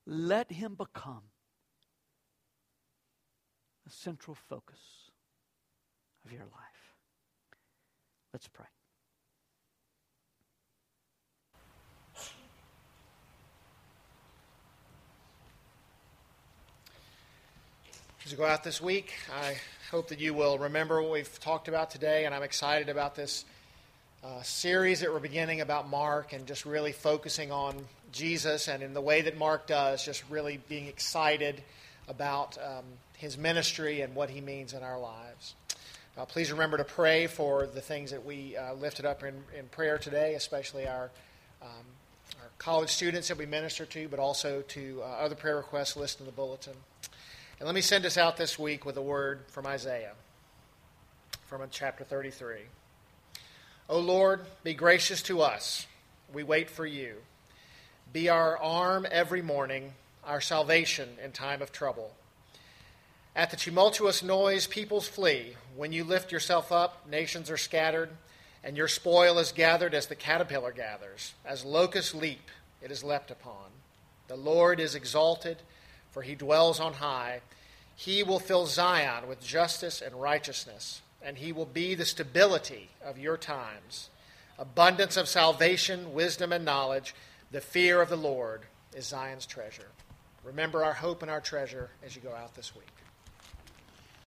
Let 0.05 0.51
him 0.51 0.75
become 0.75 1.23
the 3.85 3.91
central 3.91 4.35
focus 4.35 4.79
of 6.25 6.31
your 6.31 6.41
life. 6.41 6.95
Let's 8.33 8.47
pray. 8.47 8.67
As 18.31 18.37
you 18.37 18.45
go 18.45 18.49
out 18.49 18.63
this 18.63 18.79
week, 18.79 19.11
I 19.43 19.57
hope 19.91 20.07
that 20.07 20.21
you 20.21 20.33
will 20.33 20.57
remember 20.57 21.01
what 21.01 21.11
we've 21.11 21.39
talked 21.41 21.67
about 21.67 21.91
today, 21.91 22.23
and 22.23 22.33
I'm 22.33 22.43
excited 22.43 22.87
about 22.87 23.13
this 23.13 23.43
uh, 24.23 24.41
series 24.41 25.01
that 25.01 25.11
we're 25.11 25.19
beginning 25.19 25.59
about 25.59 25.89
Mark 25.89 26.31
and 26.31 26.47
just 26.47 26.65
really 26.65 26.93
focusing 26.93 27.51
on 27.51 27.75
Jesus 28.13 28.69
and 28.69 28.83
in 28.83 28.93
the 28.93 29.01
way 29.01 29.19
that 29.23 29.37
Mark 29.37 29.67
does, 29.67 30.05
just 30.05 30.23
really 30.29 30.61
being 30.69 30.87
excited 30.87 31.61
about 32.07 32.57
um, 32.65 32.85
his 33.17 33.37
ministry 33.37 33.99
and 33.99 34.15
what 34.15 34.29
he 34.29 34.39
means 34.39 34.71
in 34.71 34.81
our 34.81 34.97
lives. 34.97 35.55
Uh, 36.17 36.23
please 36.23 36.53
remember 36.53 36.77
to 36.77 36.85
pray 36.85 37.27
for 37.27 37.65
the 37.65 37.81
things 37.81 38.11
that 38.11 38.25
we 38.25 38.55
uh, 38.55 38.73
lifted 38.75 39.05
up 39.05 39.23
in, 39.23 39.43
in 39.59 39.65
prayer 39.71 39.97
today, 39.97 40.35
especially 40.35 40.87
our, 40.87 41.11
um, 41.61 41.83
our 42.39 42.47
college 42.59 42.91
students 42.91 43.27
that 43.27 43.37
we 43.37 43.45
minister 43.45 43.85
to, 43.85 44.07
but 44.07 44.19
also 44.19 44.61
to 44.69 45.01
uh, 45.03 45.07
other 45.19 45.35
prayer 45.35 45.57
requests 45.57 45.97
listed 45.97 46.21
in 46.21 46.27
the 46.27 46.31
bulletin. 46.31 46.75
And 47.61 47.67
let 47.67 47.75
me 47.75 47.81
send 47.81 48.07
us 48.07 48.17
out 48.17 48.37
this 48.37 48.57
week 48.57 48.87
with 48.87 48.97
a 48.97 49.03
word 49.03 49.41
from 49.49 49.67
Isaiah, 49.67 50.13
from 51.45 51.61
chapter 51.69 52.03
33. 52.03 52.55
O 53.87 53.99
Lord, 53.99 54.41
be 54.63 54.73
gracious 54.73 55.21
to 55.21 55.41
us. 55.41 55.85
We 56.33 56.41
wait 56.41 56.71
for 56.71 56.87
you. 56.87 57.17
Be 58.11 58.29
our 58.29 58.57
arm 58.57 59.05
every 59.11 59.43
morning, 59.43 59.93
our 60.23 60.41
salvation 60.41 61.09
in 61.23 61.33
time 61.33 61.61
of 61.61 61.71
trouble. 61.71 62.15
At 63.35 63.51
the 63.51 63.57
tumultuous 63.57 64.23
noise, 64.23 64.65
peoples 64.65 65.07
flee. 65.07 65.53
When 65.75 65.93
you 65.93 66.03
lift 66.03 66.31
yourself 66.31 66.71
up, 66.71 67.07
nations 67.07 67.51
are 67.51 67.57
scattered, 67.57 68.09
and 68.63 68.75
your 68.75 68.87
spoil 68.87 69.37
is 69.37 69.51
gathered 69.51 69.93
as 69.93 70.07
the 70.07 70.15
caterpillar 70.15 70.71
gathers. 70.71 71.35
As 71.45 71.63
locusts 71.63 72.15
leap, 72.15 72.49
it 72.81 72.89
is 72.89 73.03
leapt 73.03 73.29
upon. 73.29 73.69
The 74.29 74.35
Lord 74.35 74.79
is 74.79 74.95
exalted, 74.95 75.57
for 76.11 76.21
he 76.21 76.35
dwells 76.35 76.79
on 76.79 76.93
high. 76.93 77.41
He 77.95 78.23
will 78.23 78.39
fill 78.39 78.65
Zion 78.65 79.27
with 79.27 79.43
justice 79.43 80.01
and 80.01 80.21
righteousness 80.21 81.01
and 81.21 81.37
he 81.37 81.51
will 81.51 81.65
be 81.65 81.95
the 81.95 82.05
stability 82.05 82.89
of 83.03 83.17
your 83.17 83.37
times. 83.37 84.09
Abundance 84.57 85.17
of 85.17 85.27
salvation, 85.27 86.13
wisdom, 86.13 86.51
and 86.51 86.65
knowledge. 86.65 87.13
The 87.51 87.61
fear 87.61 88.01
of 88.01 88.09
the 88.09 88.17
Lord 88.17 88.61
is 88.95 89.05
Zion's 89.05 89.45
treasure. 89.45 89.87
Remember 90.43 90.83
our 90.83 90.93
hope 90.93 91.21
and 91.21 91.29
our 91.29 91.41
treasure 91.41 91.89
as 92.03 92.15
you 92.15 92.21
go 92.21 92.33
out 92.33 92.55
this 92.55 92.75
week. 92.75 92.87